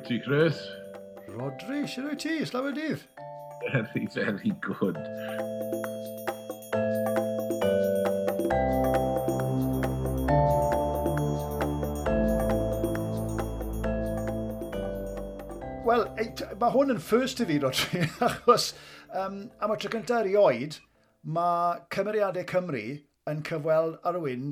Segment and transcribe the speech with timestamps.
[0.00, 0.56] wyt ti, Chris?
[1.28, 2.44] Rodri, sy'n rwy ti?
[2.46, 3.02] Slaw y dydd?
[3.72, 4.96] Very, very good.
[15.84, 16.06] Wel,
[16.60, 18.72] mae hwn yn first i fi, Rodri, achos
[19.12, 20.80] um, am y tro cyntaf erioed,
[21.26, 22.86] mae cymeriadau Cymru
[23.28, 24.50] yn cyfweld ar y wyn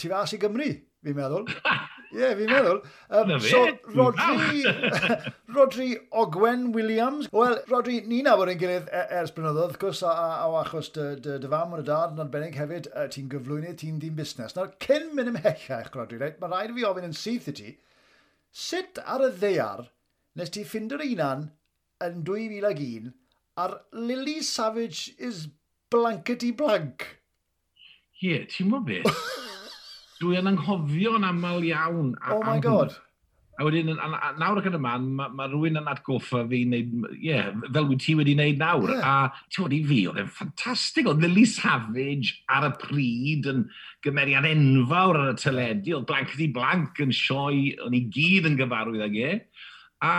[0.00, 0.72] tu fas i Gymru,
[1.04, 1.48] fi'n meddwl.
[2.08, 2.78] Ie, yeah, fi'n meddwl.
[3.12, 3.58] Um, so,
[3.92, 4.62] Rodri,
[5.56, 7.28] Rodri Ogwen Williams.
[7.36, 10.88] Wel, Rodri, ni'n awr yn gilydd e- ers blynyddoedd, wrth gwrs, a, a, a achos
[10.94, 14.16] dy, dy, dy fam yn y dad yn arbennig hefyd, uh, ti'n gyflwyno, ti'n dîm
[14.16, 14.56] busnes.
[14.56, 16.40] Nawr, cyn mynd ymhellach, Rodri, right?
[16.40, 17.74] mae rhaid i fi ofyn yn syth i ti,
[18.64, 19.84] sut ar y ddeiar
[20.40, 21.50] nes ti ffind yr unan
[22.06, 23.12] yn 2001
[23.60, 25.48] ar Lily Savage is
[25.92, 27.04] blankety blank?
[28.22, 29.12] Ie, yeah, ti'n mwyn beth?
[30.22, 32.14] dwi yn anghofio'n aml iawn.
[32.22, 32.94] A, oh my god.
[32.94, 33.04] Hwn.
[33.58, 36.60] A wedyn, a, a, nawr ac yn y man, mae ma rhywun yn atgoffa fi
[36.62, 38.92] wneud, ie, yeah, fel wyt ti wedi wneud nawr.
[38.92, 39.02] Yeah.
[39.02, 41.08] A ti'n wedi fi, oedd e'n ffantastig.
[41.10, 43.64] Oedd Lily Savage ar y pryd yn
[44.06, 45.96] gymeriad enfawr ar y teledu.
[45.98, 49.34] Oedd blank di blank yn sioi, o'n i gyd yn gyfarwydd ag e.
[50.06, 50.14] A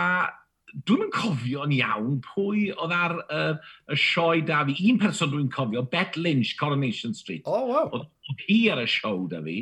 [0.86, 3.56] Dwi'n yn cofio'n iawn pwy oedd ar uh,
[3.90, 4.76] y sioe da fi.
[4.90, 7.42] Un person dwi'n cofio, Bet Lynch, Coronation Street.
[7.46, 7.90] Oh, wow.
[8.00, 9.58] Oedd hi ar y sioe da fi.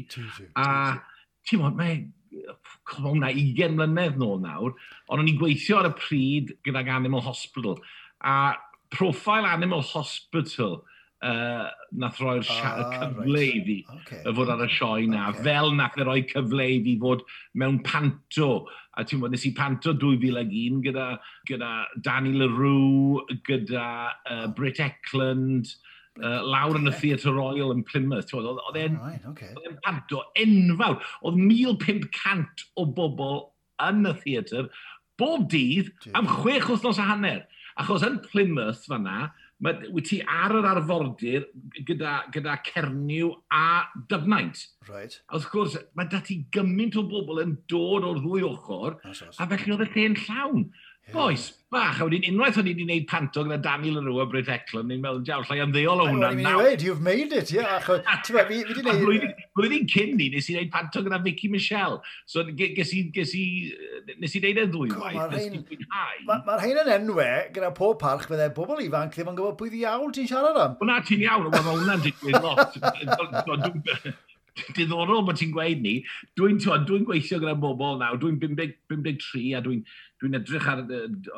[0.58, 0.68] A
[1.48, 2.02] ti'n modd, mae
[2.88, 4.76] cofio'n na 20 mlynedd nôl nawr,
[5.08, 7.80] ond o'n i'n gweithio ar y pryd gydag Animal Hospital.
[8.20, 8.54] A
[8.92, 10.80] profile Animal Hospital–
[11.24, 11.66] uh,
[11.98, 14.20] nath roi'r ah, cyfle i fi okay.
[14.22, 15.28] y fod ar y sioe na.
[15.32, 15.44] Okay.
[15.48, 17.24] Fel nath e roi cyfle i fi fod
[17.60, 18.50] mewn panto.
[18.98, 21.10] A ti'n bod, nes i panto 2001 gyda,
[21.48, 21.72] gyda
[22.04, 25.70] Danny LaRue, gyda uh, Britt Eckland,
[26.22, 28.34] uh, lawr yn y Theatre Royal yn Plymouth.
[28.34, 29.54] Oedd e'n right, okay.
[29.86, 30.98] panto enfawr.
[31.22, 33.46] Oedd 1500 o bobl
[33.86, 34.70] yn y theatr
[35.18, 37.42] bob dydd am chwech wythnos a hanner.
[37.78, 39.28] Achos yn Plymouth fanna,
[39.62, 41.46] mae, wyt ti ar yr arfordir
[41.86, 44.64] gyda, gyda cerniw a Dyfnaint.
[44.88, 45.18] Right.
[45.28, 49.74] A wrth gwrs, mae dati gymaint o bobl yn dod o'r ddwy ochr, a felly
[49.74, 50.68] oedd y lle'n llawn.
[51.14, 52.00] Oes, bach.
[52.00, 55.00] A wedyn unwaith o'n i wedi gwneud panto gyda Daniel Arw a Bryd Heclan, ni'n
[55.00, 56.28] meddwl, jaw, llai ymddeol o hwnna.
[56.28, 57.62] O'n i'n mynd you've made it, ie.
[57.62, 57.86] Yeah.
[59.56, 62.02] Blwyddyn cyn ni, nes i wneud panto gyda Vicky Michelle.
[62.28, 63.44] So, ges i, ges i,
[64.20, 65.58] nes i wneud e ddwy waith.
[66.28, 70.12] Mae'r hein yn enwe gyda pob parch, fydde bobl ifanc ddim yn gwybod pwy ddiawl
[70.12, 70.80] ti'n siarad am.
[70.84, 72.76] Wna ti'n iawn, o hwnna'n digwydd lot
[74.76, 75.94] diddorol bod ti'n gweud ni,
[76.38, 79.84] dwi'n dwi gweithio gyda bobl nawr, dwi'n 53 a dwi'n
[80.18, 80.82] dwi'n edrych ar,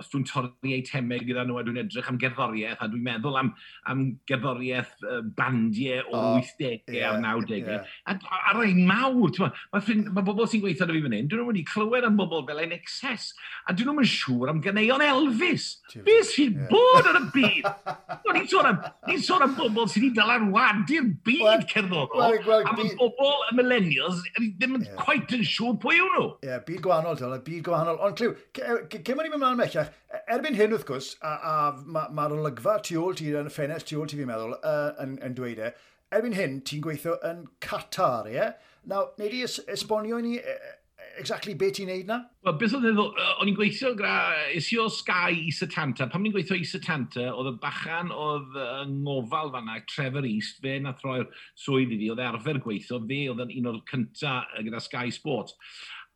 [0.00, 3.50] os dwi'n torri eitemau gyda nhw, a dwi'n edrych am gerddoriaeth, a dwi'n meddwl am,
[3.92, 5.04] am gerddoriaeth
[5.36, 7.60] bandiau o oh, 80au yeah, a'r 90au.
[7.60, 7.90] Yeah.
[8.08, 9.34] A, a rhain mawr,
[9.74, 12.16] mae ffrind, ma bobl sy'n gweithio da fi fan hyn, dyn nhw wedi clywed am
[12.20, 13.34] bobl fel ein excess,
[13.68, 15.68] a dyn nhw'n siŵr am ganeion Elvis.
[16.06, 16.70] Be sy'n yeah.
[16.72, 17.68] bod ar y byd?
[18.24, 18.80] no, ni'n sôn am,
[19.10, 24.78] ni sôn am bobl sy'n ei dylanwadu'r byd cerddorol, a mae bobl y millennials ddim
[24.80, 24.96] yn yeah.
[25.00, 26.26] quite yn siŵr pwy yw nhw.
[26.40, 28.00] Ie, yeah, byd gwahanol, byd gwahanol.
[28.06, 28.34] Ond, Clyw,
[28.70, 32.26] Cyn ma'n i'n mynd mlaen mellach, e, erbyn hyn wrth gwrs, a, a mae'r ma
[32.36, 35.36] olygfa tu ôl ti, yn y ffenest tu ôl ti fi'n meddwl, uh, yn, yn
[35.38, 35.72] dweud e,
[36.14, 38.36] erbyn hyn ti'n gweithio yn Qatar, ie?
[38.36, 38.76] Yeah?
[38.90, 40.76] Nawr, neu di es, esbonio i ni e, e,
[41.20, 42.20] exactly beth ti'n neud na?
[42.46, 44.14] Wel, beth oedd eddol, o'n i'n gweithio gra,
[44.54, 46.08] es i o Sky i Satanta.
[46.10, 50.78] Pam ni'n gweithio i Satanta, oedd y bachan oedd yng ngofal fanna, Trevor East, fe
[50.82, 54.82] na throi'r swydd i fi, oedd arfer gweithio, fe oedd yn un o'r cynta gyda
[54.82, 55.58] Sky Sports.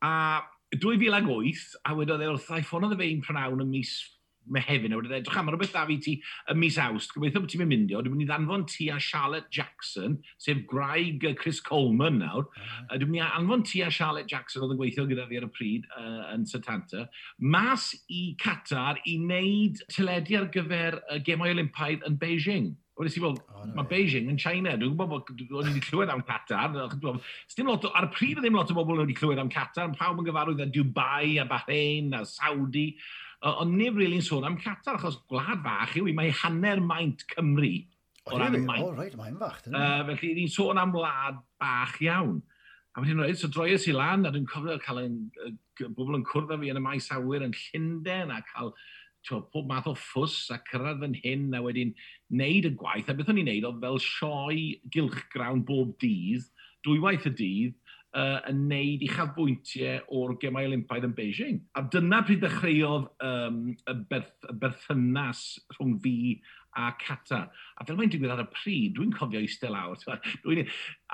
[0.05, 0.15] A
[0.83, 3.95] 2008, a wedodd e wrthau ffôn oedd y e fe un prynawn yn mis
[4.47, 6.15] mehefin, a wedodd e, drach am rhywbeth da fi ti
[6.51, 9.51] y mis awst, gobeithio bod ti'n mynd myndio, dwi'n mynd i ddanfon ti a Charlotte
[9.55, 12.49] Jackson, sef graig Chris Coleman nawr,
[12.91, 15.49] a dwi'n mynd i anfon ti a Charlotte Jackson oedd yn gweithio gyda fi ar
[15.49, 17.07] y pryd uh, yn Satanta,
[17.41, 22.75] mas i Qatar i wneud teledu ar gyfer uh, gemau Olympaidd yn Beijing.
[22.95, 24.77] Wedi si, fel, oh, no, mae Beijing yn China.
[24.79, 26.77] Dwi'n gwybod bod o'n i wedi clywed am Qatar.
[27.57, 29.91] Dim lot, ar y pryd ddim lot o bobl wedi clywed am Qatar.
[29.99, 32.93] Pawb yn gyfarwydd â Dubai, a Bahrain, a Saudi.
[33.45, 37.27] Ond neb rili'n really sôn am Qatar, achos gwlad fach yw i mae hanner maint
[37.35, 37.75] Cymru.
[38.31, 38.95] O, ran y maint.
[38.97, 39.59] Reit, mae'n fach.
[39.69, 42.39] Uh, felly, ni'n sôn am wlad bach iawn.
[42.95, 45.19] A wedyn roedd, so droes i lan, a dwi'n cofio cael ein,
[45.83, 48.71] bobl yn cwrdd â fi yn y maes awyr yn Llundain, a cael
[49.27, 51.95] twa, pob math o ffws a cyrraedd yn hyn a wedyn
[52.33, 53.11] wneud y gwaith.
[53.11, 56.49] A beth o'n i'n neud oedd fel sioe gylchgrawn bob dydd,
[56.85, 57.79] dwywaith y dydd,
[58.15, 61.63] uh, yn neud i chafbwyntiau o'r gemau olympaidd yn Beijing.
[61.79, 65.47] A dyna pryd ddechreuodd um, y, berth, y berthynas
[65.77, 66.19] rhwng fi
[66.75, 67.45] a Cata.
[67.79, 69.99] A fel mae'n digwydd ar y pryd, dwi'n cofio eistedd lawr.
[70.43, 70.65] Dwi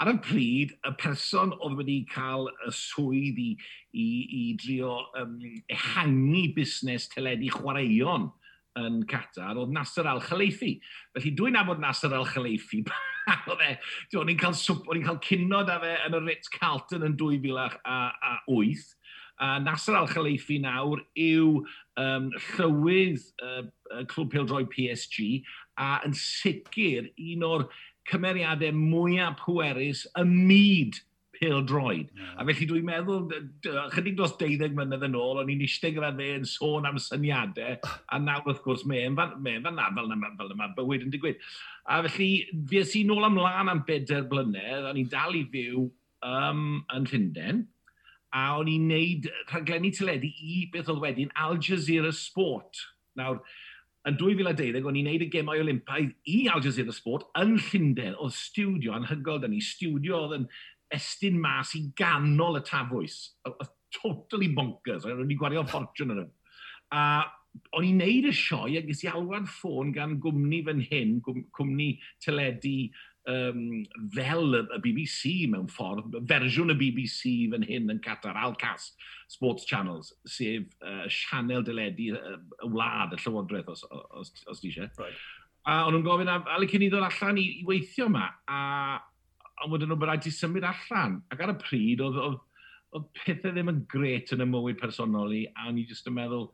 [0.00, 3.50] ar y pryd, y person oedd wedi cael y swydd i,
[3.92, 4.08] i,
[4.40, 5.36] i drio um,
[5.72, 8.30] ehangu busnes teledu chwaraeon
[8.78, 10.76] yn Qatar oedd Nasser Al-Khalifi.
[11.16, 12.84] Felly dwi'n nabod Nasser Al-Khalifi.
[13.30, 13.74] E,
[14.18, 14.56] o'n i'n cael,
[15.04, 18.86] cael cynno â fe yn y Ritz Carlton yn 2008.
[19.40, 21.60] A Nasser Al-Khalifi nawr yw
[22.00, 23.62] um, llywydd uh,
[24.10, 25.44] Clwb Pildroi PSG
[25.78, 27.68] a yn sicr un o'r
[28.10, 30.98] cymeriadau mwyaf pwerus y myd
[31.40, 32.10] pêl-droed.
[32.12, 32.34] Yeah.
[32.36, 33.30] A felly dwi'n meddwl,
[33.94, 37.78] chydig dros 12 mlynedd yn ôl, o'n i'n eistedd gyda fe yn sôn am syniadau,
[37.80, 39.38] a nawr wrth gwrs me'n fan
[39.72, 41.40] na, fel yma, fel yma bywyd yn digwydd.
[41.88, 42.30] A felly,
[42.68, 45.88] fi ys si nôl ymlaen am bedair blynedd, o'n i'n dal i fyw
[46.26, 46.64] um,
[46.94, 47.64] yn Llundain,
[48.36, 52.84] a o'n i'n neud rhaglenni teledu i beth oedd wedyn Al Jazeera Sport.
[53.18, 53.40] Nawr,
[54.08, 58.14] yn 2012, o'n i'n neud y gemau Olympaidd i Al Jazeera Sport yn Llundain.
[58.20, 60.46] Oedd studio anhygol, da ni studio oedd yn
[60.94, 63.18] estyn mas i ganol y tafwys.
[64.00, 65.06] Totally bonkers.
[65.08, 66.24] O'n i'n gwario ffortiwn yn.
[66.94, 67.02] A
[67.74, 71.42] o'n i'n neud y sioe ac nes i alwad ffôn gan gwmni fan hyn, gwm,
[71.56, 71.88] cwmni
[72.22, 72.90] teledu
[73.30, 73.64] um,
[74.14, 78.92] fel y, BBC mewn ffordd, fersiwn y BBC fan hyn yn Qatar, Alcas
[79.30, 82.38] Sports Channels, sef uh, sianel dyledu y uh,
[82.70, 84.90] wlad, y llywodraeth, os, os, os, os ti eisiau.
[85.00, 85.28] Right.
[85.68, 88.60] A o'n nhw'n gofyn, a, a licen i ddod allan i, i weithio yma, a
[89.64, 91.20] ond wedyn nhw bod rhaid i symud allan.
[91.32, 92.66] Ac ar y pryd, oedd, oedd,
[92.96, 96.16] oedd pethau ddim yn gret yn y mywyd personol i, a o'n i jyst yn
[96.16, 96.50] meddwl,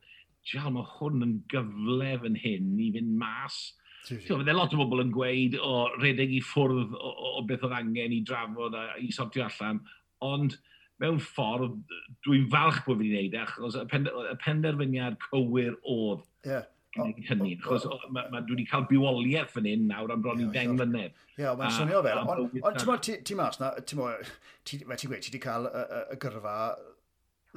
[0.46, 3.58] jal, mae hwn yn gyfle fan hyn i fynd mas.
[4.06, 8.14] Fydde lot o bobl yn gweud o redeg i ffwrdd o, o, beth oedd angen
[8.14, 9.82] i drafod a i sortio allan,
[10.22, 10.54] ond
[11.02, 11.80] mewn ffordd,
[12.24, 16.24] dwi'n falch bod fi'n ei wneud, e, achos y, pender, y penderfyniad cywir oedd.
[16.46, 16.64] Yeah
[16.96, 17.54] hynny.
[17.60, 21.16] Achos dwi wedi cael bywoliaeth fan hyn nawr am bron i ddeng mlynedd.
[21.36, 22.22] Ie, mae'n swnio fel.
[22.26, 24.34] Ond ti'n mas na, ti'n gweud,
[24.66, 26.58] ti wedi cael y gyrfa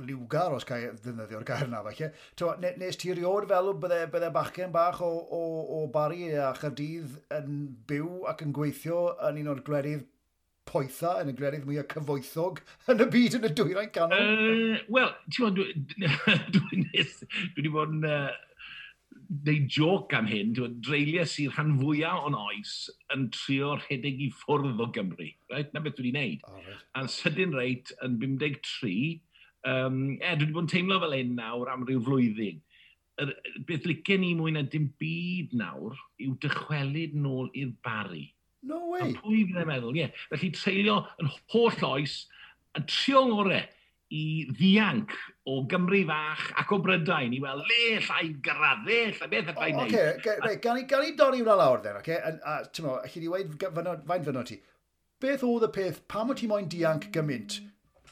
[0.07, 2.12] liwgar os cael ddefnyddio'r gair yna falle.
[2.63, 5.42] Ne, nes ti riod fel bydde, bydde bachgen bach o, o,
[5.80, 7.59] o bari a chydydd yn
[7.89, 10.07] byw ac yn gweithio yn un o'r glerydd
[10.69, 12.62] poetha yn y glerydd mwyaf cyfoethog
[12.94, 14.27] yn y byd yn y dwyrain canol?
[14.35, 15.97] Uh, Wel, ti'n gwybod,
[16.56, 16.83] dwi
[17.57, 18.06] wedi bod yn...
[18.06, 18.30] Uh,
[19.29, 22.73] neud joc am hyn, dwi'n dreulio sy'r rhan fwyaf o'n oes
[23.13, 25.29] yn trio rhedeg i ffwrdd o Gymru.
[25.51, 25.69] Right?
[25.73, 26.47] Na beth dwi wedi wneud.
[26.49, 26.87] Oh, right.
[26.97, 28.95] A'n sydyn reit yn 53,
[29.69, 32.59] um, e, dwi wedi bod yn teimlo fel hyn nawr am ryw flwyddyn.
[33.21, 33.35] Er,
[33.69, 38.29] beth licen ni mwy na dim byd nawr yw dychwelyd nôl i'r bari.
[38.65, 39.05] No way!
[39.05, 40.07] A pwy fydde'n meddwl, ie.
[40.07, 40.23] Yeah.
[40.33, 42.23] Felly treulio yn holl oes
[42.77, 43.61] yn trio ngore
[44.09, 44.23] i
[44.57, 45.13] ddianc
[45.49, 49.79] o Gymru fach ac o Brydain i weld le llai gyrraedd, le llai beth ydw'n
[49.79, 50.19] oh, okay, neud.
[50.21, 52.19] Okay, right, gan, gan i dorri wna lawr then, okay?
[52.19, 53.57] a, a ti'n mo, allai di weid
[54.11, 54.59] fain fyno ti.
[55.19, 57.59] Beth oedd y peth, pam o ti moyn dianc gymaint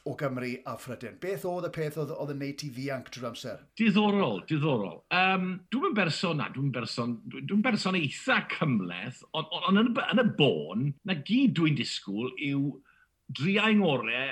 [0.07, 1.19] o Gymru a Phrydain?
[1.23, 3.61] Beth oedd y peth oedd, oedd yn neud ti ddianc drwy'r amser?
[3.79, 5.01] Diddorol, diddorol.
[5.15, 9.93] Um, dwi'n yn berson na, dwi'n berson, dwi'n berson eitha cymleth, ond on, on, yn,
[9.93, 12.75] y, yn y bôn, na gyd dwi'n disgwyl yw
[13.35, 14.31] driau ngorau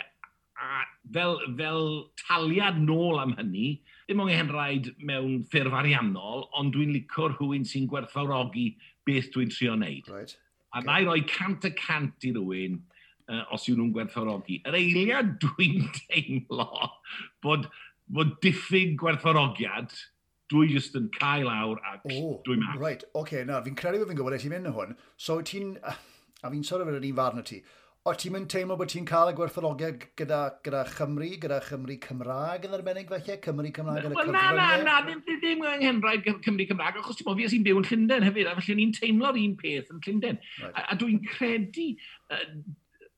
[0.56, 1.86] a fel, fel
[2.22, 3.76] taliad nôl am hynny,
[4.08, 8.70] dim ond henraid mewn ffurf ariannol, ond dwi'n licio'r rhywun sy'n gwerthfawrogi
[9.08, 10.10] beth dwi'n trio wneud.
[10.12, 10.36] Right.
[10.74, 10.88] A okay.
[10.88, 12.80] na i roi cant y cant i rhywun
[13.30, 14.62] uh, os yw nhw'n gwerthfawrogi.
[14.68, 16.92] Yr eiliad dwi'n teimlo
[17.46, 17.70] bod,
[18.08, 19.94] bod diffyg gwerthfawrogiad
[20.54, 22.78] dwi just yn cael awr a oh, dwi'n mas.
[22.82, 24.94] Right, oce, okay, na, fi'n credu bod fi'n gwybod eich i'n mynd yn hwn.
[25.18, 27.64] So ti'n, a fi'n sôn of yr un farn o ti,
[28.06, 32.68] o ti'n mynd teimlo bod ti'n cael y gwerthologiad gyda, gyda Chymru, gyda Chymru Cymraeg
[32.68, 34.84] yn arbennig felly, Cymru Cymraeg yn y well, Na, na, e?
[34.86, 38.52] na, ddim, ddim yng Nghymraeg Cymru Cymraeg, achos ti'n fi sy'n byw yn Llundain hefyd,
[38.52, 40.38] a felly ni'n teimlo'r un peth yn Llundain.
[40.62, 40.78] Right.
[40.78, 41.88] A, a dwi'n credu,
[42.30, 42.46] uh,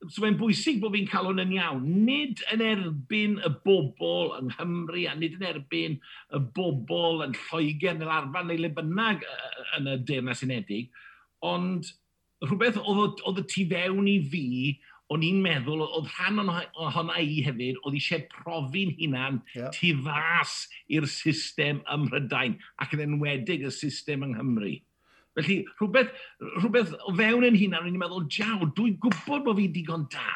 [0.07, 1.83] so mae'n bwysig bod fi'n cael hwn yn iawn.
[2.07, 7.99] Nid yn erbyn y bobl yng Nghymru a nid yn erbyn y bobl yn Lloegr
[7.99, 9.27] neu'r arfer neu le bynnag
[9.81, 10.93] yn y Deyrnas Unedig,
[11.43, 11.91] ond
[12.45, 14.45] rhywbeth oedd, oedd y tu fewn i fi,
[15.13, 19.71] o'n i'n meddwl, oedd rhan ohona i hefyd, oedd eisiau profi'n hunan yeah.
[19.75, 24.75] tu fas i'r system ym Mhrydain, ac yn enwedig y system yng Nghymru.
[25.37, 26.13] Felly, rhywbeth,
[26.57, 30.31] rhywbeth o fewn yn hunan, o'n i'n meddwl, jaw, dwi'n gwybod bod fi digon da.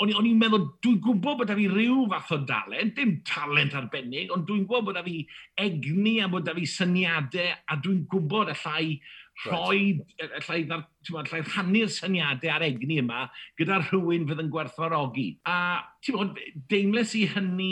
[0.00, 4.32] O'n i'n meddwl, dwi'n gwybod bod da fi rhyw fath o dalent, dim talent arbennig,
[4.34, 5.20] ond dwi'n gwybod bod da fi
[5.60, 8.96] egni a bod da fi syniadau, a dwi'n gwybod allai
[9.44, 10.40] rhoi, right.
[10.40, 13.26] allai rhannu'r syniadau a'r egni yma
[13.58, 15.28] gyda rhywun fydd yn gwerthfarogi.
[15.48, 17.70] A ti'n bod, deimles i hynny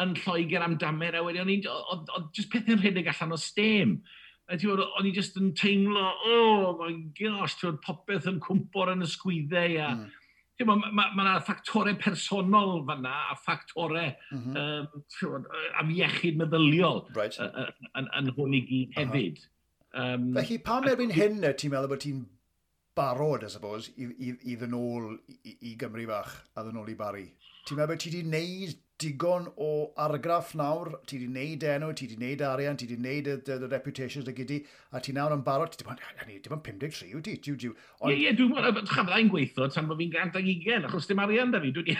[0.00, 1.60] yn Lloegr am damer, a wedi, o'n i,
[2.34, 3.98] just pethau'n rhedeg allan o stem.
[4.48, 8.42] A ti'n bod, o'n i just yn teimlo, oh my gosh, ti'n bod, popeth yn
[8.44, 10.20] cwmpo'r yn y sgwyddau, a mm.
[10.54, 14.84] Mae yna ma, ma, ma ffactorau personol fanna a ffactorau mm -hmm.
[15.26, 15.46] um,
[15.80, 17.34] am iechyd meddyliol right.
[17.42, 19.00] yn, yn, yn hwn i gyd uh-huh.
[19.00, 19.40] hefyd.
[19.40, 19.53] Uh -huh.
[19.94, 22.24] Um, Felly, pam erbyn hyn y ti'n meddwl bod ti'n
[22.98, 26.96] barod, I suppose, i, i, i ddyn ôl i, i Gymru fach a ddyn i
[26.98, 27.28] Bari?
[27.68, 32.08] Ti'n meddwl bod ti wedi gwneud digon o argraff nawr, ti wedi gwneud enw, ti
[32.08, 34.52] wedi gwneud arian, ti wedi gwneud y, y, y reputations y gyd
[34.90, 37.78] a ti nawr yn barod, ti ddim yn 53 yw ti, diw, diw.
[38.10, 41.62] Ie, ie, dwi'n meddwl, chan fydda'i'n gweithio tan bod fi'n 120, achos dim arian da
[41.62, 41.94] fi, dwi'n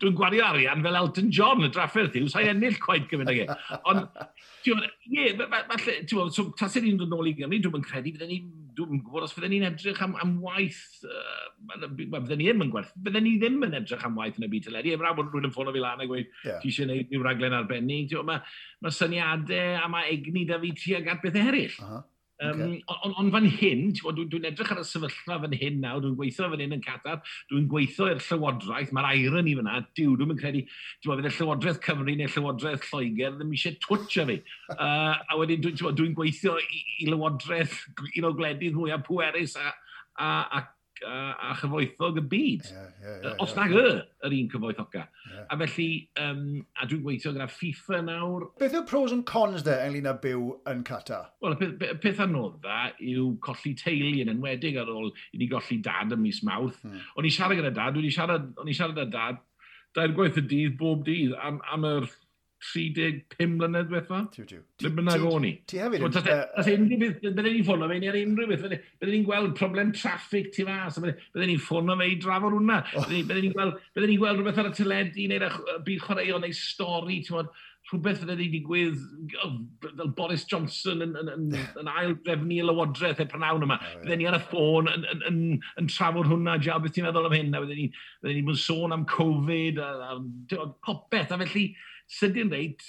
[0.00, 3.46] Dwi'n gwario arian fel Elton John y drafferth i, wsai ennill cwaith gyfyn ag e.
[3.90, 4.20] Ond,
[4.64, 8.38] ti'n ie, falle, ti'n so, tasau ni'n dod nôl i Gymru, dwi'n credu, fydden ni,
[8.78, 11.48] dwi'n gwybod os fydden ni'n edrych am, am waith, uh,
[11.80, 14.68] fydden ni ddim yn gwerth, fydden ni ddim yn edrych am waith yn y byd
[14.68, 16.60] teledu, efra bod rhywun yn ffono fi lan a gweud, yeah.
[16.62, 18.40] ti eisiau gwneud rhyw raglen arbennig, mae
[18.80, 21.76] ma syniadau a mae egni da fi tuag at beth eraill.
[21.80, 22.02] Uh -huh.
[22.40, 22.84] Um, okay.
[22.88, 26.16] Ond on, on fan hyn, dwi'n dwi edrych ar y sefyllfa fan hyn nawr, dwi'n
[26.16, 27.20] gweithio fan hyn yn Catar,
[27.50, 30.64] dwi'n gweithio i'r Llywodraeth, mae'r iron i fyna, diw, dwi'n credu,
[31.04, 34.40] dwi'n meddwl, y Llywodraeth Cymru neu Llywodraeth Lloegr ddim eisiau twtio fi.
[34.80, 37.74] Uh, a wedyn dwi'n dwi, dwi gweithio i, i Llywodraeth,
[38.08, 39.74] un o gledydd mwyaf pwerus a,
[40.16, 40.62] a, a
[41.06, 41.16] a,
[41.50, 42.68] a chyfoethog y byd.
[42.68, 43.82] Yeah, yeah, yeah, os nag y,
[44.26, 45.02] yr un cyfoethoga.
[45.30, 45.44] Yeah.
[45.50, 45.88] A felly,
[46.20, 46.44] um,
[46.76, 48.46] a dwi'n gweithio gyda FIFA nawr.
[48.60, 51.20] Beth yw pros and cons de ynglyn â byw yn Cata?
[51.44, 55.80] Wel, y peth, peth anodda yw colli teulu yn enwedig ar ôl i ni golli
[55.84, 56.80] dad ym mis mawrth.
[56.84, 57.04] Hmm.
[57.16, 59.44] O'n i siarad gyda dad, o'n i siarad, o'n i siarad â dad,
[59.96, 62.10] dair gwaith y dydd bob dydd am, am yr
[62.60, 64.20] 35 mlynedd diwetha.
[64.36, 65.52] Dwi'n bynnag o'n i.
[65.70, 68.66] Ti hefyd Os unrhyw beth, byddwn ni'n ffono fe ni ar unrhyw beth.
[68.66, 71.00] Byddwn ni'n gweld problem traffic tu fas.
[71.00, 72.82] Byddwn ni'n ffono fe i drafod hwnna.
[73.08, 77.20] Byddwn ni'n gweld rhywbeth ar y teledu neu'r byd chwaraeo neu stori
[77.88, 78.98] rhywbeth fydde wedi digwydd
[79.42, 81.46] oh, fel Boris Johnson yn, yn, yn,
[81.80, 83.78] yn ail drefnu y lywodraeth e prynhawn yma.
[83.80, 84.18] Oh, yeah.
[84.20, 85.40] Ni ar y ffôn yn, yn, yn,
[85.80, 87.88] yn trafod hwnna, ja, beth ti'n meddwl am hyn, a fydden ni,
[88.44, 90.18] ni sôn am Covid, a, a,
[90.60, 91.64] a, popeth, a felly
[92.10, 92.80] sydyn reid,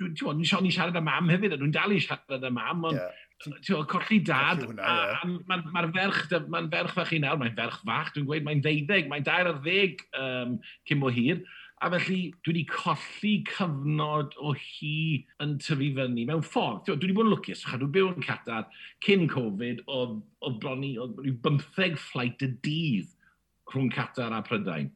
[0.00, 3.82] dwi'n dwi, siarad am mam hefyd, a dwi'n dal i siarad am mam, ond yeah.
[3.90, 8.46] colli dad, mae'r ma ferch, mae'n ferch fach i nawr, mae'n ferch fach, dwi'n gweud,
[8.46, 11.44] mae'n ddeuddeg, mae'n dair ar ddeg um, cyn bo hir,
[11.84, 16.84] a felly dwi wedi colli cyfnod o hi yn tyfu fyny mewn ffordd.
[16.86, 18.68] Dwi wedi bod yn lwcus, chad, dwi'n byw yn Qatar
[19.04, 20.00] cyn Covid o,
[20.40, 23.10] o bron i, o 15 fflait y dydd
[23.72, 24.92] rhwng Qatar a Prydain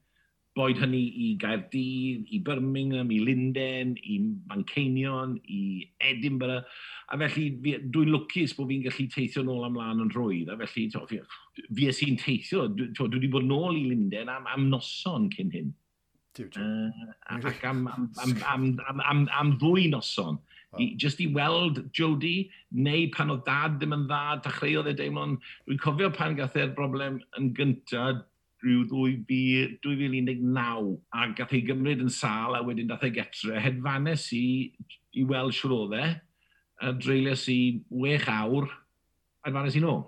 [0.58, 4.18] boed hynny i Gaerdydd, i Birmingham, i Linden, i
[4.50, 6.66] Manceinion, i Edinburgh.
[7.08, 10.50] A felly dwi'n lwcus bod fi'n gallu teithio nôl amlaen yn rhwydd.
[10.52, 11.20] A felly to, fi,
[11.64, 12.66] fi es i'n teithio.
[12.74, 15.74] Dwi, to, dwi wedi bod nôl i Linden am, am noson cyn hyn.
[16.38, 16.90] Uh,
[17.34, 20.38] ac am, am, am, am, am, am, am ddwy noson.
[20.72, 20.80] Wow.
[20.82, 25.38] I, just i weld Jody, neu pan oedd dad ddim yn dda, dechreuodd e deimlo'n...
[25.64, 28.26] Dwi'n cofio pan gath e'r broblem yn gyntaf,
[28.64, 33.58] rhyw 2019 a gath ei gymryd yn sal a wedyn dath ei getre.
[33.62, 34.74] Hedfanes i,
[35.14, 36.06] i weld siwr o dde,
[36.82, 37.58] a dreulias i
[38.02, 38.66] wech awr,
[39.42, 40.02] a hedfanes i nôl.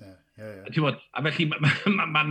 [0.00, 0.80] Yeah, yeah, yeah.
[0.86, 2.26] Bod, a felly mae'n ma, ma, ma,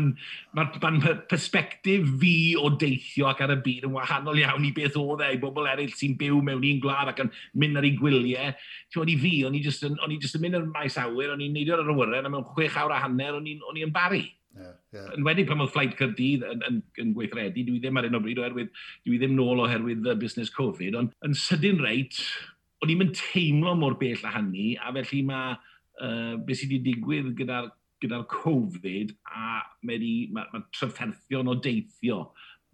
[0.58, 0.64] ma,
[0.98, 5.22] ma perspektif fi o deithio ac ar y byd yn wahanol iawn i beth oedd
[5.28, 8.58] e, i bobl eraill sy'n byw mewn un gwlad ac yn mynd ar ei gwyliau.
[8.90, 11.78] Ti'n i fi, o'n i just, yn, yn mynd ar maes awyr, o'n i'n neidio
[11.78, 14.26] ar yr awyren, a mewn chwech awr a hanner, o'n i'n bari.
[14.58, 15.12] Yeah, yeah.
[15.16, 18.24] Yn wedi pan oedd Flight Cyrdydd yn, yn, yn gweithredu, dwi ddim ar un o
[18.24, 18.72] bryd oherwydd,
[19.08, 22.20] dwi ddim nôl oherwydd y busnes Covid, ond yn sydyn reit,
[22.84, 27.32] o'n i'n teimlo mor bell a hynny, a felly mae uh, beth sydd wedi digwydd
[27.40, 32.24] gyda'r gyda Covid a mae ma, ma trefferthion o deithio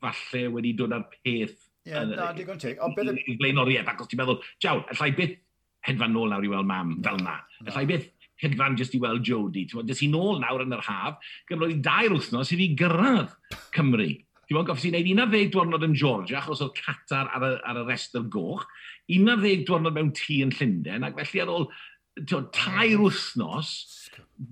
[0.01, 1.57] falle wedi dod ar peth
[1.87, 2.79] Ie, yeah, na, digon teg.
[2.83, 3.13] Ond beth...
[3.15, 5.37] I flaenoriaeth, ac os ti'n meddwl, jaw, allai byth
[5.87, 7.37] hedfan nôl nawr i weld mam fel na.
[7.63, 8.09] Allai byth
[8.43, 9.65] hedfan jyst i weld Jody.
[9.67, 13.35] Dys i nôl nawr yn yr haf, gymryd i dair wythnos i fi gyrraedd
[13.75, 14.09] Cymru.
[14.47, 17.81] Ti'n bod, goffes i wneud 11 diwrnod yn Georgia, achos oedd Catar ar y, ar
[17.81, 18.63] y rest o'r goch,
[19.11, 21.67] 11 diwrnod mewn tŷ yn Llundain, ac felly ar ôl
[22.55, 23.73] tair wythnos,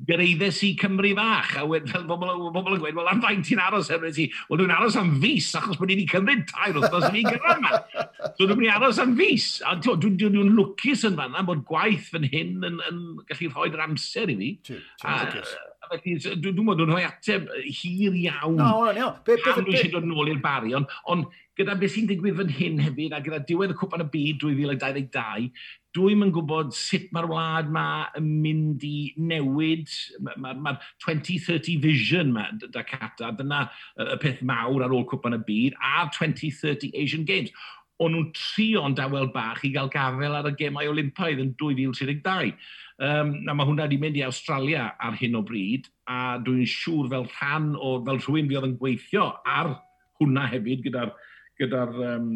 [0.08, 3.62] gyrraeddes i Cymru fach, a wed, fel bobl, bobl yn gweud, wel, am faint ti'n
[3.62, 4.26] aros hefyd ti?
[4.50, 7.84] Wel, dwi'n aros am fus, achos bod ni'n cymryd tair wrthnos yn un gyfan yma.
[8.32, 9.48] So, dwi'n mynd i aros am fus.
[9.62, 13.24] A dwi'n dwi, dwi, dwi lwcus yn fanna bod gwaith fan hyn yn, yn, yn
[13.30, 14.52] gallu rhoi'r amser i fi.
[14.66, 14.82] Ti,
[15.86, 18.56] Felly, dwi'n meddwl dwi'n rhoi ateb hir iawn.
[18.58, 19.10] No, no, no.
[19.26, 21.28] Be, be, be, eisiau dod nôl i'r bari, ond on,
[21.60, 25.52] gyda beth sy'n digwydd fan hyn hefyd, a gyda diwedd y cwpan y byd 2022,
[25.96, 27.86] dwi'm yn gwybod sut mae'r wlad ma
[28.20, 29.92] yn mynd i newid.
[30.26, 30.74] Mae'r ma, ma
[31.06, 33.66] 2030 vision ma, da cata, dyna
[34.02, 37.54] y peth mawr ar ôl cwpan y byd, a'r 2030 Asian Games.
[38.04, 42.52] O'n nhw'n trio'n dawel bach i gael gafel ar y gemau Olympaidd yn 2032.
[42.96, 47.08] Um, a mae hwnna wedi mynd i Australia ar hyn o bryd, a dwi'n siŵr
[47.12, 49.78] fel rhan o, fel rhywun fi oedd yn gweithio ar
[50.20, 51.16] hwnna hefyd gyda'r
[51.60, 52.30] gyda'r um,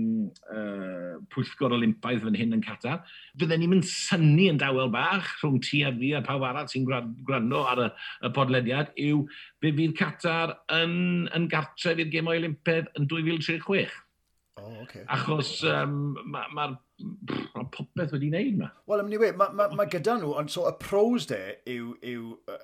[0.53, 3.01] uh, pwyllgor olympaidd fan hyn yn Qatar,
[3.39, 6.87] fydden ni'n mynd syni yn dawel bach rhwng ti a fi a pawb arall sy'n
[6.87, 7.89] gwrando ar y,
[8.27, 9.25] y podlediad yw
[9.63, 13.97] be fydd Qatar yn, yn gartref i'r gemau olympaidd yn 2036.
[14.59, 15.05] Oh, okay.
[15.07, 16.65] Achos um, mae'r ma,
[17.55, 18.73] ma popeth wedi wneud yma.
[18.91, 21.39] Wel, ymwneud, mae ma, ma gyda nhw, ond so y pros de
[21.75, 22.59] yw, yw uh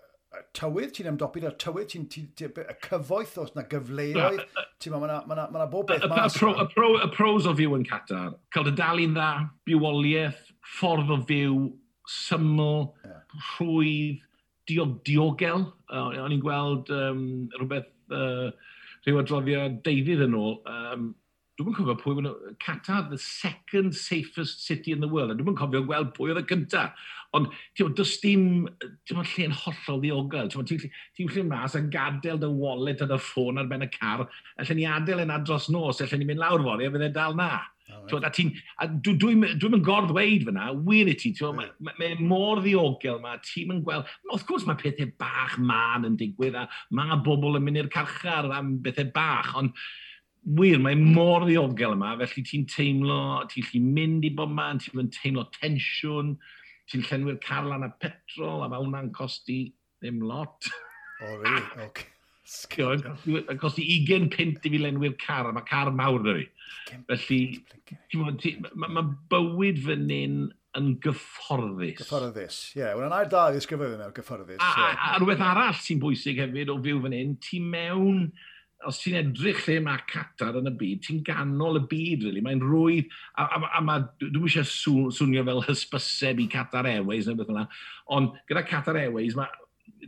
[0.57, 4.43] tywydd, ti'n ymdopi, a'r tywydd, ti'n ti, ti, y cyfoeth os na gyfleoedd,
[4.83, 6.35] ti'n ma, ma, ma, ma, ma bob beth mas.
[6.35, 9.31] Y, pro, y, pro, y pros o fyw yn Qatar, cael dy dalu'n dda,
[9.69, 11.59] bywoliaeth, ffordd o fyw,
[12.09, 13.19] syml, yeah.
[13.55, 14.23] rhwydd,
[14.69, 15.67] diog, diogel.
[15.89, 17.21] Uh, o'n i'n gweld um,
[17.59, 18.49] rhywbeth, uh,
[19.05, 21.11] rhyw adroddiad deudydd yn ôl, um,
[21.55, 22.31] Dwi'n cofio pwy wna...
[22.59, 25.31] Qatar, the second safest city in the world.
[25.31, 26.89] A dwi'n cofio gweld pwy oedd y cynta.
[27.35, 28.65] Ond, ti'n meddwl, does dim...
[29.07, 30.51] Ti'n meddwl, lle'n hollol ddiogel.
[30.51, 33.91] Ti'n meddwl, ti'n lle mas yn gadael dy wallet a dy ffôn ar ben y
[33.93, 34.25] car.
[34.59, 36.03] Allen ni adael yna dros nos.
[36.03, 37.53] Allen ni mynd lawr fori a fydde dal na.
[37.85, 38.25] Right.
[38.25, 38.49] A ti'n,
[39.05, 43.35] dwi'n dwi, dwi yn gorddweud fyna, wir i ti, mae ma, ma mor ddiogel ma,
[43.45, 46.65] ti'n yn gweld, wrth gwrs mae pethau bach man yn digwydd a
[46.97, 49.77] mae bobl yn mynd i'r carchar am bethau bach, ond
[50.45, 55.09] wir, mae mor ddiogel yma, felly ti'n teimlo, ti'n lli mynd i bob man, ti'n
[55.13, 56.35] teimlo tensiwn,
[56.91, 59.63] ti'n llenwi'r car lan a petrol, a mae hwnna'n costi
[60.03, 60.69] ddim lot.
[60.69, 61.63] O, oh, really?
[61.87, 62.11] Okay.
[62.45, 66.45] Yn costi 20 pint i fi lenwi'r car, a mae car mawr da fi.
[67.09, 67.39] Felly,
[68.77, 70.43] mae ma bywyd fan hyn
[70.75, 72.03] yn gyfforddus.
[72.03, 72.83] Gyfforddus, ie.
[72.83, 72.97] Yeah.
[72.99, 74.59] Wna'n air da i ddisgrifio fe mewn gyfforddus.
[74.59, 78.27] A, a, a rhywbeth arall sy'n bwysig hefyd o fyw fan hyn, ti mewn
[78.89, 82.43] os ti'n edrych lle mae Qatar yn y byd, ti'n ganol y byd, really.
[82.45, 87.39] Mae'n rwydd, a, a, a ma, dwi'n eisiau swnio fel hysbyseb i Qatar Airways neu
[87.39, 87.67] beth yna,
[88.15, 89.49] ond gyda Qatar Airways, mae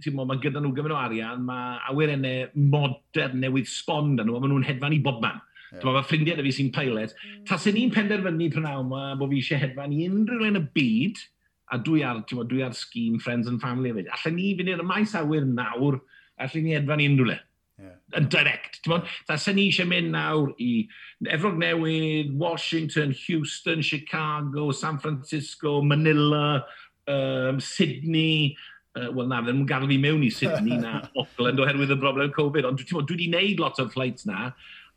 [0.01, 4.41] ti'n mae gyda nhw gyfer o arian, mae awyrennau modern newydd sbon yn nhw, a
[4.41, 5.41] maen nhw'n hedfan i bobman.
[5.71, 5.83] Yeah.
[5.83, 7.15] Mae ffrindiau da fi sy'n pilot.
[7.17, 7.39] Mm.
[7.49, 10.63] Ta sy'n ni'n penderfynu prynaw yma bod fi eisiau hedfan i unrhyw le yn y
[10.77, 11.25] byd,
[11.73, 14.05] a dwi ar, ti'n dwi ar scheme Friends and Family efo.
[14.15, 15.99] Allen ni fynd i'r maes awyr nawr,
[16.43, 17.37] allen ni hedfan i unrhyw le
[17.81, 17.97] yeah.
[18.17, 18.81] yn direct.
[19.27, 20.87] Da sy'n ni eisiau mynd nawr i
[21.33, 26.65] Efrog Newydd, Washington, Houston, Chicago, San Francisco, Manila,
[27.07, 28.57] um, Sydney,
[28.97, 32.33] uh, wel na, ddim yn gadw fi mewn i Sydney na Auckland oherwydd y broblem
[32.35, 34.51] Covid, ond dwi wedi gwneud lot o'r flights na,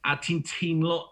[0.07, 1.03] a ti'n teimlo,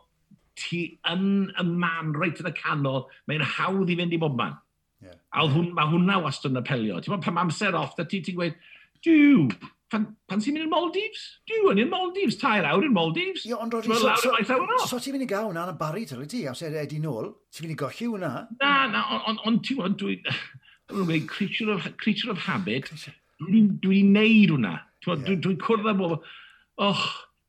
[0.59, 4.57] ti yn y man reit yn y canol, mae'n hawdd i fynd i bob man.
[5.05, 5.19] Yeah.
[5.31, 6.99] A hwn, mae hwnna wastad yn apelio.
[6.99, 8.57] Ti'n pan amser off, da ti ti'n gweud,
[9.07, 9.45] diw,
[9.93, 11.25] pan, pan ti'n mynd i'r Maldives?
[11.49, 13.45] Dwi yn i'r Maldives, tair awr i'r Maldives.
[13.49, 14.15] Ie, ond Rodri, so,
[14.49, 14.59] so,
[14.91, 17.31] so ti'n mynd i gael hwnna yn y bari, tyl ti, a sef Eddie Nôl,
[17.55, 18.33] ti'n mynd i golli hwnna?
[18.63, 22.91] Na, na, ond on, ti'n mynd, dwi'n creature of, creature of habit,
[23.45, 24.77] dwi'n dwi neud hwnna.
[25.07, 25.41] Dwi'n yeah.
[25.47, 26.19] dwi cwrdd â bobl,
[26.89, 27.07] och,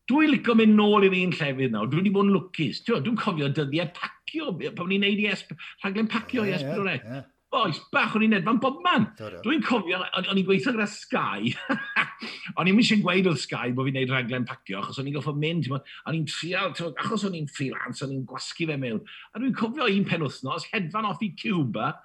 [0.10, 2.84] dwi'n licio mynd nôl i'r un llefydd nawr, dwi wedi bod yn lwcus.
[2.88, 8.26] Dwi'n cofio dyddiau pacio, pan ni'n neud i rhaglen pacio i Esbryd oes, bach o'n
[8.28, 9.08] i'n edfan bob bobman.
[9.18, 11.54] Dwi'n cofio, o'n i'n gweithio gyda Sky,
[12.60, 15.34] o'n i'n mysio gweud o'r Sky bod fi'n neud rhaglen pacio, achos o'n i'n goffo
[15.34, 19.02] mynd, o'n i'n trial, achos o'n i'n freelance, o'n i'n gwasgu fe mewn.
[19.34, 21.96] A dwi'n cofio un pen wythnos, hedfan off i Cuba,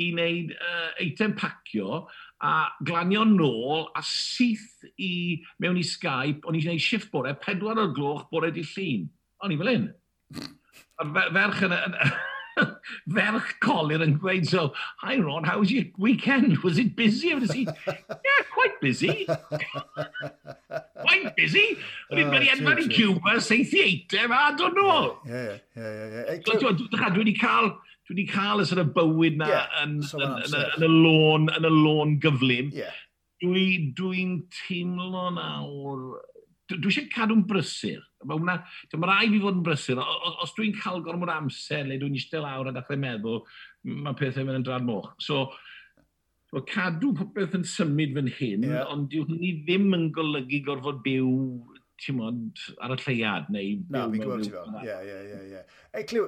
[0.00, 2.04] i wneud uh, eitem pacio,
[2.42, 2.52] a
[2.82, 7.94] glanio nôl a syth i mewn i Skype, o'n i'n gwneud shift bore, pedwar o'r
[7.96, 9.08] gloch bore di llun.
[9.42, 9.88] O'n i fel un.
[11.32, 11.80] Ferch yn y...
[13.14, 16.58] ferch colir yn gweud, so, hi Ron, how was your weekend?
[16.58, 17.34] Was it busy?
[17.34, 19.26] Was he, yeah, quite busy.
[19.26, 21.76] quite busy.
[22.10, 25.18] I mean, oh, bloody Edmund i Cuba, seithi eitem, I don't know.
[25.26, 26.08] Yeah, yeah, yeah.
[26.08, 26.24] yeah.
[26.28, 27.72] Hey, Dwi wedi cael,
[28.08, 30.92] dwi wedi cael y sort of bywyd na yeah, yn, so yn, yn, yn, y
[31.06, 32.72] lôn, yn y lôn gyflym.
[32.76, 33.00] Yeah.
[33.42, 36.04] Dwi'n dwi teimlo nawr,
[36.70, 38.02] dwi eisiau cadw'n brysur.
[38.24, 38.56] Mae hwnna,
[38.94, 40.00] mae rai fi fod yn brysur,
[40.44, 43.42] os dwi'n cael gormod amser le dwi'n eistedd lawr a dechrau meddwl,
[43.88, 45.12] mae pethau mynd yn drad moch.
[45.22, 45.44] So,
[46.50, 48.88] so cadw popeth yn symud fan hyn, yeah.
[48.92, 51.30] ond yw hynny ddim yn golygu gorfod byw
[52.02, 53.76] ti'n modd, ar y lleiad, neu...
[53.92, 54.72] Na, fi'n gwybod ti fel.
[54.82, 55.60] Ie, ie, ie.
[55.92, 56.24] Ei, Clyw,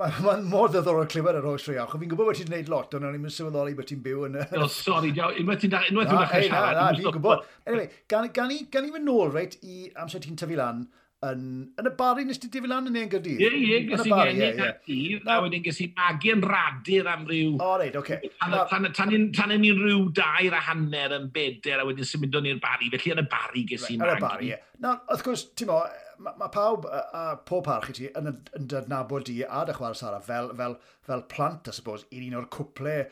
[0.00, 1.94] mae'n mor ddoddorol clywed ar oes sri awch.
[1.96, 4.38] Fi'n gwybod bod ti'n gwneud lot, ond o'n i'n sylweddoli bod ti'n byw yn...
[4.60, 6.76] O, sori, unwaith ti'n dechrau siarad.
[6.76, 7.48] Na, na, fi'n gwybod.
[7.64, 10.84] Anyway, gan i fynd nôl, reit, i amser ti'n tyfu lan,
[11.30, 11.42] yn,
[11.78, 13.42] yn y bari nes ti difil lan yn ein gyrdydd?
[13.42, 17.52] Ie, ie, gysi genny'n gyrdydd, a wedyn gysi magu yn radur am ryw...
[17.62, 18.20] O, reid, oce.
[18.40, 19.30] Tan yn
[19.62, 23.22] ni'n rhyw dair a hanner yn beder, a wedyn symud o'n i'r bari, felly yn
[23.24, 24.14] y bari gysi magu.
[24.14, 24.62] Yn y bari, ie.
[24.84, 25.82] Na, wrth gwrs, ti'n mo,
[26.22, 29.76] mae ma pawb a, a pob parch i ti yn, yn, dydnabod di a dy
[29.76, 33.04] chwarae Sara fel, fel, fel plant, I suppose, i un o'r cwplau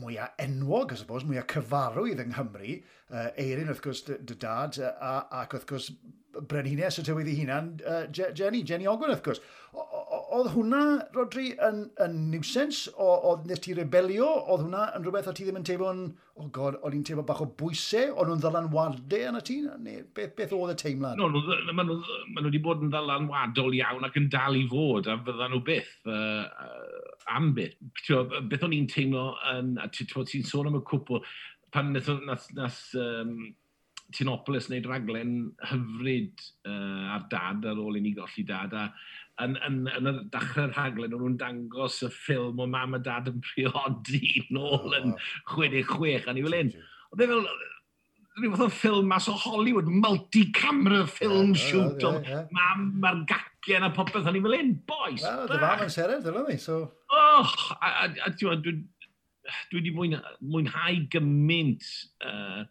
[0.00, 2.76] mwyaf enwog, I suppose, mwyaf cyfarwydd yng Nghymru,
[3.10, 5.90] uh, Eirin wrth gwrs dy dad, a, ac wrth gwrs
[6.48, 9.40] Brenhines y tywydd ei hunan, uh, Jenny, Jenny Ogwen wrth gwrs.
[10.36, 10.80] Oedd hwnna,
[11.14, 12.86] Rodri, yn, yn niwsens?
[13.00, 14.26] Oedd nes ti rebelio?
[14.52, 16.06] Oedd hwnna yn rhywbeth o ti ddim yn teimlo'n...
[16.36, 18.10] O oh god, o'n i'n teimlo bach o bwysau?
[18.12, 19.62] O'n nhw'n ddylanwadau yna ti?
[19.64, 21.16] Neu beth, beth oedd y teimlad?
[21.16, 21.30] No,
[21.72, 25.62] maen nhw wedi bod yn ddylanwadol iawn ac yn dal i fod, a fyddan nhw
[25.64, 25.94] byth.
[26.04, 26.44] Uh,
[27.34, 27.76] am beth.
[28.50, 31.22] Beth o'n i'n teimlo, yn, a ti'n sôn am y cwpl,
[31.74, 33.38] pan nath, nath, nath um,
[34.14, 35.32] Tinopolis wneud raglen
[35.66, 38.84] hyfryd uh, ar dad ar ôl i ni golli dad a
[39.42, 43.32] yn, yn, yn y dachrau'r rhaglen o'n nhw'n dangos y ffilm o mam a dad
[43.32, 45.16] yn priodi nôl yn
[45.50, 46.70] 66 a ni fel un.
[47.10, 47.50] Oedd e fel,
[48.36, 52.44] rhyw fath o ffilm mas o Hollywood, multi-camera film yeah, shoot yeah, yeah, yeah.
[52.52, 55.24] mam a'r gaciau a popeth hynny fel un, boys.
[55.24, 56.82] Wel, dy fam yn seren, dyna mi, so...
[57.16, 58.74] Och, a, a, a dwi, dwi
[59.78, 61.88] wedi mwynhau gymaint
[62.26, 62.62] uh,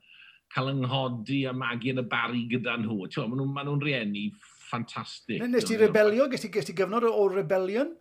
[0.53, 3.01] cael ynghodi a magu yn y bari gyda nhw.
[3.03, 4.29] Maen nhw'n ma nhw rieni
[4.69, 5.43] ffantastig.
[5.49, 6.29] Nes ti rebelio?
[6.31, 7.91] Gys ti, ti gyfnod o rebelion?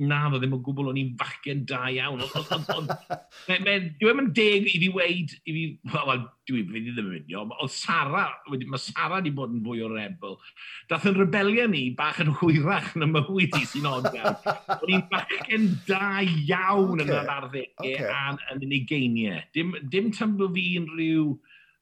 [0.00, 2.22] na, ddo ddim yn gwbl, o'n i'n fachgen da iawn.
[2.22, 7.10] Dwi e ddim yn deg i fi weid, i fi, wel, dwi fi ddim yn
[7.12, 10.38] mynd, oedd Sara, mae Sara wedi bod yn fwy o rebel.
[10.90, 14.40] Dath yn rebelio ni bach yn hwyrach na mywyd i sy'n od iawn.
[14.78, 17.06] O'n i'n bachgen da iawn okay.
[17.06, 18.10] yn yr arddegau okay.
[18.10, 19.44] a'n yn ugeiniau.
[19.56, 21.34] Dim, dim tan bod fi unrhyw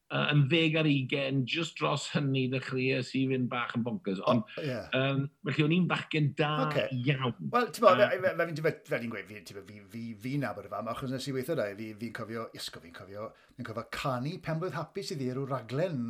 [0.09, 4.21] uh, yn ddeg ar ugen, just dros hynny ddechreuais i fynd bach yn bonkers.
[4.29, 4.89] Ond, oh, yeah.
[4.97, 6.89] um, felly o'n i'n bachgen da okay.
[6.97, 7.35] iawn.
[7.53, 8.19] Wel, ti'n bod, fe
[8.49, 11.69] fi'n dwi'n gweud, fi, fi, fi, fi nabod y fam, achos nes i weithio da,
[11.77, 16.07] fi'n fi cofio, isgo fi'n cofio, fi'n cofio canu penblwydd hapus iddi rhyw raglen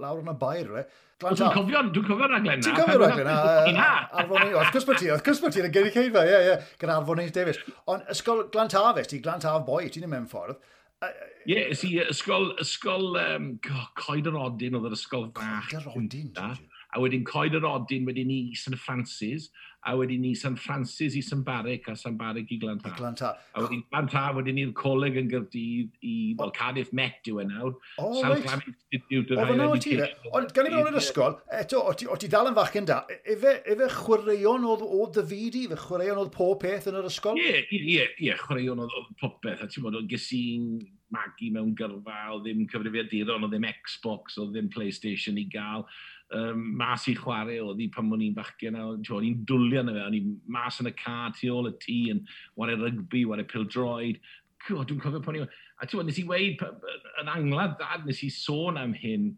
[0.00, 0.86] lawr yn y bair, re.
[1.20, 2.58] Dwi'n cofio, dwi'n cofio raglen na.
[2.64, 3.30] Ti'n cofio raglen
[3.78, 3.90] na?
[4.24, 6.40] Arfon i, wrth gwrs bod ti, wrth gwrs bod ti, yn y gynnu ceidfa, ie,
[6.48, 7.60] ie, gyda Arfon Neis Davies.
[7.92, 10.58] Ond ysgol Glantafes, ti Glantaf boi, ti'n mynd ffordd,
[11.44, 13.50] Ie, yeah, si, ysgol, ysgol, um,
[14.00, 15.68] coed yr odyn oedd yr ysgol fach.
[15.68, 16.30] Coed yr odyn,
[16.94, 19.50] A wedyn coed yr odyn, wedyn ni St Francis,
[19.84, 22.88] a wedyn ni San Francis i San Barrick a San Barrick i Glanta.
[22.88, 23.36] I Glanta.
[23.54, 27.74] A wedyn Glanta, wedyn ni'r coleg yn gyrdydd i, well, Cardiff Met yw e nawr.
[27.98, 28.72] O, oh, South right.
[28.72, 30.32] Institute of Higher Education.
[30.32, 33.20] Ond gan i mewn i'r ysgol, eto, o ti, dal yn fach yn da, e
[33.36, 37.40] efe, efe chwaraeon oedd o ddyfidi, efe chwaraeon oedd pob peth yn yr ysgol?
[37.40, 40.70] Ie, ie, ie, chwaraeon oedd pob peth, a ti'n bod, gysi'n
[41.14, 45.84] magu mewn gyrfa, o ddim cyfrifiaduron, o ddim Xbox, o ddim Playstation i gael
[46.34, 50.06] um, mas i chwarae oedd i pan o'n i'n bachgen, o'n i'n dwlio na fe,
[50.08, 52.24] o'n i'n mas yn y car tu ôl y tŷ yn
[52.60, 54.20] wario rygbi, wario pildroed,
[54.64, 55.50] God, dwi'n cofio pan i'n...
[55.82, 56.62] A ti'n nes i weid,
[57.20, 59.32] yn anglad dad, nes i sôn am hyn,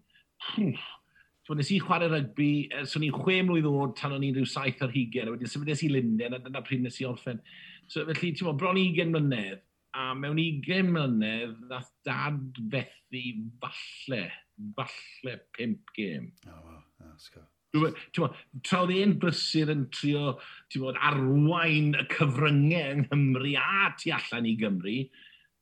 [1.47, 4.49] Ti'n nes i chwarae rygbi, ers o'n i'n chwe mlynedd oed tan o'n i'n rhyw
[4.51, 7.39] saith ar hugen, a wedyn symudais i Linden, a dyna pryd nes i orffen.
[7.87, 9.63] So, felly, ti'n meddwl, bron i 20 mlynedd,
[9.95, 13.23] a mewn 20 mlynedd, nath dad fethu
[13.63, 14.25] falle,
[14.81, 16.33] falle 5 gêm.
[16.51, 16.86] Oh, wow.
[17.05, 17.45] Asgo.
[18.65, 20.37] Tra oedd ein brysur yn trio
[20.81, 24.99] bod, arwain y cyfryngau yng Nghymru a tu allan i Gymru,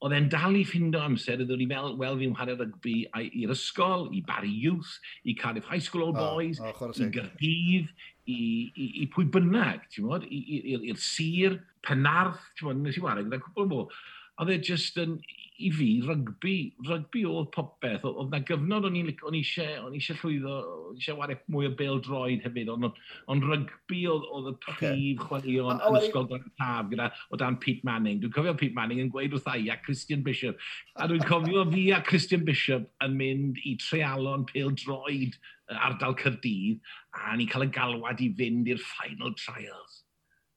[0.05, 3.55] oedd e'n dal i ffindo amser ydw ddod i fel, wel fi'n chwarae rygbi i'r
[3.55, 7.95] ysgol, i Barry Youth, i Cardiff High School Old Boys, oh, oh, i Gyrdydd,
[8.29, 13.65] i, i, i pwy bynnag, i'r sir, Penarth, ti'n bod, nes i wario gyda cwbl
[13.65, 14.05] o mwy.
[14.43, 15.19] Oedd e just yn,
[15.63, 16.55] i fi, rygbi,
[16.89, 18.03] rygbi oedd popeth.
[18.09, 20.55] Oedd na gyfnod o'n i'n eisiau, o'n eisiau llwyddo,
[20.91, 22.97] o'n eisiau wario mwy o bel droed hefyd, ond on,
[23.31, 28.19] on rygbi oedd y prif chwaraeon yn ysgol dan taf gyda o dan Pete Manning.
[28.23, 30.59] Dwi'n cofio Pete Manning yn gweud wrth ai a Christian Bishop.
[30.99, 35.39] A dwi'n cofio fi a Christian Bishop yn mynd i trealon pêl droed
[35.71, 36.83] ardal Cyrdydd
[37.15, 40.03] a ni cael y galwad i fynd i'r final trials.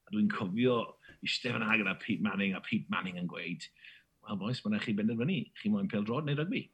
[0.08, 0.80] A dwi'n cofio
[1.22, 3.64] eistedd fan gyda Pete Manning a Pete Manning yn gweud,
[4.28, 6.66] wel boes, mae'n chi benderfynu, chi moyn pel drod neu rygbi.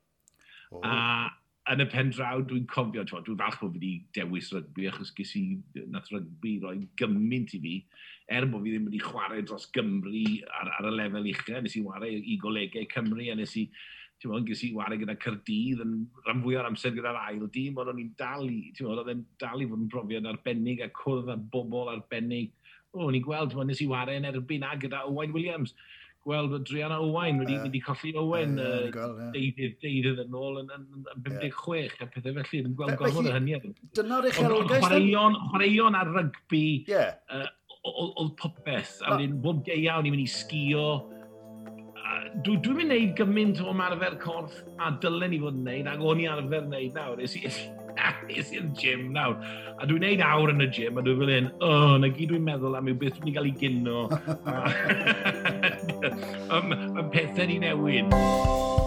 [0.75, 0.83] Oh.
[0.83, 1.31] A
[1.73, 5.33] yn y pen draw, dwi'n cofio, dwi'n falch bod fi wedi dewis rygbi, achos ges
[5.39, 5.45] i
[5.89, 7.75] nath rygbi roi gymaint i fi,
[8.37, 10.25] er bod fi ddim wedi chwarae dros Gymru
[10.61, 13.65] ar, ar y lefel uchel, nes i chwarae i golegau Cymru, a nes i,
[14.21, 17.81] ti'n mwyn, ges i wario gyda Cyrdydd yn rhan fwy o'r amser gyda'r ail dîm,
[17.81, 20.85] ond o'n i'n dal i, ti'n mwyn, oedd e'n dal i fod yn brofiad arbennig
[20.85, 22.53] a cwrdd â bobl arbennig.
[22.93, 25.73] O, o'n i'n gweld, nes i wario yn erbyn a gyda Owain Williams
[26.25, 27.65] gweld bod Drianna Owain wedi, yeah.
[27.67, 32.37] wedi colli Owain yeah, uh, deudydd, deudydd yn ôl yn, yn, yn 56 a pethau
[32.39, 33.59] felly, Dwi'n gweld gorfod yr hynny.
[33.99, 34.85] Dyna'r eich arolgais.
[34.85, 37.19] Chwaraeon, chwaraeon ar rygbi yeah.
[37.29, 37.49] uh,
[37.85, 38.97] oedd popeth.
[39.05, 40.89] A wedyn, bob o'n i'n mynd i sgio.
[42.45, 45.91] Dwi'n dwi mynd i wneud gymaint o marfer corff a dylen i fod yn wneud,
[45.93, 47.21] ac o'n i arfer wneud nawr
[47.99, 49.37] hapus i'r gym nawr.
[49.79, 52.33] A dwi'n neud awr yn y gym, a dwi'n fel un, o, oh, na gyd
[52.33, 53.99] dwi'n meddwl am yw beth dwi'n cael ei gyno.
[56.71, 58.84] Mae pethau ni newid.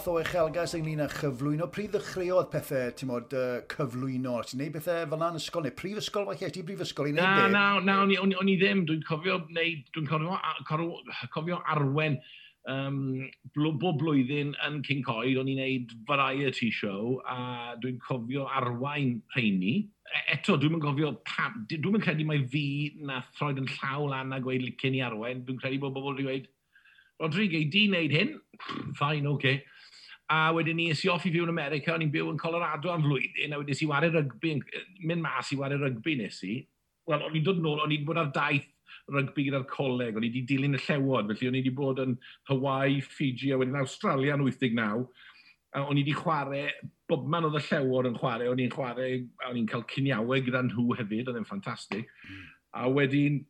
[0.00, 1.66] fath o uchelgais ynglyn â chyflwyno.
[1.72, 4.38] Pryd ddechreuodd pethau, ti'n modd, uh, cyflwyno?
[4.48, 6.28] Ti'n neud pethau fel na'n ysgol neu prifysgol?
[6.30, 8.86] Fe chi, ti'n brifysgol i neud Na, na, na, o'n i, on i ddim.
[8.88, 10.38] Dwi'n cofio, neud, dwi cofio,
[10.70, 12.16] cofio, cofio arwen
[12.72, 13.02] um,
[13.52, 19.18] bl bob blwyddyn yn King Coed, o'n i'n neud variety show, a dwi'n cofio arwain
[19.34, 19.74] rheini.
[20.08, 22.64] E, Eto, dwi'n mynd cofio, pam, dwi'n mynd credu mai fi
[23.04, 25.44] na throed yn llaw lan a gweud licen i arwain.
[25.44, 26.48] Dwi'n credu bod bobl wedi gweud,
[27.20, 28.32] Rodrigo, di wneud hyn?
[28.96, 29.36] Fine, oce.
[29.36, 29.60] Okay
[30.30, 32.92] a wedyn ni es i off i fyw yn America, o'n i'n byw yn Colorado
[32.92, 34.52] am flwyddyn, a wedyn si wario rygbi,
[35.02, 36.60] mynd mas i wario rygbi nes i.
[37.10, 38.68] Wel, o'n i'n dod nôl, o'n i'n bod ar daith
[39.10, 42.14] rygbi gyda'r coleg, o'n i wedi dilyn y llewod, felly o'n i wedi bod yn
[42.50, 45.08] Hawaii, Fiji a wedyn Australia yn 89,
[45.74, 46.68] a o'n i wedi chwarae,
[47.10, 50.62] bob man oedd y llewod yn chwarae, o'n i'n chwarae, o'n i'n cael cuniawau gyda
[50.68, 52.06] nhw hefyd, oedd e'n ffantastig.
[52.22, 52.46] Hmm.
[52.78, 53.42] A wedyn,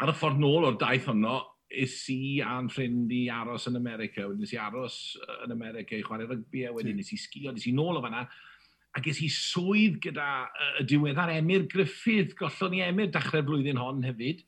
[0.00, 1.42] ar y ffordd nôl o'r daith honno,
[1.84, 4.98] is i a'n ffrind i aros yn America, wedyn nes i aros
[5.44, 8.24] yn America i chwarae rygbi, a wedyn nes i sgio, nes i nôl o fanna,
[8.96, 10.28] a ges i swydd gyda
[10.80, 14.42] y diweddar Emyr Griffith, gollon i Emyr dechrau'r blwyddyn hon hefyd,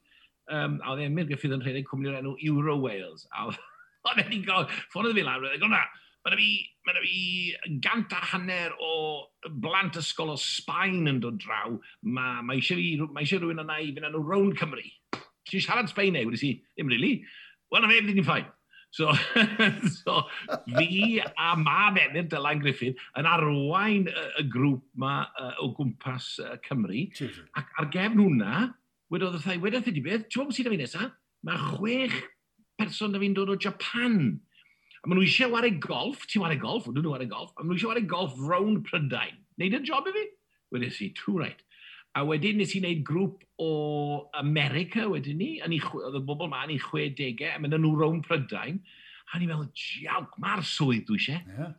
[0.48, 4.68] um, a oedd Emyr Griffith yn rhedeg cwmni'r enw Euro Wales, a oedd e'n gael,
[4.92, 5.80] ffordd fi lawr, oedd e'n
[6.26, 6.48] Mae na fi,
[6.84, 8.92] ma fi gant a hanner o
[9.62, 11.78] blant ysgol o Sbaen yn dod draw.
[12.02, 14.84] Mae ma eisiau ma eisiau rhywun yna i fynd yn nhw Rown Cymru
[15.48, 16.24] ti'n siarad Sbaen e?
[16.28, 17.18] Wedi si, ddim really.
[17.72, 18.48] Wel, na fe, ddim ffain.
[18.90, 19.12] So,
[20.04, 20.22] so,
[20.64, 26.30] fi a mam enir Dylan Griffin yn arwain y y grŵp ma uh, o gwmpas
[26.40, 27.04] uh, Cymru.
[27.58, 28.70] Ac ar gefn hwnna,
[29.12, 31.12] wedodd y thai, wedodd y di beth, ti'n meddwl sydd fi nesaf?
[31.44, 32.16] Mae chwech
[32.80, 34.38] person na fi'n dod o Japan.
[35.02, 37.74] A maen nhw eisiau wario golf, ti'n wario golf, ond nhw wario golf, a maen
[37.74, 39.36] nhw eisiau wario golf rown Prydain.
[39.60, 40.24] Neud y job i fi?
[40.72, 41.60] Wedyn si, too right.
[42.18, 43.72] A wedyn nes i wneud grŵp o
[44.40, 48.22] America wedyn ni, ni oedd y bobl ma yn ei 60au, a mynd nhw rown
[48.24, 48.80] Prydain,
[49.28, 51.44] a ni'n meddwl, diawg, mae'r swydd dwi eisiau.
[51.58, 51.76] Yeah.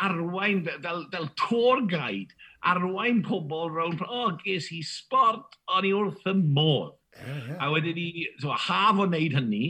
[0.00, 2.34] Arwain, fel, fel fel tour guide,
[2.66, 6.96] arwain pobl rown, o, oh, ges i sport, o'n i wrth y modd.
[7.20, 7.60] Yeah, yeah.
[7.66, 9.64] A wedyn ni, so, haf o wneud hynny,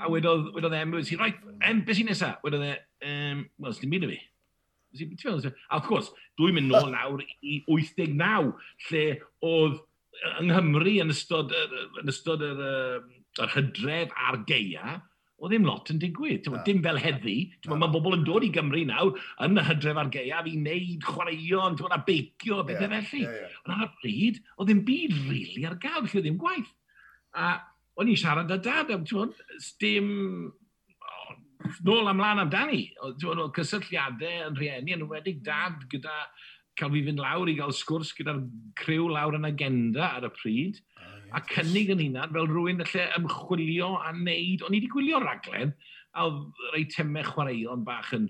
[0.00, 2.40] a wedodd, wedodd e, em, wedodd si, right, em, beth sy'n nesaf?
[2.46, 2.72] Wedodd e,
[3.10, 4.20] um, wel, sy'n byd o fi.
[5.02, 8.54] A wrth gwrs, dwi'n mynd nôl nawr i 89,
[8.90, 9.04] lle
[9.46, 9.82] oedd
[10.40, 11.52] yng Nghymru yn ystod,
[12.00, 12.64] yn ystod yr,
[13.42, 14.96] yr hydref a'r geia,
[15.36, 16.48] o ddim lot yn digwydd.
[16.48, 16.62] No.
[16.64, 17.36] Dim fel heddi.
[17.66, 17.76] No.
[17.76, 21.76] Mae bobl yn dod i Gymru nawr yn y hydref ar geia i wneud chwaraeon,
[21.92, 23.24] a beicio, bethau felly.
[23.26, 23.56] Yeah, yeah.
[23.66, 26.72] Ond ar y pryd, oedd ddim byd rili really ar gael, lle ddim gwaith.
[27.36, 27.56] A
[28.00, 29.34] o'n i'n siarad â dad am, ti'n
[29.82, 30.08] dim
[31.86, 32.82] nôl amlan amdani,
[33.20, 36.14] ti'n oedd cysylltiadau yn rhieni, yn wedig dad gyda
[36.76, 38.42] cael fi fynd lawr i gael sgwrs gyda'r
[38.78, 40.80] criw lawr yn agenda ar y pryd,
[41.34, 45.72] a cynnig yn hunan fel rhywun lle ymchwilio a wneud, o'n i wedi gwylio raglen,
[46.16, 48.28] a oedd reitemau chwaraeon bach yn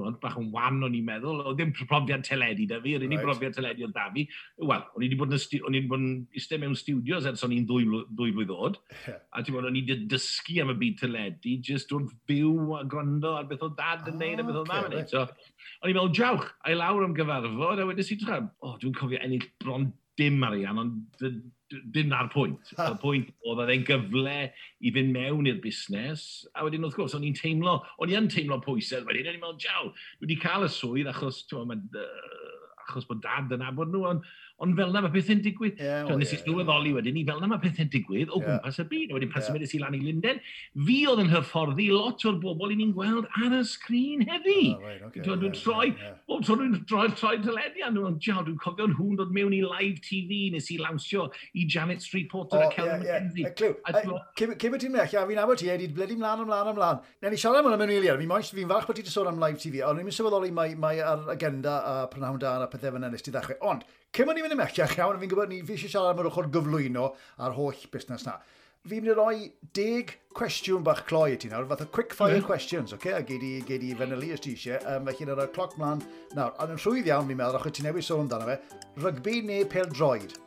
[0.00, 3.20] Mod, bach yn wan o'n i'n meddwl, o ddim profiad teledu da fi, yr unig
[3.20, 3.26] right.
[3.28, 4.26] brofiad teledu oedd da fi.
[4.60, 7.46] Wel, o'n i wedi bod yn, o'n i wedi bod yn eistedd mewn studios ers
[7.46, 9.20] o'n i'n ddwy, ddwy blwydd oed, yeah.
[9.30, 12.84] a ti'n bod o'n i wedi dysgu am y byd teledu, jyst wrth byw a
[12.90, 15.12] gwrando ar beth o dad yn neud, a beth o mam yn neud.
[15.12, 15.26] So,
[15.82, 18.96] o'n i'n meddwl, jawch, a i lawr am gyfarfod, a wedyn si, o, oh, dwi'n
[18.98, 21.30] cofio ennill bron dim arian, ond
[21.70, 22.72] dim na'r pwynt.
[22.76, 24.36] y pwynt oedd oedd e'n gyfle
[24.84, 26.24] i fynd mewn i'r busnes.
[26.54, 29.04] A wedyn, wrth gwrs, o'n i'n teimlo, o'n i'n teimlo pwysau.
[29.08, 31.72] Wedyn, o'n i'n meddwl, jaw, dwi wedi cael y swydd achos, ti'n
[32.84, 34.26] achos bod dad yn abod nhw, ond
[34.62, 35.80] ond fel na mae pethau'n digwydd.
[35.82, 36.98] Yeah, so, oh, nes i yeah, sylweddoli yeah.
[36.98, 38.46] wedyn ni, fel na mae pethau'n digwydd o yeah.
[38.46, 39.14] gwmpas y byd.
[39.16, 39.48] Wedyn pan yeah.
[39.48, 40.40] symudus i lan i Linden,
[40.86, 44.60] fi oedd yn hyfforddi lot o'r bobl i ni'n gweld ar y sgrin heddi.
[44.76, 46.20] Oh, right, okay, dwi'n yeah, troi, yeah, yeah.
[46.30, 49.98] bob tro dwi'n troi, troi dylediad, dwi'n jaw, dwi'n cofio nhw'n dod mewn i live
[50.06, 51.26] TV, nes i lawnsio
[51.58, 54.54] i Janet Street Porter oh, a Kelly yeah, McKenzie.
[54.62, 57.02] Cymru ti'n mech, a fi'n abod ti, Edi, bledi mlaen, ymlaen ymlaen.
[57.24, 59.58] Na ni siarad am hwnna mewn eiliad, fi'n falch bod ti wedi sôn am live
[59.58, 63.24] TV, ond ni'n sylweddoli mae, mae ar agenda a prynhawn dan a pethau fyna nes
[63.24, 63.58] ti ddechrau.
[63.74, 63.82] Ond,
[64.14, 66.28] Cym o'n i'n mynd i ymellach iawn, fi'n gwybod ni fi eisiau siarad am yr
[66.28, 67.08] ochr gyflwyno
[67.42, 68.36] a'r holl busnes na.
[68.86, 72.36] Fi'n mynd i roi deg cwestiwn bach cloi i ti nawr, fath o quick fire
[72.38, 72.46] mm.
[72.46, 73.00] questions, oce?
[73.00, 73.16] Okay?
[73.18, 76.06] A gei di, gei di fanylu os ti eisiau, um, felly na'r cloc mlaen
[76.38, 76.54] nawr.
[76.54, 79.90] A yn rhwydd iawn, fi'n meddwl, achos ti newid sôn amdano fe, rygbi neu pel
[79.90, 80.38] droed?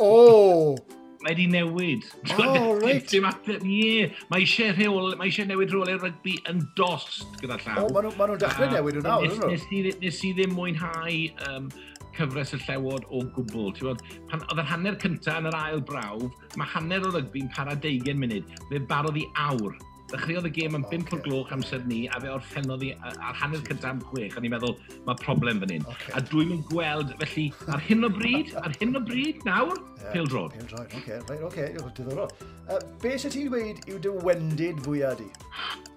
[0.00, 0.08] O!
[0.08, 1.00] Oh!
[1.24, 2.04] mae wedi newid.
[2.36, 3.06] Oh, right.
[3.08, 4.10] Dim ateb, ie.
[4.28, 7.78] Mae eisiau rheol, mae eisiau newid rôl i'r rygbi yn dost gyda llaw.
[7.80, 9.94] O, oh, maen nhw'n ma dechrau newid nhw nawr, ydyn nhw?
[10.04, 11.16] Nes i ddim mwynhau
[11.48, 11.70] um,
[12.18, 13.72] cyfres y llewod o gwbl.
[13.80, 17.76] Bod, pan, oedd yr hanner cyntaf yn yr ail brawf, mae hanner o rygbi'n para
[17.86, 18.54] 20 munud.
[18.70, 19.76] Fe barodd i awr.
[20.12, 23.62] Dechreuodd y gêm yn 5 o'r gloch amser ni, a fe orffennodd i ar hanner
[23.64, 24.74] cyntaf am 6, a ni'n meddwl,
[25.06, 25.86] mae problem fan hyn.
[25.90, 26.12] Okay.
[26.14, 29.72] A dwi'n mynd gweld, felly, ar hyn o bryd, ar hyn o bryd, nawr,
[30.02, 30.54] yeah, pil drod.
[30.58, 32.28] Pil drod, oce, okay, right, oce, diddorol.
[32.68, 35.30] Uh, be sy'n ti'n dweud yw dy wendid fwyaf di?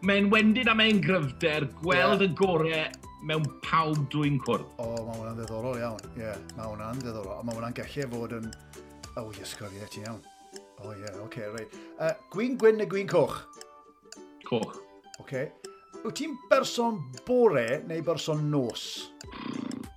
[0.08, 2.26] Mae'n wendid a mae'n gryfder, gweld yeah.
[2.26, 4.66] y gorau mewn pawb dwi'n cwrdd.
[4.78, 6.02] O, oh, mae hwnna'n ddiddorol iawn.
[6.14, 7.40] Ie, yeah, mae hwnna'n ddiddorol.
[7.48, 8.50] Mae hwnna'n gallu fod yn...
[9.18, 10.20] O, oh, iesgob, ie, ti'n iawn.
[10.58, 11.80] O, oh, ie, yeah, oce, okay, reit.
[11.98, 13.40] Uh, gwyn gwyn neu gwyn coch?
[14.46, 14.78] Coch.
[14.78, 15.24] Oce.
[15.24, 15.50] Okay.
[16.04, 18.86] Wyt ti'n berson bore neu berson nos?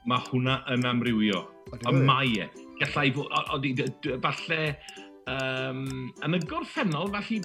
[0.08, 1.44] Mae hwnna yn amrywio.
[1.70, 2.48] O, y mae e.
[2.80, 3.28] Gallai fod...
[4.24, 4.62] Falle
[5.30, 7.38] Um, yn y gorffennol, felly,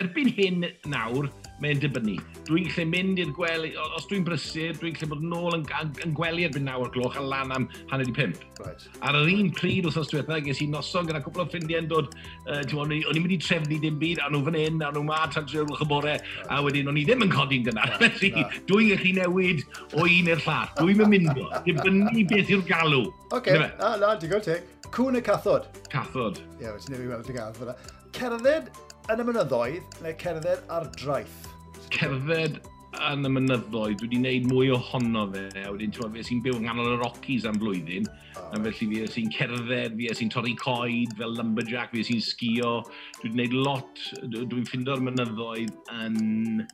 [0.00, 1.26] erbyn hyn nawr,
[1.60, 2.14] mae'n dibynnu.
[2.46, 6.14] Dwi'n lle mynd i'r gwely, os dwi'n brysur, dwi'n lle bod nôl yn, yn, yn
[6.16, 8.40] gwely erbyn naw o'r gloch a lan am hanner i pimp.
[8.62, 8.86] Right.
[9.04, 11.90] Ar yr un pryd wrth os diwethaf, ges i noson gyda cwpl o ffrindiau yn
[11.90, 15.04] dod, uh, o'n i'n mynd i trefnu dim byd, a nhw fan hyn, a nhw
[15.10, 16.48] ma, tan trwy'r wlch y bore, right.
[16.54, 17.98] a wedyn o'n i ddim yn codi'n gynnar.
[18.00, 18.48] Felly, no.
[18.70, 19.62] dwi'n gallu newid
[19.92, 20.74] o un i'r llall.
[20.80, 23.04] Dwi'n mynd o, dibynnu beth yw'r galw.
[23.28, 23.60] Oce, okay.
[23.60, 24.77] no, ah, no, digon teg.
[24.94, 25.68] Cwn y cathod.
[25.92, 26.38] Cathod.
[26.56, 27.74] Ie, yeah, ti'n newid weld y gath fyna.
[28.16, 28.70] Cerdded
[29.12, 31.48] yn y mynyddoedd neu cerdded ar draeth?
[31.92, 32.58] Cerdded
[33.08, 35.44] yn y mynyddoedd, dwi wedi gwneud mwy ohono fe.
[35.60, 38.08] A wedyn, ti'n fe sy'n byw yng nghanol y Rockies am flwyddyn.
[38.08, 38.48] Oh.
[38.56, 42.74] A felly fe sy'n cerdded, fe sy'n torri coed fel lumberjack, fe sy'n sgio.
[43.20, 46.64] Dwi wedi gwneud lot, dwi'n ffindo'r mynyddoedd yn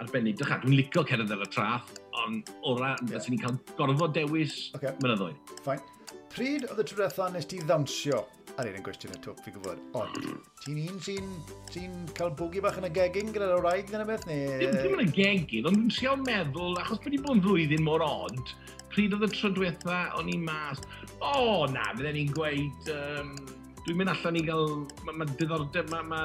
[0.00, 0.40] arbennig.
[0.40, 1.94] Dych dwi'n licio cerdded ar y traff,
[2.24, 3.30] ond ora, ran, yeah.
[3.30, 4.96] ni'n cael gorfod dewis okay.
[5.04, 5.56] mynyddoedd.
[5.68, 5.99] Fine.
[6.30, 8.20] Pryd oedd y tro diwetha nes ti ddawnsio?
[8.54, 9.80] Ar un yn gwestiwn y twp, fi'n gwybod.
[9.98, 10.18] Ond,
[10.62, 11.30] ti'n un sy'n
[11.72, 11.82] sy
[12.14, 14.28] cael bwgi bach yn y gegin gyda'r wraig dyna beth?
[14.28, 14.52] Neu...
[14.60, 18.04] Dim, dim yn y gegin, ond dwi'n siarad meddwl, achos wedi bod yn flwyddyn mor
[18.06, 18.54] ond,
[18.94, 20.84] pryd oedd y tro diwetha, o'n i mas,
[21.18, 23.34] o oh, na, fydden ni'n gweud, um,
[23.80, 24.74] dwi'n mynd allan i gael,
[25.08, 26.22] mae ma diddordeb, mae ma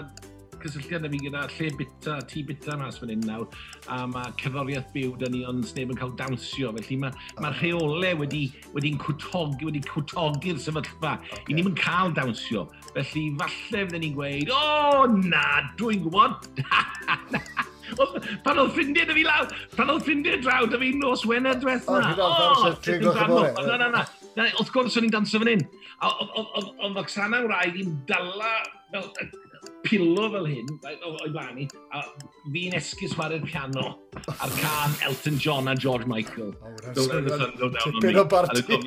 [0.63, 3.45] cysylltiad am fi gyda lle bita, tŷ bita mas fan hyn nawr,
[3.91, 8.13] a mae cerddoriaeth byw dyn ni ond sneb yn cael dawnsio, felly mae ma rheole
[8.21, 8.43] wedi,
[8.75, 11.15] wedi'n cwtogi, wedi cwtogi'r sefyllfa.
[11.19, 11.45] Okay.
[11.51, 15.45] I ni'n cael dawnsio, felly falle fydden ni'n gweud, o oh, na,
[15.79, 16.49] dwi'n gwybod,
[18.45, 21.99] pan oedd ffrindiau dy fi lawr, pan oedd ffrindiau draw dy fi nos Wener diwetha.
[22.15, 24.05] O, ti'n gwybod, na, na, na.
[24.35, 25.65] Wrth gwrs, o'n i'n danso fan hyn.
[26.03, 28.55] Oedd Oksana wraig i'n dala
[28.91, 29.11] fel
[29.85, 30.71] pilo fel hyn,
[31.09, 32.01] o'i blaen i, a
[32.53, 33.85] fi'n esgus chwarae'r piano
[34.33, 36.53] ar can Elton John a George Michael.
[36.65, 36.73] O,
[37.83, 38.79] Tipyn o barti.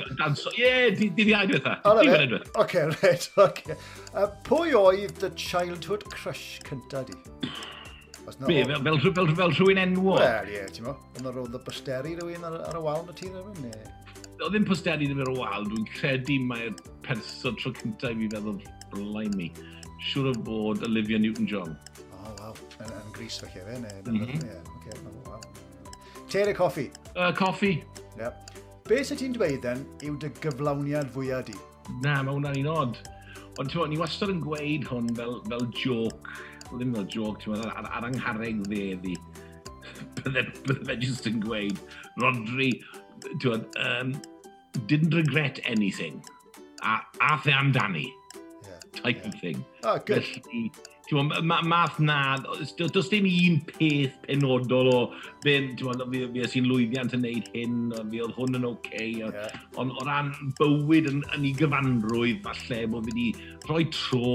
[0.58, 1.78] Ie, di dydd iau diwetha.
[2.64, 3.78] Oce, reit, oce.
[4.12, 7.16] Uh, pwy oedd dy childhood crush cynta di?
[8.44, 10.18] Be, fel, fel, fel, fel rhywun enwog?
[10.20, 10.98] Wel, ie, ti'n mo.
[11.16, 13.70] Ond roedd y bysteri rhywun ar, ar y wal na ti rhywun?
[14.38, 16.74] Oedd ddim posteri ddim ar y wal, dwi'n credu mae'r
[17.06, 18.60] person tro cyntaf i fi feddwl
[18.92, 19.48] blaen mi
[20.10, 21.74] siŵr o bod Olivia Newton-John.
[21.74, 22.58] O, oh, waw.
[22.78, 23.94] Yn, yn gris fe chefe, ne?
[24.06, 24.44] Mm -hmm.
[24.46, 25.40] yeah, okay, oh, wow.
[26.28, 26.90] Te neu coffi?
[27.16, 27.72] Uh, coffi.
[28.18, 28.48] Yep.
[28.88, 31.56] Be sy'n ti'n dweud, then, yw dy gyflawniad fwyaf di?
[32.04, 33.00] Na, mae hwnna'n un od.
[33.60, 36.30] Ond ti'n ni wastad yn gweud hwn fel, fel joc,
[36.70, 39.16] ddim fel joc, ti'n ar, ar, ar angharreg ddeddi.
[40.20, 41.80] bydde, bydde fe jyst yn gweud,
[42.22, 42.70] Rodri,
[43.42, 44.14] ti'n um,
[44.86, 46.22] didn't regret anything.
[46.82, 48.06] A, a the amdani
[48.92, 49.28] type yeah.
[49.28, 49.64] of thing.
[49.84, 50.24] Oh, good.
[50.24, 50.72] Felly,
[51.08, 52.36] Ti'n ma, math na,
[52.76, 54.96] does dim un peth penodol o
[55.40, 57.78] ben, ti'n ma, fi, fi sy'n lwyddiant yn neud hyn,
[58.12, 59.54] fi oedd hwn yn oce, okay, yeah.
[59.80, 63.28] ond o ran bywyd yn, yn ei gyfanrwydd, falle, bod fi wedi
[63.64, 64.34] rhoi tro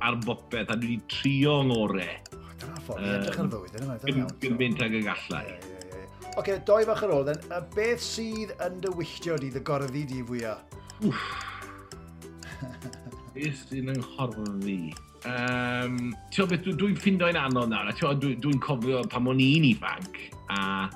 [0.00, 2.16] ar bopeth a dwi wedi trio yng ngorau.
[2.32, 4.32] Oh, dyna ffordd, uh, edrych ar fywyd, dyna ffordd.
[4.46, 5.42] Gymaint ag y gallai.
[5.50, 6.30] Yeah, yeah.
[6.30, 9.60] Oce, okay, doi fach ar ôl, then, a beth sydd yn dy wylltio di, dy
[9.68, 10.64] gorddi di fwyaf?
[13.36, 14.94] Beth sy'n yng Nghorfi?
[15.28, 15.96] Um,
[16.32, 17.90] ti'n beth, dwi'n dwi ffindo'n anodd nawr.
[17.92, 20.16] Dwi'n dwi, cofio pam o'n i'n ifanc
[20.54, 20.86] a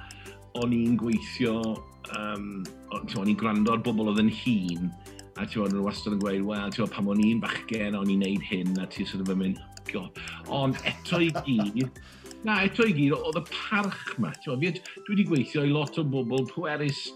[0.57, 1.59] o'n i'n gweithio,
[2.17, 2.47] um,
[2.97, 4.89] o'n i'n gwrando ar bobl oedd yn hun
[5.37, 8.15] a ti'n bod, nhw wastad yn gweud, wel, ti'n bod, pam o'n i'n bachgen, o'n
[8.15, 10.25] i'n neud hyn, a ti'n sort of yn mynd, oh god.
[10.63, 12.01] Ond eto i gyd,
[12.49, 16.01] na, eto i gyd, oedd y parch ma, ti'n bod, dwi wedi gweithio i lot
[16.01, 17.11] o bobl pwerus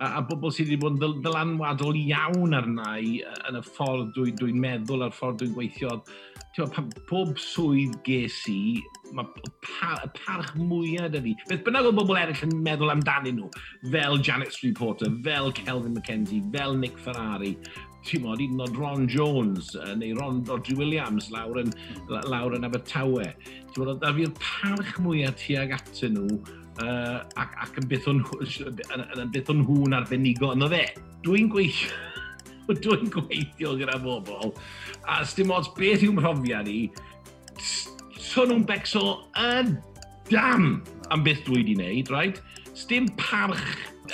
[0.00, 3.18] a, a bobl sydd wedi bod yn ddylanwadol iawn arna i
[3.50, 5.98] yn y ffordd dwi'n dwi, meddwl a'r ffordd dwi'n gweithio.
[6.56, 8.80] Tewa, pa, pob swydd ges i,
[9.14, 9.28] mae
[9.66, 11.36] pa, parch mwyaf da fi.
[11.50, 13.50] Beth bynnag o bobl eraill yn meddwl amdanyn nhw,
[13.92, 17.54] fel Janet Street Porter, fel Kelvin McKenzie, fel Nick Ferrari,
[18.08, 21.74] ti'n modd, hyd yn oed Ron Jones neu Ron Rodri Williams lawr yn,
[22.08, 23.28] lawr yn Abertawe.
[23.70, 26.40] Ti'n modd, da fi'r parch mwyaf tuag atyn nhw
[26.84, 30.84] uh, ac, ac yn beth o'n, yn beth o'n hwn arbenigo yno fe.
[31.26, 31.94] Dwi'n gweithio,
[32.84, 34.54] dwi'n gweithio gyda bobl,
[35.04, 36.80] a dim ots beth yw'n mhrofiad i,
[37.60, 39.04] so nhw'n becso
[39.38, 39.50] y
[40.30, 40.68] dam
[41.10, 42.40] am beth dwi wedi wneud, right?
[42.88, 43.60] Dim parch,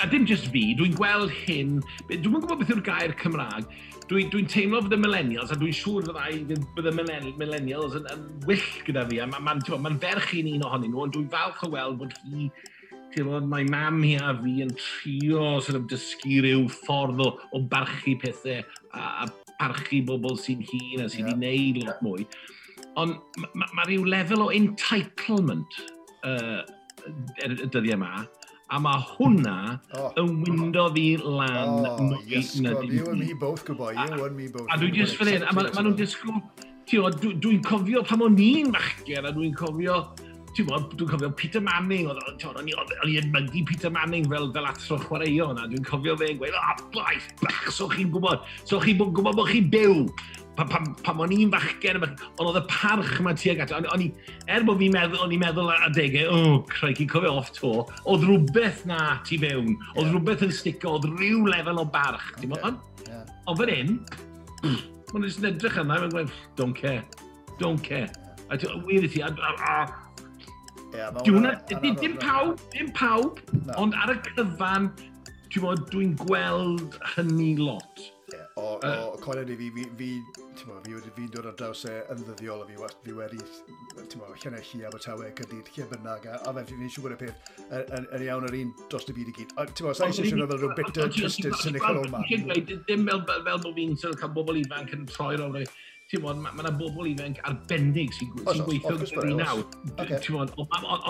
[0.02, 1.78] a dim just fi, dwi'n gweld hyn,
[2.10, 3.68] dwi'n gwybod beth yw'r gair Cymraeg,
[4.10, 6.06] dwi'n dwi, teimlo fydd y millennials, a dwi'n siŵr
[6.76, 10.66] fydd y millennials yn, yn wyll gyda fi, a mae'n ma, ma ferch i'n un
[10.68, 12.50] ohonyn nhw, ond dwi'n falch o weld bod hi,
[13.14, 17.62] teimlo, mae mam hi a fi yn trio sort of, dysgu rhyw ffordd o, o
[17.72, 21.42] barchu pethau a, a parchu bobl sy'n hun a sy'n yeah.
[21.42, 22.28] neud lot mwy.
[23.00, 25.80] Ond mae ma, ma, rhyw lefel o entitlement
[26.22, 26.62] uh,
[27.42, 28.26] y dyddiau yma,
[28.68, 29.56] a mae hwnna
[29.94, 30.08] oh.
[30.18, 33.92] yn wyndo fi lan oh, mwy yes, na dim You and me both, good boy.
[33.94, 34.66] You and me both.
[34.70, 36.40] A dwi'n just fel un, a maen ma nhw'n disgwyl,
[36.90, 40.00] dwi'n dwi cofio pam o'n i'n machger, a dwi'n cofio
[40.56, 45.62] ti'n bod, dwi'n cofio Peter Manning, o'n i'n edmygu Peter Manning fel, fel athro chwaraeon,
[45.62, 49.52] a dwi'n cofio fe'n gweud, a blaith, bach, so chi'n gwybod, so chi'n gwybod bod
[49.52, 50.02] chi'n byw
[50.56, 54.08] pan, pan, pan o'n i'n fachgen, ond oedd y parch yma tuag at, O'n i,
[54.52, 57.52] er bod fi'n meddwl, o'n i'n meddwl ar adegau, o, oh, craig, i'n cofio off
[57.56, 57.72] to,
[58.08, 62.32] oedd rhywbeth na tu fewn, oedd rhywbeth yn stico, oedd rhyw lefel o barch.
[62.38, 62.50] Okay.
[62.62, 63.22] Ond yeah.
[63.46, 63.92] Ond fan hyn,
[65.12, 67.04] mae'n jyst yn edrych yna, mae'n gweud, don't care,
[67.60, 68.10] don't care.
[68.50, 69.78] A wir i ti, a, a, a
[71.26, 73.40] Dim pawb, dim pawb,
[73.76, 74.88] ond ar y cyfan,
[75.52, 78.06] dwi'n gweld hynny lot
[78.56, 80.22] o, uh, o colen i fi, fi, fi,
[80.66, 83.40] mo, fi wedi fi'n dod ar draws e yn ddyddiol a fi, fi wedi,
[83.98, 87.50] ti'n mo, llenau a Abertawe, Cydyd, lle bynnag, a, a fe fi'n siŵr y peth
[87.98, 89.52] yn, iawn yr un dros y byd i gyd.
[89.74, 92.24] Ti'n mo, sa'n eisiau siŵr fel rhyw bitter, twisted, cynical old man.
[92.88, 93.92] Dim fel, fel bod fi'n
[94.22, 95.60] cael bobl ifanc yn troi rown
[96.06, 99.66] ti'n bod, mae yna bobl ifanc arbennig sy'n gweithio gyda ni nawr.
[100.16, 100.56] Ti'n bod,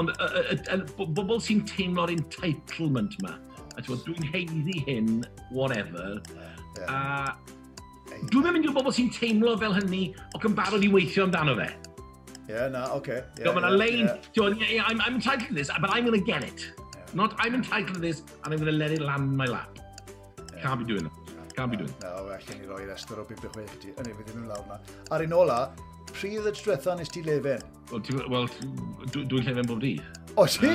[0.02, 3.36] ond bobl sy'n teimlo'r entitlement yma
[3.76, 5.10] a dwi'n heiddi hyn,
[5.52, 6.20] whatever,
[6.78, 6.88] yeah.
[6.88, 11.56] a dwi'n mynd i'r bobl sy'n teimlo fel hynny ac yn barod i weithio amdano
[11.58, 11.68] fe.
[12.48, 13.24] Yeah, no, okay.
[13.38, 14.68] Yeah, yeah, Elaine, yeah.
[14.70, 16.62] Yeah, I'm, I'm entitled to this, but I'm going to get it.
[16.94, 17.02] Yeah.
[17.12, 19.78] Not, I'm entitled to this, and I'm going to let it land in my lap.
[20.54, 20.62] Yeah.
[20.62, 21.56] Can't be doing that.
[21.56, 22.06] Can't be doing that.
[22.06, 23.90] No, allan ni roi estor o bib y chwech ti.
[23.96, 24.78] Yna, fydd yn lawr na.
[25.10, 25.58] Ar un ola,
[26.12, 27.64] pryd y drwetha nes ti lefen?
[27.90, 28.46] Wel,
[29.10, 30.22] dwi'n lefen bob dydd.
[30.36, 30.74] O, ti?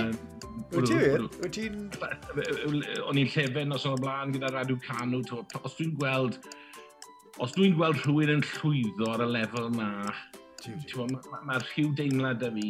[0.72, 1.22] Wyt ti wir?
[1.22, 1.30] Mm.
[1.44, 1.78] Wyt ti'n...
[3.08, 5.22] O'n i'n llefen os o'n blaen gyda Radw Canw.
[5.62, 6.40] Os dwi'n gweld...
[7.42, 9.88] Os dwi'n gweld rhywun yn llwyddo ar y lefel yma,
[10.68, 12.70] mae'r ma, rhyw deimlad â fi...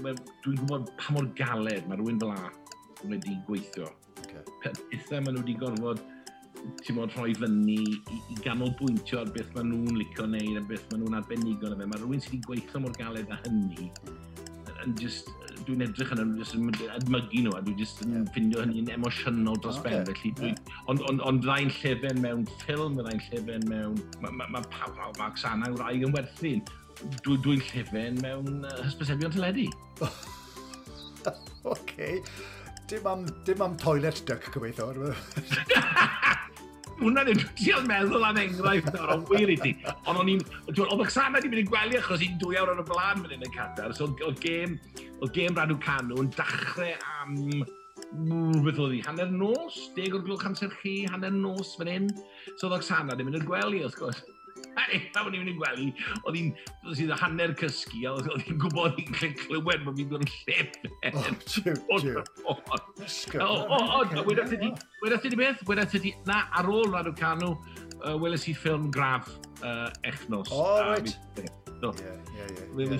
[0.00, 2.50] Dwi'n gwybod pa mor galed mae rhywun fel a
[3.10, 3.90] wedi gweithio.
[4.24, 4.42] Okay.
[4.90, 6.02] Pethau maen nhw wedi gorfod
[6.84, 7.96] ti'n modd rhoi fyny i,
[8.32, 11.88] i ganolbwyntio ar beth maen nhw'n licio neud a beth maen nhw'n arbenigo na fe.
[11.90, 14.78] Mae rhywun sydd wedi gweithio mor galed â hynny mm.
[14.86, 15.30] yn just
[15.66, 16.56] dwi'n edrych yn jyst
[16.94, 18.26] admygu nhw, a dwi'n just yn yeah.
[18.32, 19.98] ffindio hynny'n emosiynol dros okay.
[19.98, 20.08] ben.
[20.10, 20.80] Felly, dwi, yeah.
[20.92, 23.98] ond on, on rhain llefen mewn ffilm, rhain llefen mewn...
[24.22, 26.64] Mae ma, ma, ma, ma, ma Xana yw rhaid yn werthu'n.
[27.26, 29.68] Dwi'n dwi llefen mewn hysbysebion teledu.
[31.74, 31.94] OK.
[32.90, 34.92] Dim am, dim am toilet duck, gobeithio.
[37.00, 39.72] hwnna ddim ti'n meddwl am enghraifft nawr, ond wir i ti.
[40.04, 40.42] Ond o'n i'n...
[40.70, 43.36] Oedd y Xana wedi mynd i'n gwely achos i'n dwy awr ar y blaen mynd
[43.36, 43.94] i'n y cadar.
[43.96, 44.76] so oedd gêm,
[45.20, 47.64] oedd gêm Radw Canw yn dachrau am...
[48.64, 52.08] Beth oedd hi, hanner nos, deg o'r glwch amser chi, hanner nos fan hyn.
[52.54, 54.22] So oedd Oxana ddim mynd y gwely, wrth gwrs
[55.14, 55.88] pan o'n i'n mynd i'n gwely,
[56.24, 56.52] oedd hi'n
[56.98, 60.70] sydd hanner cysgu, a oedd hi'n gwybod hi'n clywed bod fi'n dod yn llefer.
[61.10, 61.74] O, tiw,
[63.44, 64.70] O, o, o, wedyn tydi,
[65.02, 67.54] wedyn tydi beth, wedyn tydi, na, ar ôl Radw Canw,
[68.04, 69.30] uh, weles i ffilm graf
[69.62, 70.50] uh, echnos.
[70.52, 71.62] O, oh, right.
[71.84, 71.92] No.
[72.00, 72.96] Yeah, yeah, yeah,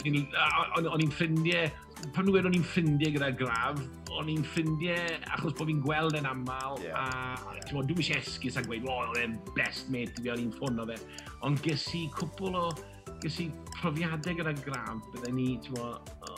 [0.77, 0.93] yeah.
[0.93, 1.69] O'n i'n ffrindiau,
[2.13, 3.79] pan nhw'n o'n i'n ffrindiau gyda graf,
[4.13, 7.71] o'n i'n ffrindiau achos bod fi'n gweld yn aml, yeah, a yeah.
[7.73, 10.83] dwi'n eisiau esgus a gweud, o, oh, o'n best mate i fi, o'n i'n ffwn
[10.85, 10.99] o fe.
[11.49, 12.67] Ond ges i cwpl o,
[13.25, 15.89] ges i profiadau gyda graf, byddai ni, ti'n o,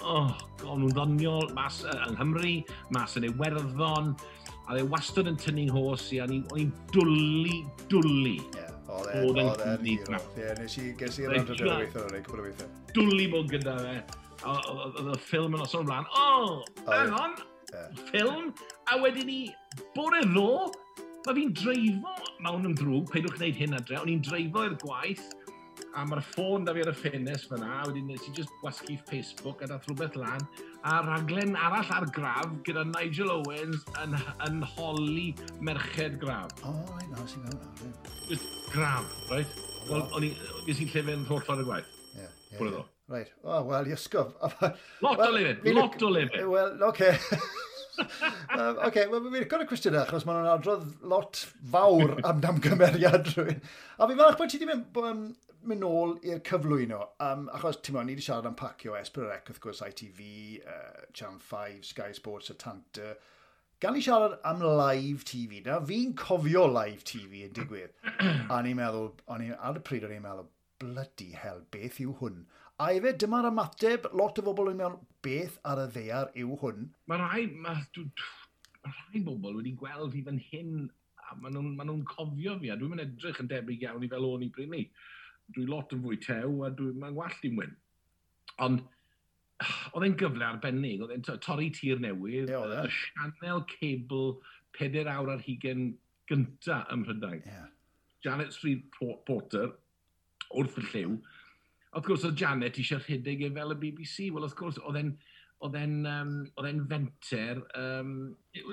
[0.04, 0.30] oh,
[0.68, 2.54] o'n nhw'n ddoniol mas yng Nghymru,
[2.94, 4.14] mas yn Iwerddon,
[4.66, 7.58] a dde wastad yn tynnu'n hos i, a o'n i'n dwlu,
[7.90, 8.38] dwlu.
[8.54, 8.65] Yeah
[8.96, 9.50] Oedd e'n hero.
[9.52, 10.20] Oedd e'n hero.
[10.40, 12.68] Ie, nes i gesi rhan dod yn weithio o'n ei, cwbl o weithio.
[12.96, 13.96] Dwlu bod gyda fe.
[14.46, 16.08] Oedd y ffilm yn osod ymlaen.
[16.16, 17.36] O, hang on,
[18.06, 18.52] ffilm.
[18.92, 19.40] A wedyn ni,
[19.96, 20.50] bore ddo,
[21.26, 25.24] mae fi'n dreifo mewn yn ddrwg, peidiwch gwneud hyn adre, o'n i'n dreifo i'r gwaith,
[25.96, 28.98] a mae'r ffôn da fi ar y ffenest fyna, a wedyn nes i just wasgu
[29.08, 30.44] Facebook a dath rhywbeth lan,
[30.84, 34.16] a raglen arall ar graf gyda Nigel Owens yn,
[34.48, 35.30] yn holi
[35.64, 36.52] merched graf.
[36.62, 37.94] O, oh, i nos i mewn ar
[38.28, 39.62] Just graf, right?
[39.88, 40.34] Wel, o'n i,
[40.66, 41.96] nes i'n llefen holl ffordd y gwaith.
[42.16, 42.84] Ie, ie, ie.
[43.08, 43.30] Right.
[43.46, 44.34] Oh, wel, iysgof.
[45.04, 46.48] Lot o lefyn, lot o lefyn.
[46.50, 47.12] Wel, oce.
[48.58, 51.38] um, Oce, well, fi'n gwrdd y cwestiwn achos maen nhw'n adrodd lot
[51.72, 53.62] fawr am damgymeriad rhywun.
[53.96, 55.22] A fi'n falch bod ti wedi mynd um,
[55.70, 59.82] mynd nôl i'r cyflwyno, um, achos ti'n ni wedi siarad am pacio Esbyrrec, wrth gwrs
[59.86, 60.20] ITV,
[60.62, 63.14] uh, Channel 5, Sky Sports, y Tanta.
[63.82, 67.94] Gan i siarad am live TV, na fi'n cofio live TV yn digwydd.
[68.54, 70.50] a ni'n meddwl, on i, ar y pryd o'n i'n meddwl,
[70.82, 72.44] bloody hell, beth yw hwn?
[72.82, 76.90] A efe, dyma'r ymateb, lot o bobl yn meddwl, beth ar y ddear yw hwn?
[77.10, 80.86] Mae rai, ma, mae rhai bobl wedi gweld fi fan hyn
[81.26, 84.10] a maen nhw'n ma nhw cofio fi a dwi'n mynd edrych yn debyg iawn i
[84.12, 84.82] fel o'n i bryd ni
[85.54, 87.76] dwi lot yn fwy tew a dwi'n ma'n gwallt i'n wyn.
[88.66, 88.82] Ond,
[89.92, 92.82] oedd e'n gyfle arbennig, oedd e'n torri tir newydd, yeah, oedd e.
[92.88, 94.36] y sianel cebl
[94.76, 95.88] 4 awr ar hugen
[96.30, 97.42] gynta ym Mhrydain.
[97.46, 97.70] Yeah.
[98.24, 98.84] Janet Street
[99.26, 99.70] Porter,
[100.50, 101.16] wrth y lliw.
[101.94, 104.28] Wrth gwrs, oedd Janet eisiau rhedeg e fel y BBC.
[104.34, 105.16] Wel, wrth gwrs, oedd e'n
[105.64, 108.10] oedd e'n um, oedd e'n fenter um,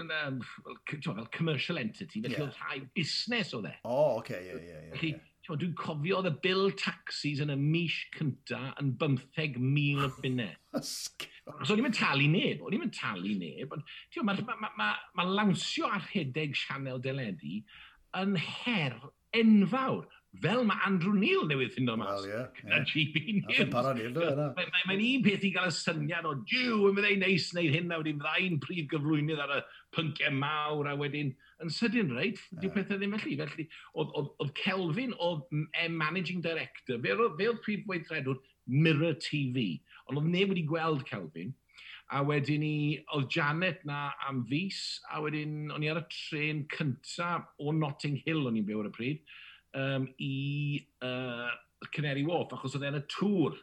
[0.03, 0.41] um,
[0.89, 2.47] fel commercial entity, felly yeah.
[2.47, 3.77] oedd rhai busnes oedd e.
[3.83, 4.73] O, oh, oce, okay, ie, yeah, ie.
[4.73, 5.29] Yeah, yeah, yeah.
[5.43, 10.53] Dwi'n cofio oedd y bil taxis yn y mis cynta yn 15,000 o bunnau.
[10.79, 13.83] Os o'n i'n mynd talu neb, o'n i'n mynd talu neb, ond
[14.23, 14.87] mae ma, ma, ma,
[15.19, 17.59] ma lawnsio ar rhedeg sianel deledu
[18.21, 18.95] yn her
[19.35, 20.07] enfawr
[20.41, 22.23] fel mae Andrew Neil newydd ffindo mas.
[22.25, 22.41] Wel, ie.
[22.57, 23.59] Gyda GB News.
[23.73, 27.75] Mae'n un ma, ma, peth i gael y syniad o, diw, yn fyddai neis wneud
[27.77, 29.61] hyn a wedyn fyddai'n prif gyflwynydd ar y
[29.93, 32.63] pynciau mawr a wedyn, yn sydyn reit, yeah.
[32.63, 33.37] diw pethau ddim felly.
[33.43, 38.41] Felly, oedd oedd, oedd Kelvin, oedd e, managing director, fe oedd prif weithredwr
[38.73, 39.67] Mirror TV,
[40.07, 41.53] ond oedd neb wedi gweld Kelvin,
[42.13, 46.59] A wedyn ni, oedd Janet na am fus, a wedyn o'n i ar y tren
[46.69, 49.21] cyntaf o Notting Hill o'n i'n byw ar y pryd,
[49.79, 51.51] um, i uh,
[51.93, 53.57] Canary Wharf, achos oedd e'n y tŵr.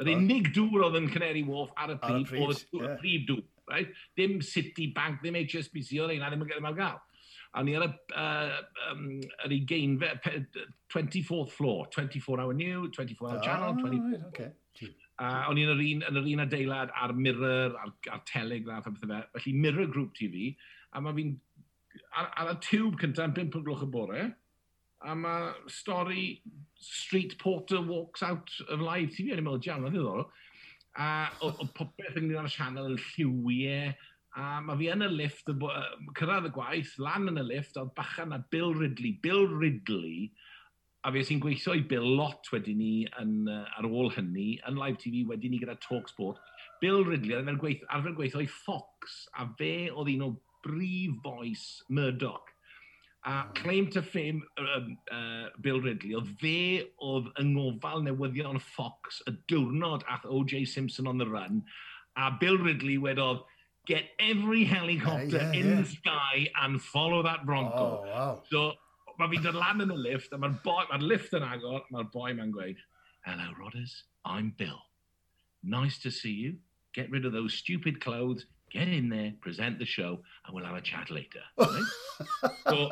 [0.00, 0.16] Yr oh.
[0.16, 3.46] unig dŵr oedd yn Canary Wharf ar y prif, oedd y tŵr, prif dŵr.
[3.70, 3.94] Right?
[4.18, 6.98] Dim City Bank, ddim HSBC, oedd ein ddim yn gyrraedd gael.
[7.50, 8.58] A ni ar y, uh,
[8.92, 9.06] um,
[9.46, 9.54] yr
[10.94, 14.10] 24th floor, 24 hour new, 24 hour oh, channel, 24...
[14.10, 14.50] Right, okay.
[15.20, 18.86] Uh, o'n i yn yr, un, yn yr un adeilad ar Mirror, ar, ar Telegraph
[18.88, 19.18] a bethau fe.
[19.34, 20.54] Felly Mirror Group TV,
[20.96, 21.34] a mae fi'n
[22.16, 24.22] ar, ar y tiwb cyntaf yn 5 o'r gloch y bore,
[25.00, 26.40] a mae stori
[26.80, 30.28] Street Porter Walks Out of Live TV yn ymwneud jawn, na ddiddorol.
[31.00, 31.08] A
[31.46, 33.94] oedd popeth ar y sianel yn lliwiau,
[34.38, 35.50] a mae fi yn y lift,
[36.18, 39.16] cyrraedd y gwaith, lan yn y lift, oedd bachan na Bill Ridley.
[39.24, 40.30] Bill Ridley,
[41.04, 42.92] a fe sy'n gweithio i Bill lot wedyn ni
[43.22, 46.40] yn, uh, ar ôl hynny, yn live TV wedyn ni gyda Talksport.
[46.84, 50.32] Bill Ridley, arfer gweithio, arfer gweithio i Fox, a fe oedd un o
[50.64, 52.50] brif boes Murdoch
[53.26, 59.18] A claim to fame um, uh, Bill Ridley, oedd fe oedd yng ngofal newyddion Fox
[59.28, 60.64] y diwrnod ath O.J.
[60.64, 61.60] Simpson on the run,
[62.16, 63.42] a Bill Ridley wedodd,
[63.86, 65.80] get every helicopter yeah, yeah, in yeah.
[65.82, 68.00] the sky and follow that Bronco.
[68.00, 68.42] Oh, wow.
[68.48, 68.72] So,
[69.20, 72.08] mae fi'n dod lan yn y lift, a mae'r boi, mae'r lift yn agor, mae'r
[72.14, 72.80] boi ma'n gweud,
[73.28, 74.80] hello Rodders, I'm Bill.
[75.62, 76.56] Nice to see you.
[76.94, 80.76] Get rid of those stupid clothes get in there, present the show, and we'll have
[80.76, 81.40] a chat later.
[81.58, 81.82] Right?
[82.68, 82.90] so,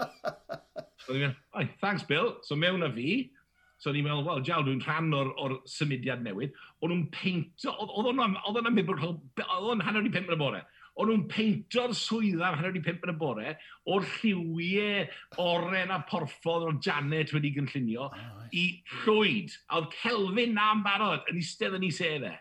[1.07, 2.37] so ni'n meddwl, thanks Bill.
[2.43, 3.31] So mewn a fi,
[3.79, 6.57] so ni'n meddwl, wel, jaw, dwi'n rhan o'r, or symudiad newydd.
[6.83, 10.65] O'n nhw'n peinto, oedd o'n mynd, ibr, oedd o'n hanner i pimp yn y bore.
[10.99, 13.55] O'n nhw'n peinto'r swydd am hanner i pimp yn y bore,
[13.87, 15.07] o'r lliwiau
[15.45, 18.67] oren a porffodd o'r janet wedi gynllunio, oh, i
[19.05, 19.55] llwyd.
[19.71, 22.35] A oedd Kelvin na'n barod yn eistedd yn ei sefau.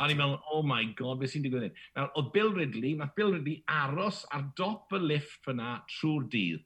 [0.00, 1.78] A ni'n meddwl, oh my god, beth sy'n digwydd hyn?
[1.96, 6.62] Nawr, oedd Bill Ridley, nath Bill Ridley aros ar dop y lift fyna trwy'r dydd.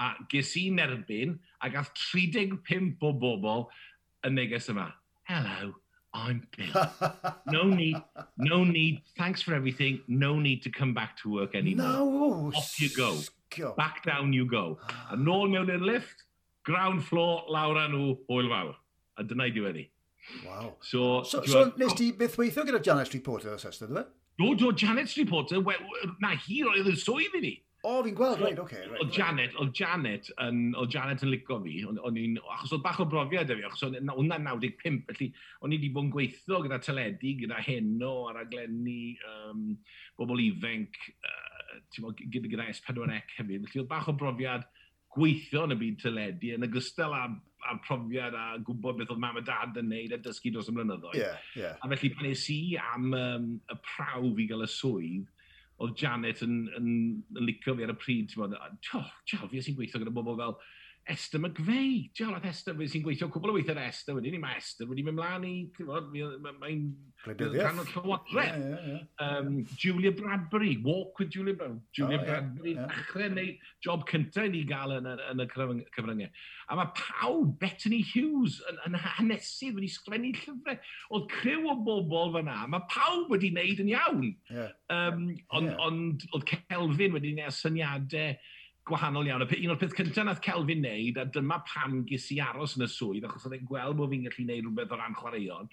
[0.00, 3.66] A ges i'n erbyn, a gath 35 o bobl
[4.24, 4.90] y neges yma.
[5.28, 5.72] Hello,
[6.14, 6.74] I'm Bill.
[7.50, 7.96] No need,
[8.38, 11.86] no need, thanks for everything, no need to come back to work anymore.
[11.86, 13.18] No, oh, Off you go.
[13.76, 14.78] Back down you go.
[15.10, 16.22] A nôl mewn i'r lift,
[16.62, 18.76] ground floor, lawr â nhw, hwyl fawr.
[19.18, 19.88] A dyna i diweddi.
[20.46, 20.74] Wow.
[20.80, 21.72] So, so, so a...
[21.80, 21.98] nes oh.
[21.98, 24.04] ti beth weithio gyda Janet Street Porter os ystod, dwi?
[24.40, 25.74] Do, do, Janet Street Porter, we,
[26.22, 27.56] na hi roedd yn swydd i ni.
[27.80, 28.76] O, fi'n gweld, reit, oce.
[28.76, 32.82] Okay, Oedd Janet, oedd Janet yn, oedd Janet yn licio fi, o'n i'n, achos oedd
[32.84, 35.30] bach o brofiad e fi, achos o'n hwnna'n 95, felly
[35.64, 39.70] o'n i wedi bod yn gweithio gyda teledu, gyda heno, ar aglenni, um,
[40.20, 44.68] bobl ifanc, uh, gyda, gyda S4C hefyd, felly oedd bach o brofiad
[45.16, 47.24] gweithio yn y byd teledu, yn ogystal â
[47.68, 50.74] a'r profiad a gwybod beth oedd mam a dad yn neud a dysgu dros y
[50.76, 51.18] mlynyddoedd.
[51.18, 51.76] Yeah, yeah.
[51.82, 55.28] A felly pan nes i am um, y prawf i gael y swydd,
[55.80, 56.90] oedd Janet yn, yn,
[57.36, 58.56] yn licio fi ar y pryd, ti'n bod,
[58.88, 60.56] ti'n ti'n gweithio gyda bobl fel
[61.10, 62.10] Esther McVeigh.
[62.14, 65.04] Ti'n like Esther, sy'n gweithio cwbl o weithio ar Esther wedyn, ni mae Esther wedi
[65.06, 66.06] mynd mlaen i, ti'n fawr,
[66.46, 66.84] mae'n
[67.26, 68.60] gan o llywodraeth.
[68.60, 69.26] Yeah, yeah, yeah.
[69.26, 71.82] um, Julia Bradbury, Walk with Julia Bradbury.
[71.96, 73.34] Julia oh, Bradbury, yeah, yeah.
[73.34, 73.48] neu
[73.84, 76.30] job cyntaf i ni gael yn, yn y cyfryngau.
[76.70, 80.78] A mae pawb, Bethany Hughes, yn, yn hanesydd wedi sgrennu llyfrau.
[81.16, 84.30] Oedd crew o bobl fyna, mae pawb wedi wneud yn iawn.
[84.48, 84.72] Yeah.
[84.94, 85.84] Um, ond yeah.
[85.86, 88.38] ond oedd Kelvin wedi wneud syniadau
[88.90, 89.44] gwahanol iawn.
[89.46, 92.90] Un o'r peth cyntaf nath Kelvin wneud, a dyma pam ges i aros yn y
[92.90, 95.72] swydd, achos oedd e'n gweld bod fi'n gallu gwneud rhywbeth o ran chwaraeon.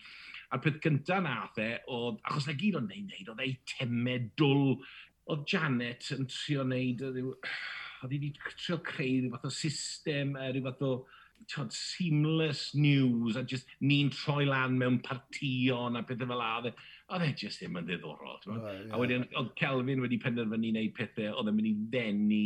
[0.54, 4.66] A'r peth cyntaf nath e, oedd, achos na gyd o'n ei wneud, oedd ei temedwl,
[5.34, 10.52] oedd Janet yn trio wneud, oedd hi wedi trio creu rhyw fath o system, e,
[10.54, 10.94] rhyw fath o
[11.48, 16.52] tiod, seamless news a just ni'n troi lan mewn partion a pethau fel a.
[17.08, 18.40] Oedd e, e just ddim yn ddiddorol.
[18.48, 18.92] Oh, yeah.
[18.92, 22.42] A wedyn, oedd Kelvin wedi penderfynu wneud pethau, oedd e'n mynd i ddenu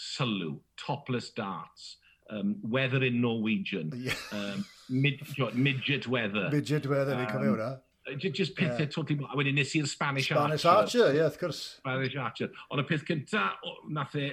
[0.00, 1.96] sylw, topless darts,
[2.30, 3.92] um, weather in Norwegian,
[4.32, 6.48] um, mid, tiod, midget weather.
[6.50, 7.70] Midget weather, um, cofio hwnna.
[8.16, 8.86] Just, just pethau yeah.
[8.86, 9.30] totally blaen.
[9.30, 10.88] A wedyn nes i'r Spanish, Spanish Archer.
[10.88, 11.60] Spanish Archer, ie, yeah, of course.
[11.78, 12.48] Spanish Archer.
[12.72, 13.60] Ond y peth cyntaf,
[13.92, 14.30] nath e,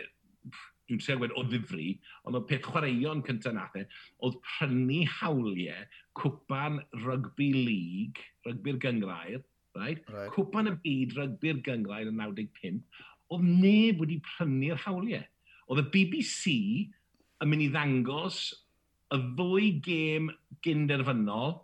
[0.88, 1.90] dwi'n trio gweud o ddifri,
[2.24, 3.86] ond oedd peth chwaraeon cyntaf nath e,
[4.26, 5.86] oedd prynu hawliau
[6.20, 9.44] cwpan rygbi league, rygbi'r gyngrair,
[9.78, 10.04] right?
[10.14, 10.32] right?
[10.36, 15.26] cwpan y byd rygbi'r gyngrair yn 95, oedd neb wedi prynu'r hawliau.
[15.68, 16.56] Oedd y BBC
[17.44, 18.42] yn mynd i ddangos
[19.14, 20.32] y ddwy gêm
[20.66, 21.58] gynderfynol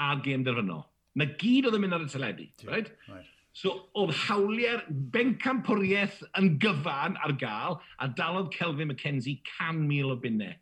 [0.00, 0.84] a'r gêm derfynol.
[1.18, 2.90] Na gyd oedd yn mynd ar y teledu, right?
[3.10, 3.33] right.
[3.54, 4.80] So, oedd hawliau'r
[5.14, 10.56] bencampwriaeth yn gyfan ar gael, a dalodd Kelvin McKenzie 100,000 o bunnau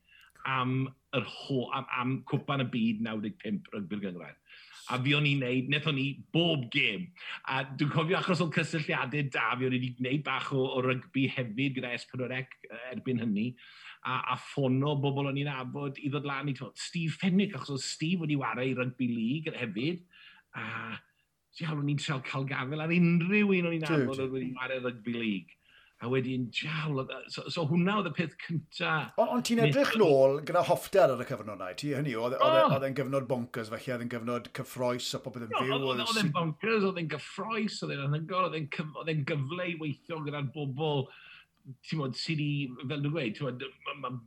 [0.49, 0.75] am,
[1.17, 4.39] yr ho, am, am cwpan y byd 95 rygbi'r gyngrair.
[4.93, 7.07] A fi o'n i'n neud, wnaethon ni bob gêm.
[7.49, 11.29] A dwi'n cofio achos o'n cysylltiadau da, fi o'n i'n gwneud bach o, o rygbi
[11.33, 12.59] hefyd gyda Espadorec
[12.91, 13.47] erbyn hynny.
[14.03, 16.73] A, a ffono bobl o'n i'n abod i ddod lan i, to.
[16.77, 20.05] Steve Fenwick, achos oedd Steve wedi wario i rygbi league hefyd.
[20.59, 20.67] A
[21.53, 24.79] si halwn ni'n trial cael gafel ar unrhyw un o'n i'n amlwg oedd wedi marw
[24.87, 25.59] rygbi league.
[26.03, 28.95] A wedyn, jawl, so, so hwnna oedd y peth cynta.
[29.23, 32.87] Ond on, ti'n edrych nôl gyda hoffter ar y cyfnod yna, ti hynny, e, oedd
[32.89, 35.77] e'n gyfnod bonkers felly, oedd e'n gyfnod cyffroes a popeth yn no, fyw.
[35.93, 40.51] Oedd e'n bonkers, oedd e'n gyffroes, oedd e'n anhygol, oedd e'n gyfle i weithio gyda'r
[40.57, 41.07] bobl,
[41.87, 42.51] ti'n modd, sydd i,
[42.83, 43.47] fel dwi'n gweud, ti'n
[44.03, 44.21] modd,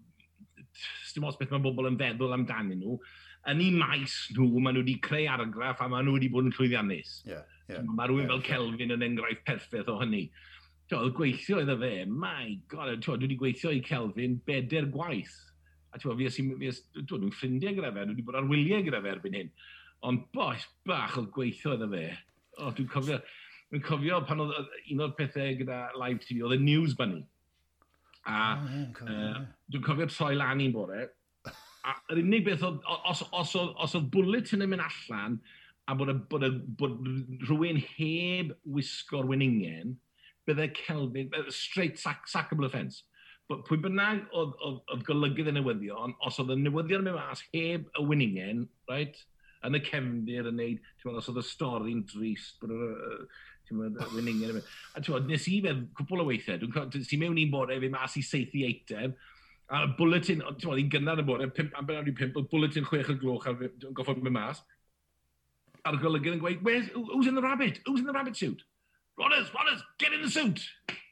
[1.12, 3.02] dim ots beth mae bobl yn feddwl amdanyn nhw,
[3.52, 6.54] yn eu maes nhw, maen nhw wedi creu argraff a maen nhw wedi bod yn
[6.56, 7.20] llwyddiannus.
[7.28, 8.48] Yeah, yeah, so, mae rhywun yeah, fel yeah.
[8.50, 10.26] Kelvin yn enghraifft perffaith o hynny.
[10.94, 15.34] Oedd gweithio iddo fe, my god, twa, dwi wedi gweithio i Kelvin bedair gwaith.
[15.94, 18.86] A twa, fi ys- fi ys- dwi'n ffrindiau gyda fe, dwi wedi bod ar wyliau
[18.86, 19.52] gyda fe erbyn hyn.
[20.06, 22.06] Ond boes bach oedd gweithio iddo fe.
[22.60, 23.20] O, dwi'n cofio,
[23.74, 27.24] dwi'n cofio pan oedd un o'r pethau gyda live TV, oedd y news bunny.
[28.26, 31.08] A oh, yeah, uh, dwi'n cofio troi lan i'n bore,
[31.86, 35.38] a yr unig beth oedd, os, os, os, os oedd bwletin yn mynd allan,
[35.86, 36.46] a bod, bod,
[36.80, 36.96] bod
[37.46, 39.94] rhywun heb wisgo'r wyningen,
[40.50, 43.04] bydde Kelvin, straight sack, sackable offence.
[43.50, 47.20] But pwy bynnag oedd, oedd, oedd golygydd y newyddion, os oedd y newyddion yn mynd
[47.20, 49.20] mas heb y wyningen, right,
[49.66, 53.78] yn y cefndir yn neud, ti'n meddwl, os oedd y stori'n drist, bod y
[54.16, 54.74] winningen yn mynd.
[54.94, 58.18] A ti'n meddwl, nes i fe cwpl o weithiau, dwi'n mewn i'n bore, fi mas
[58.18, 59.14] i seithi eitem,
[59.74, 62.50] A y bulletin, ti'n meddwl, i'n gynnar y bore, pimp, am benawd i pimp, oedd
[62.52, 64.62] bulletin chwech y gloch a dwi'n goffod mynd mas.
[65.86, 67.80] A'r golygydd yn gweud, Where's, who's in the rabbit?
[67.86, 68.62] Who's in the rabbit suit?
[69.18, 70.62] Rodders, Rodders, get in the suit!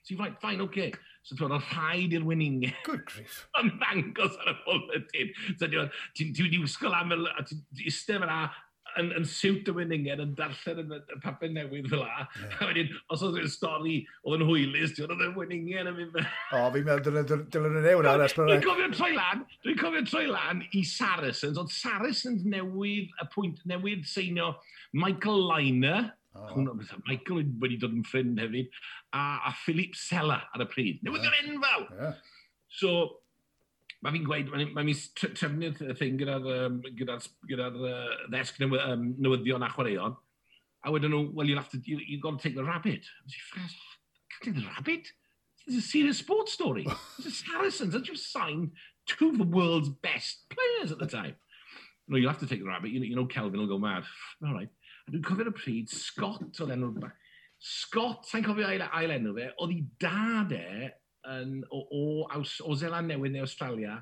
[0.04, 0.92] So, right, fine, okay.
[1.24, 2.74] So, ti'n meddwl, rhaid i'r wyningen.
[2.86, 3.40] Good grief.
[3.62, 5.34] Yn ddangos ar y bulletin.
[5.58, 8.42] So, ti'n wedi wisgo lam, a ti'n eistedd fyna,
[9.02, 12.26] yn, yn siwt y wyningen yn darllen y, y papur newydd fel la.
[12.26, 12.56] Yeah.
[12.58, 16.18] A wedyn, os oedd yn stori oedd yn hwylus, ti'n oedd y wyningen yn mynd
[16.18, 16.28] fel...
[16.58, 17.22] O, fi'n meddwl
[17.54, 18.52] dylen yn ewn ar esbyn.
[18.52, 23.64] Dwi'n cofio troi lan, dwi'n cofio troi lan i Saracens, ond Saracens newydd, y pwynt
[23.70, 24.54] newydd seinio
[24.92, 26.64] Michael Liner, Oh.
[27.06, 28.72] Michael wedi dod yn ffrind hefyd,
[29.14, 31.04] a, a Philip Sella ar y pryd.
[31.06, 31.52] Newyddion yeah.
[31.52, 31.84] enfawr!
[31.94, 32.16] Yeah.
[32.74, 32.94] So,
[34.04, 37.18] mae fi'n gweud, mae ma fi'n tre y thing gyda'r um, gyda,
[37.50, 40.18] gyda uh, ddesg newy, um, newyddion a chwaraeon,
[40.84, 43.08] a wedyn nhw, well, you'll have to, you, you've got to take the rabbit.
[43.24, 43.76] I was
[44.44, 45.08] the rabbit?
[45.66, 46.86] It's a serious sports story.
[47.18, 48.72] It's the Saracens that just signed
[49.06, 51.36] two of the world's best players at the time.
[52.10, 52.92] No, you'll have to take the rabbit.
[52.92, 54.04] You know, you know Kelvin will go mad.
[54.46, 54.68] All right.
[55.08, 57.12] A dwi'n cofio'r pryd, Scott oedd enw'r...
[57.64, 60.90] Scott, sa'n cofio ail, ail enw fe, oedd i dad e
[61.32, 62.02] yn, o, o,
[62.36, 64.00] Aws, o Zeland Newydd neu Australia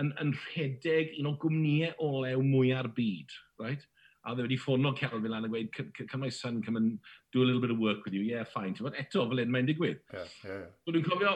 [0.00, 3.86] yn, yn rhedeg un o gwmnïau olew mwyaf byd, right?
[4.26, 6.98] A dde wedi ffono Kelvin Lan a gweud, come my son, come and
[7.32, 8.20] do a little bit of work with you.
[8.26, 8.74] Yeah, fine.
[8.76, 10.02] Ti'n bod eto fel un mae'n digwydd.
[10.12, 10.74] Yeah, yeah, yeah.
[10.84, 11.32] So dwi'n cofio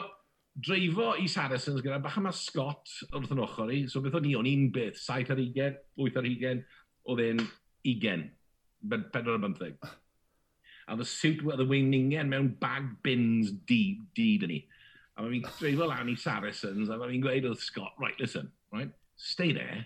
[0.67, 3.81] dreifo i Saracens gyda bach yma Scott wrth yn ochr i.
[3.89, 6.63] So beth o'n i, o'n i'n beth, 7 ar 20, 8 ar 20,
[7.09, 7.43] oedd e'n
[7.89, 8.29] 20,
[8.93, 9.77] 4 ar 15.
[10.91, 14.57] A the suit, the weinningen mewn bag bins di, di dyn ni.
[15.13, 18.49] A mae fi'n dreifo lan i Saracens, a mae fi'n gweud wrth Scott, right, listen,
[18.73, 19.83] right, stay there,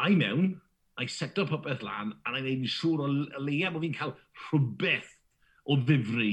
[0.00, 0.54] I mewn,
[1.00, 3.10] I seto popeth lan, a na'i wneud siŵr o
[3.44, 4.14] leia bod fi'n cael
[4.46, 5.12] rhywbeth
[5.68, 6.32] o ddifri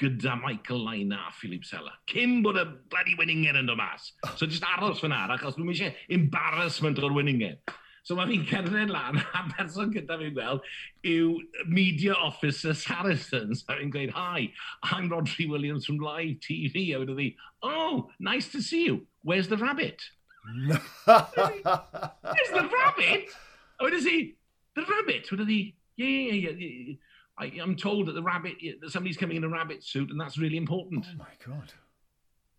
[0.00, 1.92] gyda Michael Lai a Philip Sella.
[2.10, 4.12] Cyn bod y bloody winningen yn dod mas.
[4.36, 7.60] So just aros fyna, achos dwi'n eisiau embarrassment o'r winningen.
[8.04, 10.66] So mae fi'n cerdded lan, a person gyda fi'n gweld
[11.08, 13.64] yw Media Officer Saracens.
[13.68, 14.50] A fi'n gweud, hi,
[14.82, 16.92] I'm Rodri Williams from Live TV.
[16.92, 17.28] A wedi fi,
[17.62, 19.06] oh, nice to see you.
[19.22, 20.02] Where's the rabbit?
[20.64, 23.32] Where's the rabbit?
[23.80, 24.36] A wedi si,
[24.76, 25.26] the rabbit?
[25.32, 26.68] Wedi fi, yeah, yeah, yeah.
[26.68, 26.94] yeah.
[27.36, 30.38] I, I'm told that the rabbit, that somebody's coming in a rabbit suit, and that's
[30.38, 31.06] really important.
[31.10, 31.72] Oh my God.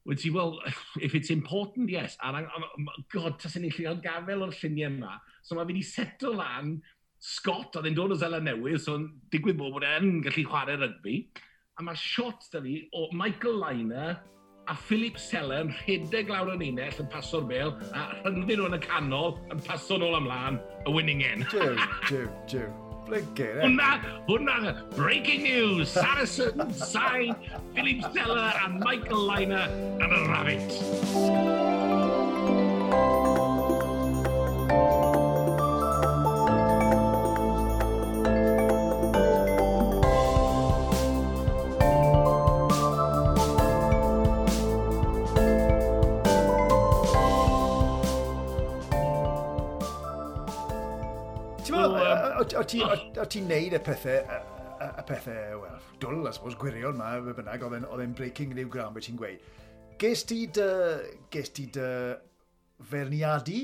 [0.06, 0.60] Wyt ti, well,
[1.02, 2.18] if it's important, yes.
[2.22, 2.32] A
[3.12, 5.16] god, tas ni'n llio gafel o'r lluniau yma.
[5.42, 6.78] So mae fi wedi seto lan
[7.26, 9.00] Scott, oedd e'n dod o Zela Newydd, so
[9.34, 11.18] digwydd bod bod e'n gallu chwarae rygbi.
[11.80, 14.20] A mae shot da fi o Michael Liner
[14.68, 18.80] a Philip Seller yn rhedeg lawr yn unell yn paso'r bel, a rhyngddyn nhw yn
[18.80, 21.50] y canol yn paso nôl ymlaen y winning end.
[21.54, 21.78] Jiw,
[22.10, 22.85] jiw, jiw.
[23.06, 23.62] Flikker.
[24.96, 25.90] Breaking news.
[25.90, 27.36] Saracen Sign,
[27.76, 29.68] Philip Steller and Michael Liner,
[30.02, 31.76] and a Rabbit.
[52.54, 54.38] ti'n neud y pethau,
[54.86, 58.96] y, pethau, wel, dwl, I suppose, gwirion ma, fe bynnag, oedd e'n breaking new ground,
[58.98, 59.42] beth ti'n gweud.
[60.02, 60.70] Ges ti dy,
[61.32, 61.90] ges ti dy
[62.92, 63.62] ferniadu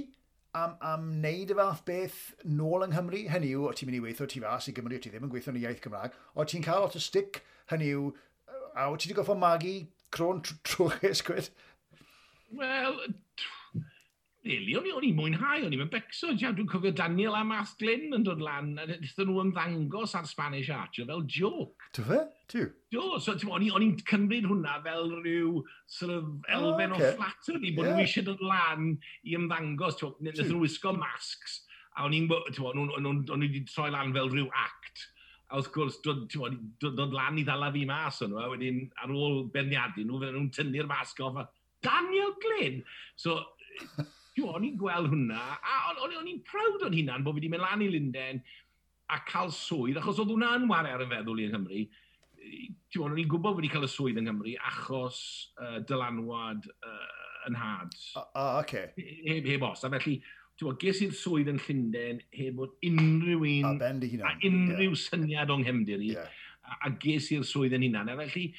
[0.57, 3.23] am, am neud y fath beth nôl yng Nghymru?
[3.32, 5.34] Hynny yw, o ti'n mynd i weithio ti fas i Gymru, o ti ddim yn
[5.34, 8.11] gweithio yn y iaith Cymraeg, o ti'n cael lot o stick, hynny yw,
[8.75, 9.75] a o ti wedi goffo magu
[10.15, 11.51] crôn trwchus, esgwyd?
[12.59, 12.97] Wel,
[14.43, 16.31] really, o'n, i, on i mwynhau, o'n i'n becso.
[16.39, 20.27] Ja, dwi'n cofio Daniel a Math Glyn yn dod lan, a ddyn nhw ymddangos ar
[20.29, 21.89] Spanish Archer fel joke.
[21.97, 22.19] Ti'n fe?
[22.51, 22.69] Ti'n?
[22.93, 27.11] Do, so o'n i'n cymryd hwnna fel rhyw sort of elfen oh, okay.
[27.11, 27.95] o flattery, bod yeah.
[27.95, 30.01] nhw eisiau dod lan i ymddangos.
[30.25, 31.61] Nethon nhw wisgo masks,
[31.95, 35.07] a o'n i'n wedi troi lan fel rhyw act
[35.51, 38.85] a wrth gwrs, dod, dod, dod lan i ddala fi mas o'n nhw, a wedyn
[39.03, 41.43] ar ôl berniadu nhw, fydden nhw'n tynnu'r masg off a
[41.83, 42.79] Daniel Glyn!
[43.19, 43.41] So,
[44.39, 47.84] o'n i'n gweld hwnna, a o'n i'n prawd o'n hunan bod fi wedi mynd lan
[47.84, 48.43] i Lundain
[49.11, 51.82] a cael swydd, achos oedd hwnna'n wario ar y feddwl i yng Nghymru.
[53.03, 55.19] O'n i'n gwybod wedi cael y swydd yng Nghymru achos
[55.59, 57.97] uh, dylanwad uh, yn had.
[58.15, 58.86] O, uh, oce.
[58.88, 59.09] Okay.
[59.27, 60.21] Heb, heb os, a felly
[60.61, 63.63] Tewa, ges i'r swydd yn Llundain heb bod unrhyw un...
[63.65, 64.11] A ben di.
[64.21, 64.99] A unrhyw yeah.
[65.07, 66.11] syniad o'n nghemdir i.
[66.13, 66.41] Yeah.
[66.61, 68.11] A, a ges i'r swydd yn hunan.
[68.13, 68.51] A felly,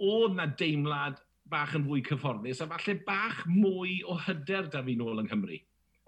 [0.00, 1.20] oedd na deimlad
[1.50, 5.58] bach yn fwy cyfforddus a falle bach mwy o hyder da fi nôl yng Nghymru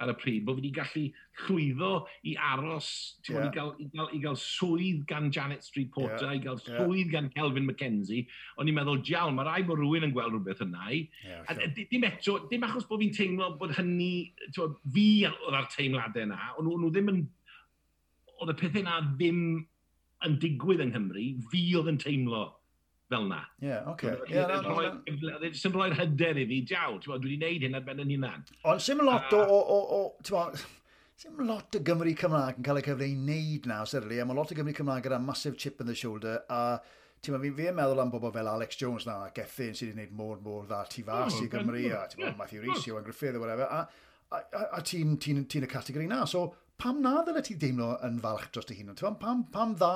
[0.02, 1.02] ar y pryd, bod fi wedi gallu
[1.44, 1.90] llwyddo
[2.28, 2.88] i aros,
[3.28, 3.44] yeah.
[3.44, 6.38] i, gael, i, gael, i gael swydd gan Janet Street Porter, yeah.
[6.38, 7.12] i gael swydd yeah.
[7.12, 8.24] gan Kelvin McKenzie,
[8.58, 11.02] o'n i'n meddwl, diawl, mae rai bod rhywun yn gweld rhywbeth yna i.
[11.26, 11.86] Yeah, sure.
[11.92, 16.40] dim eto, dim achos bod fi'n teimlo bod hynny, twa, fi oedd ar teimladau yna,
[16.56, 17.22] ond nhw ddim yn,
[18.40, 19.44] oedd y pethau yna ddim
[20.26, 22.48] yn digwydd yng Nghymru, fi oedd yn teimlo
[23.12, 23.42] fel na.
[23.60, 24.14] Ie, yeah, oce.
[24.18, 25.54] Okay.
[25.58, 28.46] Sy'n rhoi'r hyder i fi, jaw, dwi wedi gwneud hyn ar ben yn hunan.
[28.72, 30.46] Ond sy'n lot o, o, o, o
[31.22, 34.34] Dim lot o Gymru Cymraeg yn cael eu cyfle i wneud na, serili, a mae
[34.34, 36.80] lot o Gymru Cymraeg gyda massive chip in the shoulder, a
[37.22, 40.16] ti'n fi, fi meddwl am bobl fel Alex Jones na, ac Effin sydd wedi gwneud
[40.18, 43.68] mor mor dda tu fas i Gymru, a ti'n meddwl Matthew Risio yn Griffith, whatever,
[43.70, 43.84] a,
[44.34, 46.42] a, a, a ti'n ti, ti y categori na, so
[46.82, 48.90] pam na ddyle ti deimlo yn falch dros dy hun?
[49.20, 49.92] Pam, pam, dda,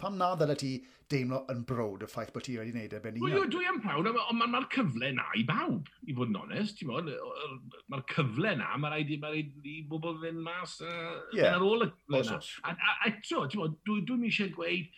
[0.00, 0.70] pam na ddyle ti
[1.12, 3.50] deimlo yn brod y ffaith bod ti wedi gwneud e ben i hunan?
[3.52, 6.80] Dwi am prawd, ond mae'r ma cyfle na i bawb, i fod yn onest.
[6.88, 11.56] Mae'r cyfle na, mae rhaid i, ma i bobl fynd mas uh, yeah.
[11.56, 12.40] ar ôl y cyfle na.
[12.62, 14.88] A, a, a eto, dwi'n dwi eisiau gweud,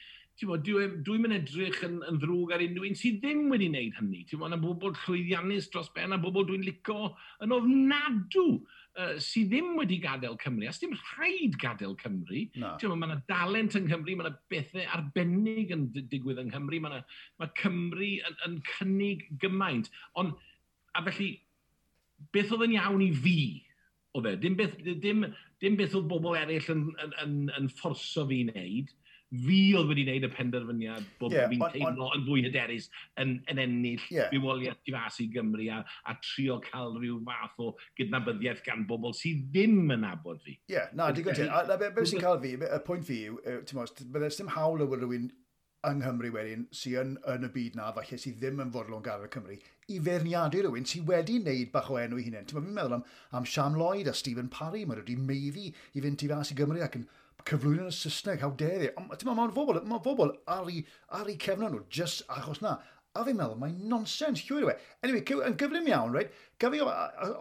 [0.43, 4.23] dwi'n dwi mynd edrych yn, yn ddrwg ar unrhyw un sydd ddim wedi wneud hynny.
[4.29, 7.13] Ti'n yna bobl llwyddiannus dros ben, a bobl dwi'n licio
[7.45, 8.47] yn ofnadw
[8.99, 12.45] uh, sydd ddim wedi gadael Cymru, a ddim rhaid gadael Cymru.
[12.61, 12.75] No.
[12.95, 17.21] Mae yna dalent yng Nghymru, mae yna bethau arbennig yn digwydd yng Nghymru, mae, na,
[17.41, 19.91] mae Cymru yn, yn cynnig gymaint.
[20.21, 20.37] Ond,
[20.97, 21.31] a felly,
[22.35, 23.39] beth oedd yn iawn i fi
[24.13, 24.37] o fe?
[24.41, 25.25] Dim beth, dim,
[25.63, 28.93] dim beth oedd bobl eraill yn, yn, yn, yn fforso fi wneud
[29.33, 32.89] fi oedd wedi gwneud y penderfyniad bod yeah, fi'n teimlo yn fwy hyderus
[33.23, 34.31] yn, yn ennill yeah.
[34.33, 37.71] bywoliaeth i fas i Gymru a, a trio cael rhyw fath o
[38.01, 40.59] gydnabyddiaeth gan bobl sydd ddim yn abod fi.
[40.59, 41.49] Ie, yeah, na, digon ti.
[41.49, 44.85] A beth be sy'n cael fi, y pwynt fi yw, ti'n mwyn, byddai ddim hawl
[44.85, 45.31] o rhywun
[45.89, 49.25] yng Nghymru wedyn sy'n yn, yn y byd na, falle sydd ddim yn fodlon gael
[49.27, 49.57] y Cymru,
[49.91, 52.47] i ferniadu rhywun sydd wedi wneud bach o enw i hunain.
[52.47, 53.03] Ti'n meddwl am,
[53.35, 56.85] am Siam Lloyd a Stephen Parry, mae wedi meiddi i fynd i fas i Gymru
[56.85, 57.09] ac yn
[57.49, 58.91] cyflwyno'n y Saesneg, how dare they.
[58.99, 60.83] Ond ti'n ma'n fobl, ma'n fobl ar ei,
[61.19, 62.77] ar ei cefnod nhw, just achos na.
[63.13, 64.75] A fi'n meddwl, mae'n nonsens llwyr we.
[65.05, 66.33] Anyway, yn gyflym iawn, right?
[66.63, 66.77] Gaf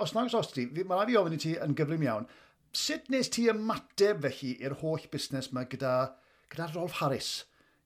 [0.03, 2.27] os nag os ti, mae'n rhaid i ofyn i ti yn gyflym iawn,
[2.75, 5.93] sut nes ti ymateb felly i'r holl busnes yma gyda,
[6.51, 7.31] gyda Rolf Harris,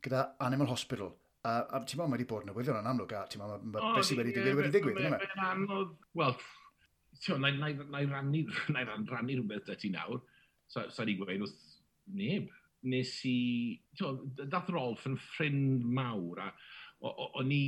[0.06, 1.14] gyda Animal Hospital?
[1.46, 3.94] A, a ti'n meddwl, mae wedi bod yn newyddion yn amlwg, a ti'n meddwl, mae
[3.94, 6.34] beth sydd wedi digwydd wedi digwydd, ddim yn anodd, wel,
[7.22, 8.42] ti'n meddwl, na i rannu
[9.38, 10.24] rhywbeth dy ti nawr,
[10.74, 11.75] sa'n i gweud wrth
[12.14, 12.50] neb.
[12.86, 13.38] Nes i...
[13.98, 16.50] Dath Rolf yn ffrind mawr a
[17.06, 17.68] o'n i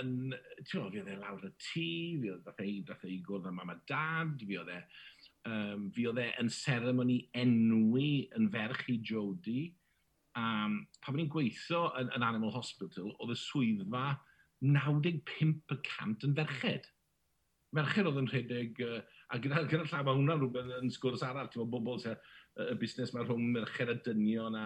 [0.00, 0.32] yn...
[0.60, 1.88] Ti'n fi oedd e lawr y tŷ,
[2.22, 4.80] fi oedd dath ei, dath ei gwrdd â mam a dad, fi oedd e...
[5.48, 9.70] Um, fi oedd e yn seremoni enwi yn ferch i Jody.
[10.38, 14.04] Um, pan ni'n gweithio yn, yn Animal Hospital, oedd y swyddfa
[14.60, 16.90] 95% yn ferched.
[17.76, 19.00] Merched oedd yn rhedeg uh,
[19.30, 21.50] A gyda, gyda llaw, mae hwnna'n rhywbeth yn sgwrs arall.
[21.52, 22.18] Ti'n bobl sy'n
[22.66, 24.64] y busnes mae rhwng merched a dynion a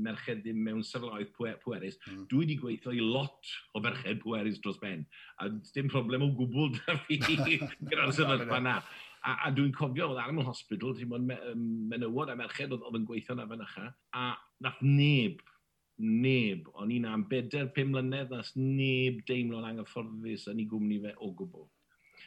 [0.00, 1.96] merched ddim mewn sefyllfaoedd pwerus.
[2.08, 2.26] Mm.
[2.30, 5.04] Dwi wedi gweithio i lot o merched pwerus dros ben.
[5.40, 8.78] A dim problem o gwbl da fi gyda'r sefyllfa na.
[9.24, 13.06] A, a dwi'n cofio, oedd ar hospital, ti'n bod menywod a merched oedd, oedd yn
[13.08, 14.24] gweithio na fynycha, a
[14.66, 15.40] nath neb,
[15.96, 21.14] neb, o'n i'n am bedair pum mlynedd, nath neb deimlo'n anghyfforddus yn ei gwmni fe
[21.24, 21.64] o gwbl.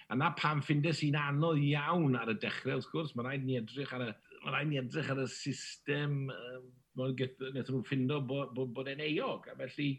[0.08, 3.58] A na pam ffindes i'n anodd iawn ar y dechrau, wrth gwrs, mae rhaid ni
[3.60, 4.12] edrych ar y,
[4.46, 9.04] mae rhaid ni edrych ar y system, um, wnaethon nhw'n ffindo bod, bod, bod e'n
[9.04, 9.50] eog.
[9.52, 9.90] A felly,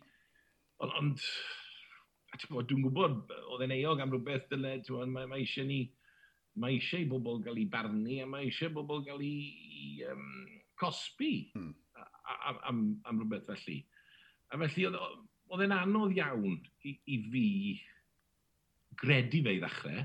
[0.86, 1.20] ond,
[2.48, 3.20] ond dwi'n gwybod,
[3.52, 4.78] oedd e'n eog am rhywbeth dyle,
[5.12, 5.82] mae, mae eisiau ni,
[6.58, 10.24] mae eisiau bobl gael ei barnu, a mae eisiau bobl gael ei um,
[10.80, 11.74] cosbi hmm.
[12.48, 13.82] am, am, am rhywbeth felly.
[14.48, 16.56] A felly, oedd e'n anodd iawn
[16.88, 17.46] i, i fi
[19.02, 20.04] gredu fe i ddechrau.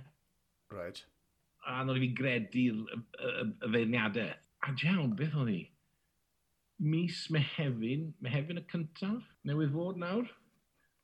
[0.73, 1.03] Right.
[1.69, 2.99] A nôl i fi gredu'r y,
[3.63, 4.33] feirniadau.
[4.63, 5.61] A diawn, beth o'n i?
[6.83, 10.29] Mis Mehefin, Mehefin y cyntaf, newydd fod nawr.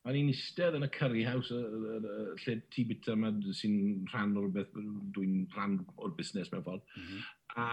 [0.07, 4.71] A ni'n eistedd yn y curry house, lle ti bita yma sy'n rhan o'r beth,
[5.15, 6.85] dwi'n rhan o'r busnes mewn ffordd.
[6.95, 7.27] Mm -hmm.
[7.59, 7.67] A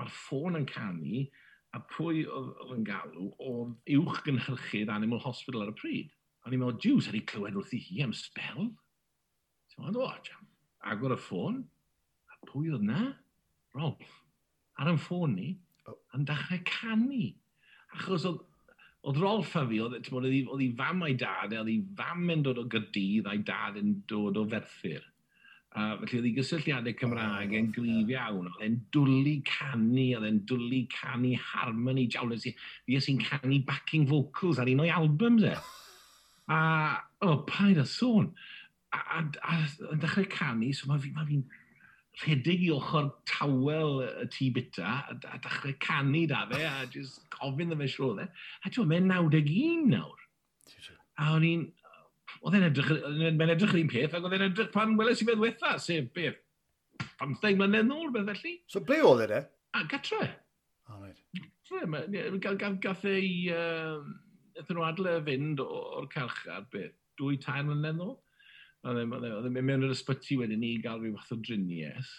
[0.00, 1.22] mae'r ffôn yn canu,
[1.72, 6.12] a pwy oedd yn galw oedd uwch gynhyrchydd Animal Hospital ar y pryd.
[6.42, 8.72] A ni'n meddwl, Jews, ar ei clywed wrth i hi am spel?
[9.72, 10.08] Ti'n ond o,
[10.92, 11.60] agor y ffôn,
[12.28, 13.10] a pwy oedd na?
[13.72, 14.16] Rolf,
[14.76, 15.52] ar y ffôn ni,
[16.16, 17.28] yn dechrau canu.
[17.96, 18.42] Achos oedd
[19.02, 21.78] oedd Rolf a fi, oedd, e, oedd, oedd hi fam a'i dad, e, oedd hi
[21.98, 25.02] fam yn dod o gydydd a'i dad yn dod o ferthyr.
[25.72, 30.42] Uh, felly oedd hi gysylltiadau Cymraeg yn gryf iawn, oedd e'n dwlu canu, oedd e'n
[30.46, 35.56] dwlu canu harmony, jawn, fi sy'n canu backing vocals ar un o'i albums e.
[36.52, 36.58] A,
[37.22, 38.32] o, oh, paid a sôn.
[38.34, 38.61] So
[38.92, 39.58] a, a,
[39.90, 41.40] a dechrau canu, so mae fi'n ma fi
[42.22, 47.22] rhedeg i ochr tawel y tŷ bita, a, a dechrau canu da fe, a just
[47.32, 48.28] gofyn dda fe siroddau.
[48.62, 50.18] A ti'n mae'n 91 nawr.
[51.20, 51.64] A o'n i'n,
[52.42, 52.92] oedd e'n edrych,
[53.38, 56.10] mae'n edrych yr un peth, ac oedd e'n edrych pan weles i fe ddiwetha, sef
[56.16, 56.40] beth,
[57.22, 58.58] 15 mlynedd nôl, beth felly.
[58.70, 59.40] So ble oedd e?
[59.78, 60.28] A gatre.
[60.90, 61.22] O, right.
[62.82, 64.02] Gath ei, uh,
[64.68, 68.18] nhw adle fynd o'r calchad, beth, dwy tair mlynedd nôl.
[68.82, 71.38] Oedd e'n e- e- mynd mewn yr ysbyty wedyn ni i gael rhyw fath o
[71.38, 72.12] driniaeth.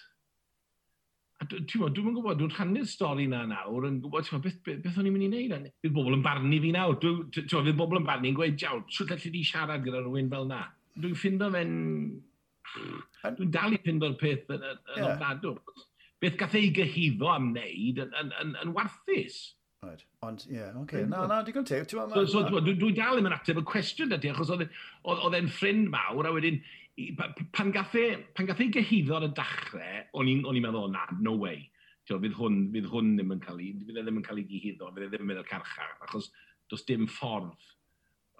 [1.41, 4.77] A ti'n bod, dwi'n gwybod, dwi'n rhannu'r stori na nawr, yn gwybod, ti'n beth, beth,
[4.85, 5.71] beth o'n i'n mynd i wneud?
[5.83, 6.95] Fydd bobl yn barnu fi nawr.
[7.03, 10.47] Ti'n fydd bobl yn barnu yn gweud, jaw, trwy gallu di siarad gyda rhywun fel
[10.51, 10.61] na.
[10.95, 11.73] Dwi'n ffindo fe'n...
[13.25, 15.09] Dwi'n dal i ffindo'r peth yn, yn, yn yeah.
[15.09, 15.57] ofnadw.
[16.23, 19.41] Beth gath ei gyhyddo am wneud yn, yn, yn, yn warthus.
[19.83, 20.05] Right.
[20.23, 20.83] Ond, ie, yeah, oce.
[20.83, 21.03] Okay.
[21.09, 21.89] Na, na, digon teg.
[21.89, 22.25] So, ma...
[22.29, 24.67] so dwi, dwi dal ddim yn ateb y cwestiwn ydy, achos e,
[25.11, 26.61] oedd e'n ffrind mawr, a wedyn,
[27.55, 28.07] pan gath e,
[28.37, 31.65] pan gath e gyhyddo ar y dachrau, o'n i'n meddwl, na, no way.
[32.07, 34.47] Tio, fydd, hwn, fydd hwn ddim yn cael ei, fydd e ddim yn cael ei
[34.49, 36.31] gyhyddo, fydd e ddim yn mynd i'r carchar, achos
[36.71, 37.69] does dim ffordd.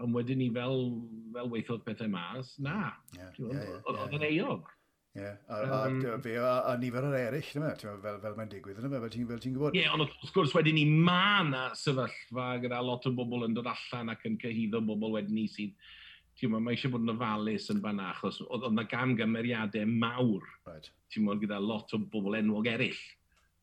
[0.04, 0.88] Ond wedyn ni fel,
[1.36, 2.91] fel weithodd pethau mas, na.
[3.14, 4.48] Oedd yeah, yeah, yeah, yeah, yeah.
[4.48, 4.72] eog.
[5.16, 5.36] Yeah.
[5.47, 7.89] A, um, a, fe, a, a, nifer o'r eraill, dyma, e?
[8.01, 9.01] fel, fel mae'n digwydd yna, e?
[9.03, 9.76] fel ti'n ti gwybod.
[9.78, 13.53] Ie, yeah, ond wrth gwrs wedyn ni ma na sefyllfa gyda lot o bobl yn
[13.53, 15.76] dod allan ac yn cyhyddo bobl wedyn ni sydd,
[16.39, 20.89] ti'n mwyn, mae eisiau bod yn ofalus yn fanna, achos oedd yna gamgymeriadau mawr, right.
[21.14, 23.03] ti'n mwyn, gyda lot o bobl enwog eraill,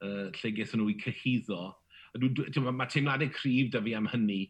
[0.06, 1.64] uh, lle gaethon nhw i cyhyddo.
[2.62, 4.44] Mae teimladau cryf da fi am hynny,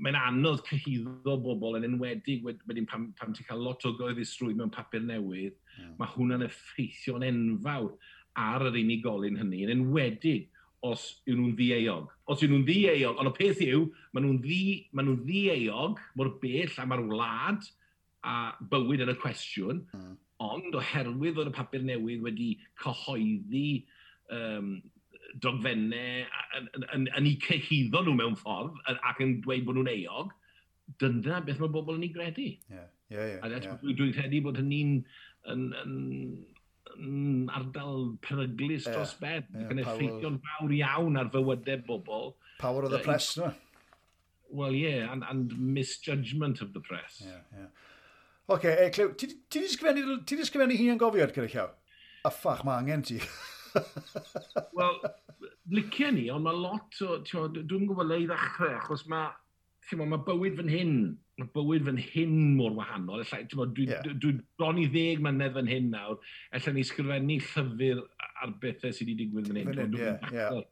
[0.00, 4.72] mae'n anodd cyhyddo bobl yn enwedig wedyn pam, pam ti'n cael lot o goeddusrwydd mewn
[4.72, 5.94] papur newydd mm.
[6.00, 7.94] mae hwnna'n effeithio'n enfawr
[8.40, 10.50] ar yr unigolyn hynny, yn enwedig
[10.84, 12.10] os yw nhw'n ddieog.
[12.30, 16.34] Os yw nhw'n ddieog, ond y peth yw, maen nhw'n ddi, ma nhw ddieog mor
[16.42, 17.70] bell am ar wlad
[18.24, 18.34] a
[18.72, 20.12] bywyd yn y cwestiwn, mm.
[20.44, 22.50] ond oherwydd oedd y papur newydd wedi
[22.82, 23.68] cyhoeddi
[24.34, 24.74] um,
[25.42, 26.24] dogfennau
[26.58, 30.34] yn, yn, yn, yn eu cehyddo nhw mewn ffordd ac yn dweud bod nhw'n eog,
[31.00, 32.50] dyna beth mae bobl yn ei gredu.
[32.72, 32.90] Yeah.
[33.12, 33.74] Yeah, yeah, a yeah.
[33.84, 34.94] dwi'n credu bod hynny'n
[35.52, 35.94] yn, yn,
[36.94, 39.48] yn ardal peryglis yeah, dros beth.
[39.52, 42.34] Yeah, Mae'n effeithio'n fawr iawn ar fywydau bobl.
[42.60, 43.52] Power of the press, no?
[44.54, 47.22] Well, yeah, and, and misjudgment of the press.
[47.24, 47.72] Yeah, yeah.
[48.46, 51.70] Oce, okay, e, Clyw, ti wedi sgrifennu, sgrifennu hi yn gofiod gyda llaw?
[52.28, 53.18] A ffach, mae angen ti.
[54.78, 54.98] Wel,
[55.72, 59.32] licio ni, ond mae lot o, dwi'n gwybod le i ddechrau, achos mae
[59.88, 60.94] chi'n mae bywyd fan hyn,
[61.40, 63.24] mae bywyd fan hyn mor wahanol.
[63.24, 64.04] Alla, dwi, yeah.
[64.04, 66.20] dwi, dwi bron i ddeg mlynedd fan hyn nawr,
[66.54, 68.02] efallai ni sgrifennu llyfr
[68.44, 69.68] ar bethau sydd wedi digwydd fan hyn.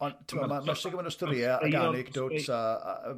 [0.03, 2.61] Ond mae sy'n gymryd o storiau ac anecdotes a...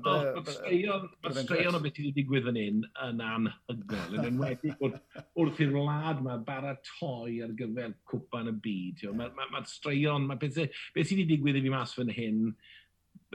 [0.05, 4.19] Mae straeon o beth sydd wedi digwydd fan hyn yn anhygoel.
[4.19, 9.05] Yn enwedig wrth i'r wlad mae baratoi ar gyfer cwpan y byd.
[9.19, 12.49] Mae straeon, mae beth sydd wedi digwydd i fi mas fan hyn,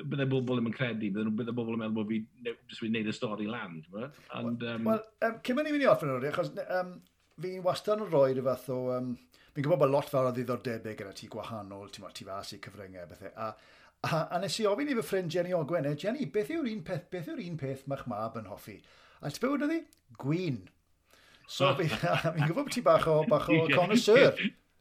[0.03, 3.15] bydde bobl ddim yn credu, bydde, bobl yn meddwl bod fi jyst wedi gwneud y
[3.15, 3.79] stori lan.
[4.39, 4.91] Ond, um...
[4.91, 6.93] Wel, um, cyn mynd i fynd i orffen o'r achos um,
[7.41, 8.79] fi'n wastad yn rhoi fath o...
[8.97, 9.11] Um,
[9.55, 13.07] fi'n gwybod bod lot fawr o ddiddordebau gyda ti gwahanol, ti'n ti fas i cyfryngau,
[13.09, 13.31] bethau.
[13.35, 13.49] A,
[14.07, 16.83] a, a nes i ofyn i fy ffrind Jenny Ogwen, e, Jenny, beth yw'r un
[16.85, 18.77] peth, beth yw'r un peth ma'ch mab yn hoffi?
[19.19, 19.89] A ti'n bywyd oedd?
[20.21, 20.61] Gwyn.
[21.49, 24.37] So, fi'n gwybod bod ti bach o, bach o connoisseur.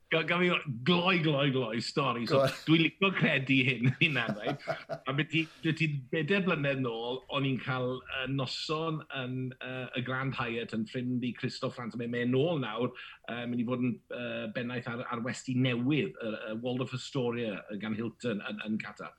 [0.09, 0.49] Gan fi
[0.89, 2.25] gloi, gloi, gloi stori.
[2.29, 4.55] So, dwi'n licio credu hyn, hyn anau.
[4.97, 9.85] A beth i, beth i bedair blynedd nôl, o'n i'n cael uh, noson yn uh,
[9.99, 11.99] y Grand Hyatt yn ffrind i Christoph Frans.
[12.01, 12.95] Mae'n mynd nôl nawr,
[13.29, 16.87] uh, mynd i fod yn uh, bennaeth ar, ar westi newydd, y uh, uh, World
[16.87, 19.13] of Astoria uh, gan Hilton yn, yn Qatar.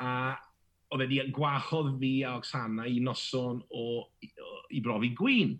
[0.00, 0.14] A
[0.94, 5.56] oedd wedi gwahodd fi a Oksana i noson o, o, i brofi gwyn.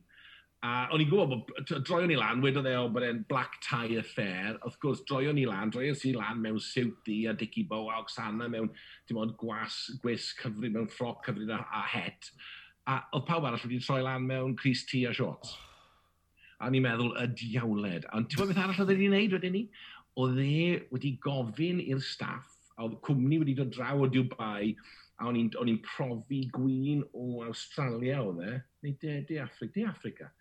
[0.64, 3.98] A o'n i'n gwybod bod droion ni lan, wedodd e o bod e'n black tie
[4.00, 4.54] affair.
[4.64, 8.46] Wrth gwrs, droion ni lan, droion si lan mewn siwti a Dicky Bow a Oksana
[8.48, 8.70] mewn
[9.04, 12.30] dim ond gwas, gwisg cyfri, mewn ffroc cyfri a, a het.
[12.88, 15.52] A oedd pawb arall wedi troi lan mewn Chris T a shorts.
[16.64, 18.08] A ni'n meddwl y diawled.
[18.08, 19.62] A ti'n bod beth arall oedd e wedi'i wneud wedyn ni?
[20.24, 20.54] Oedd e
[20.94, 24.72] wedi gofyn i'r staff, a oedd cwmni wedi dod draw o Dubai,
[25.20, 28.56] a o'n i'n profi gwyn o Australia oedd e,
[28.86, 30.32] neu de, de Africa, de Africa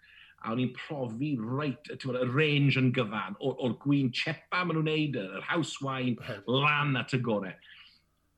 [0.43, 4.89] a o'n i'n profi reit, bod, y range yn gyfan, o'r gwyn chepa maen nhw'n
[4.91, 6.17] neud, yr house wine,
[6.49, 7.53] lan at y gore.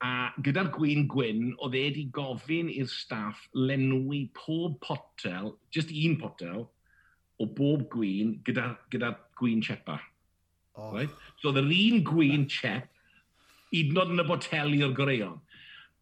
[0.05, 6.19] A gyda'r gwyn gwyn, oedd e wedi gofyn i'r staff lenwi pob potel, just un
[6.21, 6.67] potel,
[7.41, 9.97] o bob gwyn gyda'r gyda gwyn chepa.
[10.75, 10.91] Oh.
[10.93, 11.11] Right?
[11.39, 12.91] So, oedd yr un gwyn chep,
[13.73, 15.39] hyd yn yn y boteli o'r goreion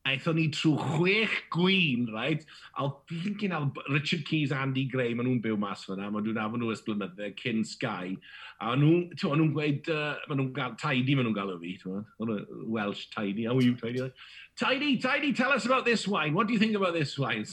[0.10, 2.46] aethon ni trwy chwech gwyn, right?
[2.80, 6.74] Alpinkin, Al Richard Keys, Andy Gray, maen nhw'n byw mas fyna, maen nhw'n afon nhw
[6.76, 8.18] ysblynyddau, cyn Sky,
[8.60, 11.78] a maen nhw'n nhw, gweud, uh, maen nhw'n gael, tidy maen nhw'n gael o fi,
[11.88, 12.44] maen
[12.76, 14.12] Welsh tidy, how are you tidy?
[14.60, 17.48] Tidy, tidy, tell us about this wine, what do you think about this wine?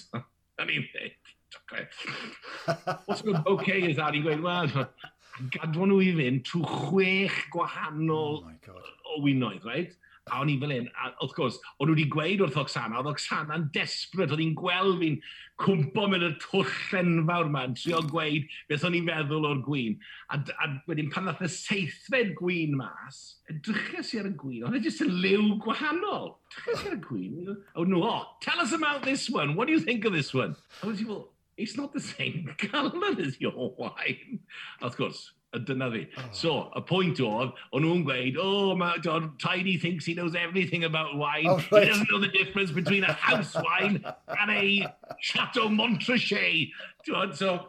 [0.58, 0.88] I mean,
[1.70, 1.86] okay.
[3.06, 4.18] what's good okay is that?
[4.18, 4.90] I'n gweud, well,
[5.54, 8.80] gadwon nhw i fynd trwy chwech gwahanol oh
[9.14, 9.94] o winoedd, right?
[10.30, 13.10] a o'n i fel un, a wrth gwrs, o'n nhw wedi gweud wrth Oksana, oedd
[13.10, 15.16] Oksana'n desbryd, oedd hi'n gweld fi'n
[15.60, 16.70] cwmpo mewn y twll
[17.00, 19.98] enfawr yma, yn trio gweud beth o'n i'n feddwl o'r gwyn.
[20.32, 23.20] A, a wedyn pan ddath y seithfed gwyn mas,
[23.52, 26.32] edrychais i ar y gwyn, oedd e jyst yn liw gwahanol.
[26.48, 29.76] Edrychais i ar y gwyn, a nhw, oh, tell us about this one, what do
[29.76, 30.56] you think of this one?
[30.82, 31.28] A wedi, well,
[31.60, 34.40] it's not the same colour as your wine.
[34.80, 36.06] Of course, A dyna fi.
[36.16, 36.22] Oh.
[36.30, 40.84] So, y pwynt oedd, o'n nhw'n gweud, oh, ma, God, Tiny thinks he knows everything
[40.84, 41.48] about wine.
[41.50, 41.82] Oh, right.
[41.82, 46.70] He doesn't know the difference between a house wine and a Chateau Montrachet.
[47.34, 47.66] So,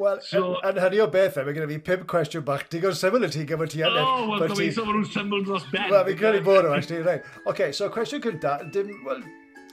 [0.00, 2.94] Wel, so, yn, hynny o beth eh, mae gen i fi pimp cwestiwn bach digon
[2.96, 3.98] syml y ti gyfer ti anedd.
[4.00, 5.90] Oh, wel, gobeithio bod nhw'n syml dros ben.
[5.90, 7.26] Wel, fi'n credu bod nhw, actually, right.
[7.50, 9.20] OK, so cwestiwn cynta, dim, well,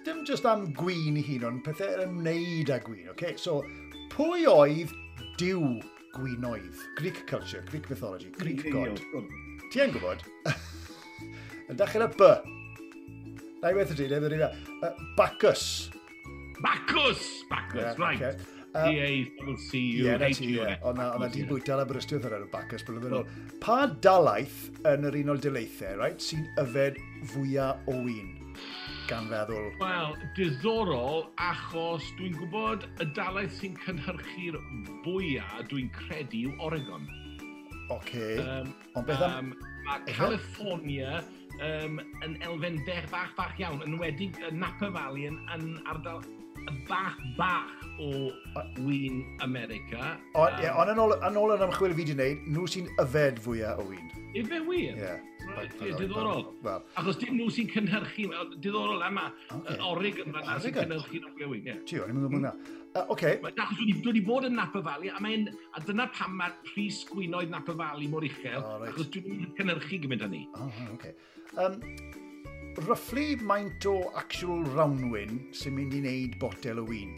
[0.03, 3.37] dim just am gwyn i hun, ond pethau yn ymwneud â gwyn, OK?
[3.39, 3.61] So,
[4.11, 4.91] pwy oedd
[5.39, 5.77] diw
[6.17, 6.83] gwinoedd.
[6.99, 9.01] Greek culture, Greek mythology, Greek god.
[9.71, 10.25] Ti yn gwybod?
[11.67, 12.27] Yn dachau y B.
[13.61, 14.49] Na i beth ydy, neu ddyn ni
[15.17, 15.63] Bacchus.
[16.61, 17.23] Bacchus!
[17.49, 18.21] Bacchus, yeah, right.
[18.21, 18.53] Okay.
[18.77, 20.75] D-A-C-U-H-U-E.
[20.85, 23.29] Ond na di bwyta ar Aberystwyth ar enw Bacchus blynyddoedd ôl.
[23.63, 24.59] Pa dalaeth
[24.91, 26.99] yn yr unol daleithiau, right, sy'n yfed
[27.33, 28.36] fwyaf o win?
[29.07, 29.69] gan feddwl?
[29.79, 34.59] Wel, diddorol achos dwi'n gwybod y dalaeth sy'n cynhyrchu'r
[35.05, 37.07] fwyaf dwi'n credu yw Oregon.
[37.87, 37.97] Oce.
[37.97, 38.37] Okay.
[38.43, 39.51] Um, Ond beth am...
[39.53, 41.21] Um, mae California
[41.63, 46.19] um, yn elfen bech bach bach iawn, yn wedi Napa Valley yn, yn ardal
[46.89, 48.31] bach bach o
[48.85, 50.17] wyn America.
[50.33, 52.89] O, um, yeah, on yn ôl, yn ôl yn ymchwil fi wedi wneud, nhw sy'n
[53.03, 54.11] yfed fwyaf o wyn.
[54.37, 54.97] Yfed wir?
[54.97, 55.15] Ie.
[55.97, 56.43] Diddorol.
[56.65, 56.83] Well.
[56.99, 58.27] Achos dim nhw sy'n cynhyrchu,
[58.57, 59.79] diddorol yma, okay.
[59.89, 61.63] orig yn fanna sy'n cynhyrchu nhw'n gwewyn.
[61.71, 61.79] Yeah.
[61.87, 62.53] Ti, o'n i'n meddwl hwnna.
[63.13, 63.33] Oce.
[63.53, 67.53] Achos dwi wedi bod yn Napa Valley, a, mae'n, a dyna pam mae'r pris gwynoedd
[67.53, 68.93] Napa Valley mor uchel, oh, right.
[68.93, 70.43] achos dwi'n cynhyrchu gymaint â ni.
[70.57, 70.87] Oh, oce.
[70.97, 71.13] Okay.
[71.57, 71.79] Um,
[72.85, 77.15] roughly maint o actual rawnwyn sy'n mynd i wneud botel o wyn?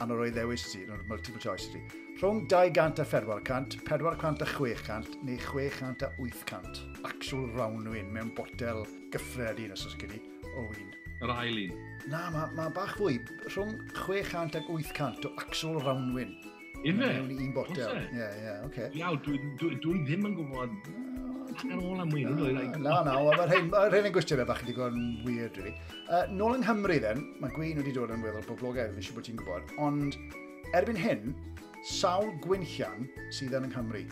[0.00, 1.80] a nôr o'i ddewis ti, nôr multiple choice ti.
[2.16, 6.82] Rhwng 200 a 400, 400 a 600 neu 600 a 800.
[7.04, 10.22] Actual round win mewn botel gyffredin os oes gyda i
[10.56, 10.92] o win.
[11.24, 11.82] Yr ail un?
[12.12, 13.18] Na, mae ma bach fwy.
[13.48, 16.36] Rhwng 600 a 800 o actual round win.
[16.84, 16.96] Ife?
[17.00, 18.00] Mewn un botel.
[18.12, 18.90] Ie, ie, oce.
[18.96, 20.76] Iaw, dwi ddim yn gwybod
[21.54, 22.30] ar ôl am wir.
[22.82, 25.74] Na, na, mae'r rhain yn gwestiwn beth chi wedi gwneud yn weird, really.
[26.06, 29.28] Uh, nôl yng Nghymru, then, mae Gwyn wedi dod yn weddol boblogaidd, fi eisiau bod
[29.28, 30.18] ti'n gwybod, ond
[30.76, 31.32] erbyn hyn,
[31.86, 34.04] sawl gwynllian sydd yn yng Nghymru?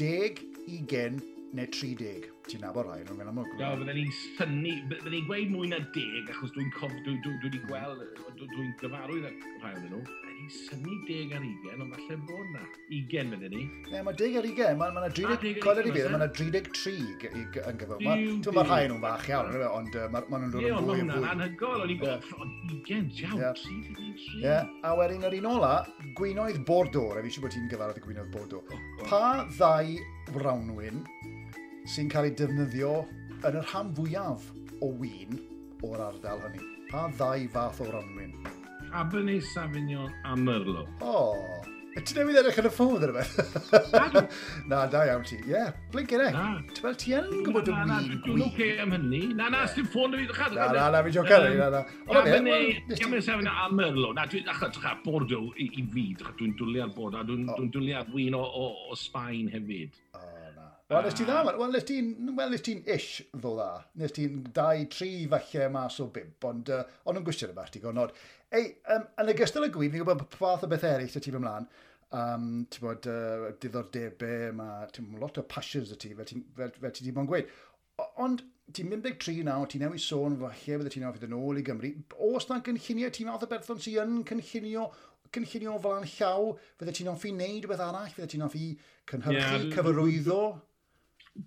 [0.00, 1.22] 10, 20
[1.54, 2.30] neu 30.
[2.48, 3.52] Ti'n nabod rhai, nhw'n amlwg.
[3.60, 7.52] Do, fydden ni'n synnu, fydden ni'n gweud mwy na 10, achos dwi'n dwi, dwi, dwi,
[7.54, 8.02] dwi gweld,
[8.42, 9.28] dwi'n gyfarwydd
[9.62, 10.02] rhai o'n nhw
[10.44, 13.62] i syni 10 ar 20, ond falle bod na 20 fydden ni.
[13.92, 17.28] Ne, mae 10 ar 20, mae yna 30, coed ar 20, mae 33
[17.70, 17.98] yn gyfo.
[18.00, 21.22] Dwi'n ma'r rhai nhw'n fach iawn, ond mae nhw'n dod yn fwy yn fwy.
[21.22, 24.42] Ie, anhygol, o'n i'n gofio, ond 20, 33.
[24.42, 25.72] Ie, a wedyn yr un ola,
[26.18, 28.74] gwynoedd Bordeaux, a fi eisiau bod ti'n gyfarwydd y gwynoedd Bordeaux.
[28.74, 29.22] Oh, pa
[29.54, 31.00] ddau rawnwyn
[31.94, 32.92] sy'n cael ei defnyddio
[33.44, 34.50] yn y rhan fwyaf
[34.84, 35.40] o wyn
[35.84, 36.68] o'r ardal hynny?
[36.90, 38.36] Pa ddau fath o rawnwyn?
[38.94, 40.86] Cabernet Sauvignon a Merlot.
[41.02, 41.64] O, oh,
[41.98, 43.32] ti'n newid edrych yn y ffôn yn rhywbeth?
[44.70, 45.40] Na, da iawn ti.
[45.40, 46.28] Ie, yeah, blink yn e.
[46.68, 48.06] Ti'n fel ti yn gwybod y wir.
[48.22, 49.24] Dwi'n oce am hynny.
[49.34, 50.28] Na, na, sy'n ffôn yn fi.
[50.30, 50.54] ddechrau.
[50.54, 51.48] Na, na, na, fi jocan.
[51.58, 51.82] Na, na.
[52.06, 54.14] Cabernet Sauvignon a Merlot.
[54.14, 56.06] Na, dwi'n achos drach Bordeaux i fi.
[56.22, 57.26] Dwi'n dwlu ar Bordeaux.
[57.34, 59.98] Dwi'n dwlu ar wyn o Sbaen hefyd.
[60.84, 63.68] Wel, nes ti dda, wel, nes ti'n well, nes ti'n ish ddo dda.
[64.02, 67.82] Nes ti'n dau, tri falle mas o bimp, ond uh, ond yn gwestiwn yma, ti'n
[67.86, 68.12] gwybod,
[68.54, 71.42] ei, um, yn ogystal y gwyb, ni'n gwybod fath o beth eraill y ti fy
[71.42, 71.68] mlaen,
[72.14, 76.74] um, ti'n bod uh, diddordebau, mae ti'n lot o passions y ti, fel ti, fel,
[76.80, 77.56] fel ti di bod yn gweud.
[78.22, 78.44] Ond
[78.74, 81.90] ti'n 13 nawr, ti'n newid sôn falle bydde ti'n ofyd yn ôl i Gymru.
[82.30, 84.88] Os na'n cynllunio, ti'n fath o berthon sy'n cynllunio
[85.34, 88.68] cynllunio fel an llaw, fydde ti'n offi wneud rhywbeth arall, fydde ti'n offi
[89.10, 90.40] cynhyrchu, yeah, cyfarwyddo?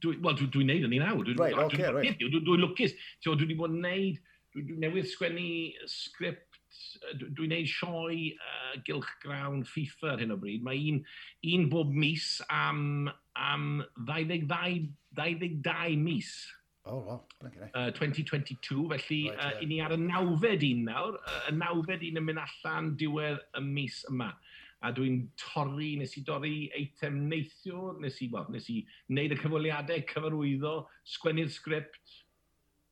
[0.03, 1.23] Wel, dwi'n dwi neud yn un nawr.
[1.23, 2.19] Dwi'n right, okay, right.
[2.19, 2.95] dwi, dwi lwcus.
[3.23, 4.19] Dwi'n dwi wedi bod yn neud,
[4.57, 5.47] dwi'n newydd sgwennu
[5.91, 6.46] sgript
[7.15, 10.65] dwi'n neud sioi uh, gylchgrawn FIFA ar hyn o bryd.
[10.65, 11.01] Mae un,
[11.53, 16.31] un bob mis am, am 22, 22 mis.
[16.87, 17.23] Oh, wow.
[17.75, 19.61] Uh, 2022, felly right, uh, yeah.
[19.61, 21.17] i ni ar y nawfed un nawr.
[21.49, 24.31] Y nawfed un yn mynd allan diwedd y mis yma.
[24.85, 28.77] A dwi'n torri, nes i dorri eitem neithiwr, nes i, well, nes i
[29.09, 30.73] wneud y cyfweliadau, cyfarwyddo,
[31.15, 32.19] sgwennu'r sgript,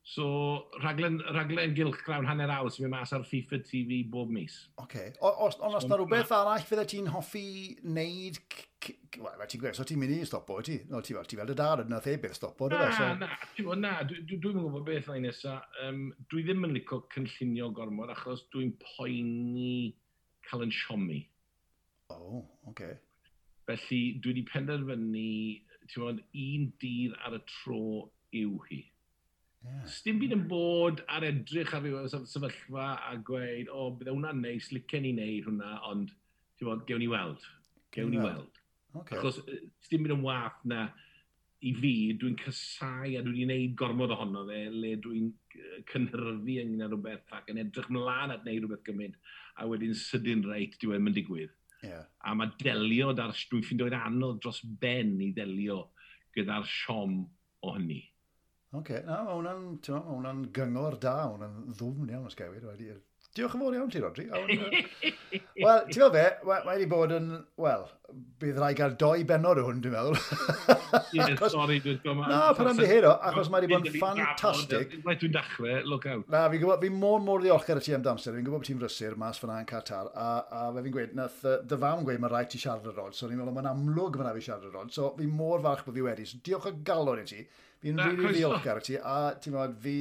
[0.05, 4.59] So, rhaglen, raglen gylch grawn hanner awr sy'n mynd mas ar FIFA TV bob mis.
[4.77, 4.83] Oce.
[4.83, 5.07] Okay.
[5.25, 7.47] Ond so, os na rhywbeth arall fydde ti'n hoffi
[7.81, 8.37] wneud...
[8.85, 10.77] Wel, ti'n gweld, so ti'n mynd i stopo, ti?
[10.91, 13.09] No, ti fel, ti fel dy dad yna the beth stopo, dy fe?
[13.17, 15.65] Na, na, na, dwi'n gwybod beth na'i nesaf.
[15.81, 19.95] Um, dwi ddim yn licio cynllunio gormod achos dwi'n poeni
[20.45, 21.23] cael yn siomi.
[22.13, 22.75] O, oh, oce.
[22.75, 22.97] Okay.
[23.65, 25.29] Felly, dwi wedi penderfynu,
[25.89, 27.85] ti'n gwybod, un dydd ar y tro
[28.37, 28.85] yw hi.
[29.65, 29.85] Yeah.
[29.89, 34.43] Sdim byd yn bod ar edrych ar ryw sefyllfa a gweud, o, oh, bydde hwnna'n
[34.43, 36.13] neis, licen ni wneud hwnna, ond,
[36.59, 37.47] ti'n bod, gewn ni weld.
[37.95, 38.61] Gewn ni weld.
[38.95, 39.17] Okay.
[39.17, 39.41] Achos,
[39.87, 40.85] sdim byd yn wath na
[41.65, 45.31] i fi, dwi'n cysau a dwi'n gwneud gormod ohono fe, le dwi'n
[45.89, 49.17] cynhyrfu ynglyn â rhywbeth ac yn edrych mlaen at wneud rhywbeth gymaint,
[49.57, 51.53] a wedyn sydyn reit diwedd yn digwydd.
[51.85, 52.05] Yeah.
[52.25, 55.87] A mae delio, dar, dwi'n ffeindio anodd dros ben i ddelio
[56.35, 57.23] gyda'r siom
[57.65, 58.03] o hynny.
[58.75, 59.03] Oce, okay.
[59.07, 62.95] na, mae hwnna'n, ti'n ma, hwnna'n gyngor da, hwnna'n ddwfn iawn os ysgawyd wedi.
[63.35, 64.25] Diolch yn fawr iawn ti, Rodri.
[65.65, 67.25] Wel, ti'n fel fe, mae wedi bod yn,
[67.59, 67.81] wel,
[68.39, 70.15] bydd rai gael doi benod o hwn, dwi'n meddwl.
[71.17, 72.29] Ie, sori, dwi'n gwybod.
[72.31, 74.95] Na, pan am dihero, achos mae wedi bod yn ffantastig.
[75.03, 76.23] Mae dwi'n dechrau, look out.
[76.31, 78.79] Na, fi'n gwybod, fi'n mor mor ddiolchgar y ti am damser, fi'n gwybod bod ti'n
[78.85, 82.31] frysur mas fyna yn Qatar, a, a fe fi'n gweud, nath dy fawn gweud mae
[82.31, 84.95] rhaid ti siarad y rod, so ni'n meddwl, mae'n amlwg fyna fi siarad y rod,
[84.95, 87.43] so fi'n mor falch bod fi wedi, so diolch o galon i ti.
[87.83, 89.95] Fi'n rili ddiolchgar ti, a ti'n meddwl, fi,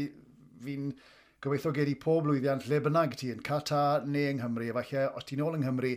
[0.64, 0.90] fi'n
[1.44, 5.26] gobeithio gei di pob lwyddiant lle bynnag ti, yn Qatar neu yng Nghymru, efallai os
[5.28, 5.94] ti'n ôl yng Nghymru,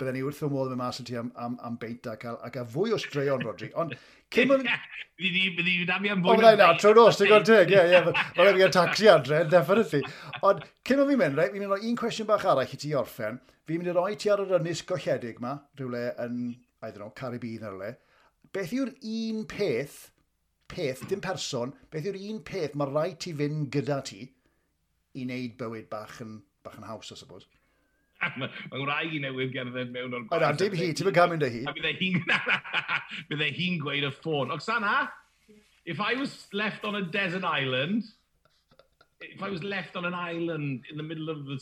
[0.00, 2.38] bydden ni wrth o modd yn mas y ti am, am, am beint a cael,
[2.42, 3.70] a cael fwy o straeon, Rodri.
[3.78, 3.94] Ond,
[4.32, 4.66] cyn o'n...
[5.20, 6.62] Fyddi wna mi am fwy o beint.
[6.64, 8.00] O, tro nos, ti'n gwrdd teg, ie, ie.
[8.08, 10.00] Mae'n rhaid i'r taxi adre, definitely.
[10.48, 12.94] Ond, cyn o'n fi'n mynd, reit, fi'n mynd o un cwestiwn bach arall i ti
[12.96, 13.36] orffen.
[13.68, 16.40] Fi'n mynd i roi ti ar yr ynys golledig ma, rhywle yn,
[16.80, 17.92] I don't know, Caribbean ar le.
[18.56, 20.00] Beth yw'r un peth
[20.70, 25.56] peth, dim person, beth yw'r un peth mae rhaid ti fynd gyda ti i wneud
[25.60, 27.48] bywyd bach yn, bach yn haws, I suppose.
[28.20, 30.44] Mae'n ma rhaid i newydd gerdded mewn o'r gwaith.
[30.44, 31.62] Na, dim hi, ti'n cael mynd â hi.
[31.66, 32.18] A bydde hi'n
[33.30, 34.52] bydde hi'n gweud y ffôn.
[34.54, 34.96] Oksana,
[35.88, 38.04] if I was left on a desert island,
[39.20, 41.58] if I was left on an island in the middle of the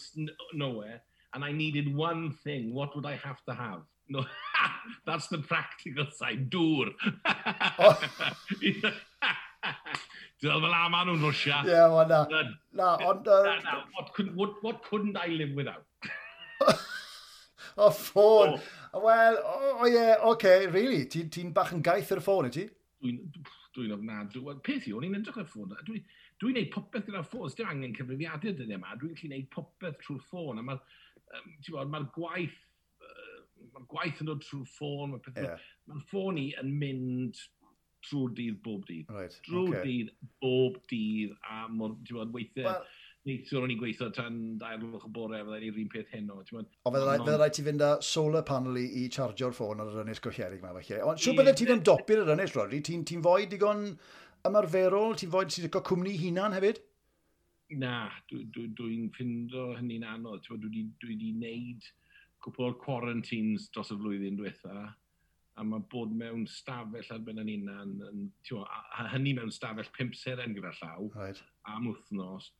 [0.52, 1.00] nowhere,
[1.34, 3.82] and I needed one thing, what would I have to have?
[4.08, 4.24] No.
[5.06, 6.50] That's the practical side.
[6.50, 6.94] Dŵr.
[10.38, 11.62] Dwi'n fel la nhw'n rwysia.
[11.66, 12.20] Ie, yeah, na.
[12.78, 13.26] Na, ond...
[13.26, 15.84] Na, na, what, could, what, what couldn't I live without?
[17.76, 18.58] o ffôn.
[18.92, 19.02] Oh.
[19.04, 22.24] Wel, o oh, ie, yeah, oce, okay, really, ti'n ti bach yn gaeth ar y
[22.24, 22.68] ffôn, ti?
[23.02, 23.18] Dwi'n
[23.74, 24.44] dwi ofnadw.
[24.46, 25.74] Wel, peth i, o'n i'n edrych ar ffôn.
[25.86, 26.06] Dwi'n
[26.42, 27.50] dwi neud popeth gyda'r ffôn.
[27.58, 28.94] Dwi'n angen cyfrifiadau dyddiau yma.
[28.98, 30.62] Dwi'n gallu neud popeth trwy'r ffôn.
[30.62, 30.80] A mae'r
[31.82, 32.56] um, ma gwaith
[33.74, 35.48] mae'r gwaith yn dod trwy'r ffôn, mae'r pethau...
[35.50, 35.68] Yeah.
[35.88, 37.42] Mae'n ffôn i yn mynd
[38.06, 39.12] trwy'r dydd bob dydd.
[39.12, 39.84] Right, trwy'r okay.
[39.84, 42.70] dydd bob dydd a mor, ti'n bod, weithiau...
[42.70, 42.88] Well,
[43.28, 46.38] Neithiwr o'n i'n gweithio tan dair lwch o bore, fydda'n i'r un peth heno.
[46.38, 50.22] O, fydda rhaid ti fynd â solar panel i, i chargio'r ffôn ar yr ynys
[50.24, 51.00] gocherig yma, falle.
[51.04, 52.80] Ond siw byddai ti'n ymdopi'r yr ynys, Rodri?
[52.86, 53.82] Ti'n ti fwy digon
[54.48, 55.18] ymarferol?
[55.18, 56.80] Ti'n fwy ti'n licio cwmni hunan hefyd?
[57.82, 57.96] Na,
[58.30, 60.46] dwi'n dwi, dwi, dwi ffindo hynny'n anodd.
[60.46, 61.96] Dwi wedi dwi, dwi, dwi, dwi, dwi, dwi, dwi,
[62.44, 64.88] cwpl o'r quarantines dros y flwyddyn diwetha,
[65.58, 69.90] a mae bod mewn stafell ar ben yn unan, yn, tiwa, a hynny mewn stafell
[69.96, 71.40] pimp seren gyda llaw, right.
[71.66, 72.52] am wythnos.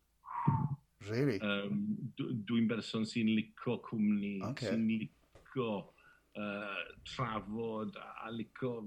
[1.07, 1.39] Really?
[1.47, 1.85] Um,
[2.19, 4.73] Dwi'n berson sy'n licio cwmni, okay.
[4.73, 8.81] sy'n licio uh, trafod a, a licio...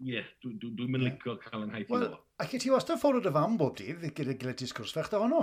[0.00, 2.96] Ie, yeah, dwi'n dwi, dwi, dwi licio cael yng nghaith well, Ac i ti wastad
[3.02, 5.42] ffordd o dy fam bob dydd gyda gilydd disgwrs fech da honno?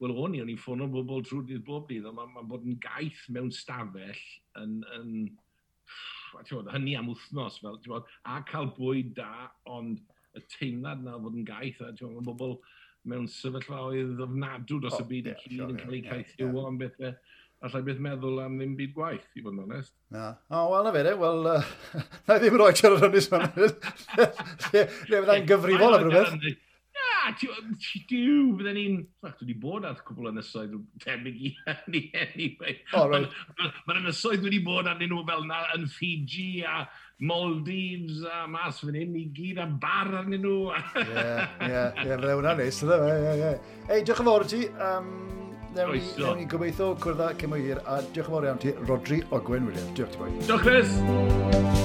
[0.00, 2.64] Wel o'n i, o'n i'n ffono bobl trwy dydd bob dydd, ond mae'n ma bod
[2.64, 4.22] yn gaeth mewn stafell
[4.62, 5.10] yn, yn
[6.32, 10.00] bod, hynny am wythnos, fel, bod, a cael bwyd da, ond
[10.38, 12.56] y teimlad na fod yn gaeth, a bod, mae bobl
[13.10, 16.64] mewn sefyllfa oedd ofnadw dros oh, y byd yeah, i gyd yn cael ei caethiwo
[16.68, 17.14] am bethau e,
[17.68, 19.94] allai beth meddwl am ddim byd gwaith, i fod yn onest.
[20.16, 20.30] Na.
[20.48, 21.14] O, oh, wel, na fe, de.
[21.20, 21.70] Wel, uh,
[22.28, 23.22] na i ddim roi ti ar yr hynny,
[24.72, 26.60] Lle fydda'n gyfrifol am rhywbeth
[27.30, 27.58] a
[28.08, 28.96] tiw, bydden ni'n...
[29.26, 30.74] Ac dwi wedi bod ar cwbl ynysoedd
[31.04, 32.76] tebyg i hynny, anyway.
[32.96, 33.30] Oh, right.
[33.86, 36.84] Mae'r ynysoedd wedi bod arnyn nhw fel na yn Fiji a
[37.20, 40.70] Maldives a mas fan hyn i gyd a bar arnyn nhw.
[41.04, 41.26] Ie,
[41.68, 43.84] ie, ie, fydde hwnna'n neis, ydw, ie, ie, ie.
[43.90, 44.64] Ei, diolch yn fawr ti.
[44.90, 45.12] Um,
[45.70, 49.20] Newn ni, newn ni gobeithio cwrdd â cymwyr a diolch yn fawr iawn ti, Rodri
[49.30, 49.94] Ogwen Williams.
[49.94, 50.32] Diolch ti boi.
[50.48, 51.79] Diolch Chris!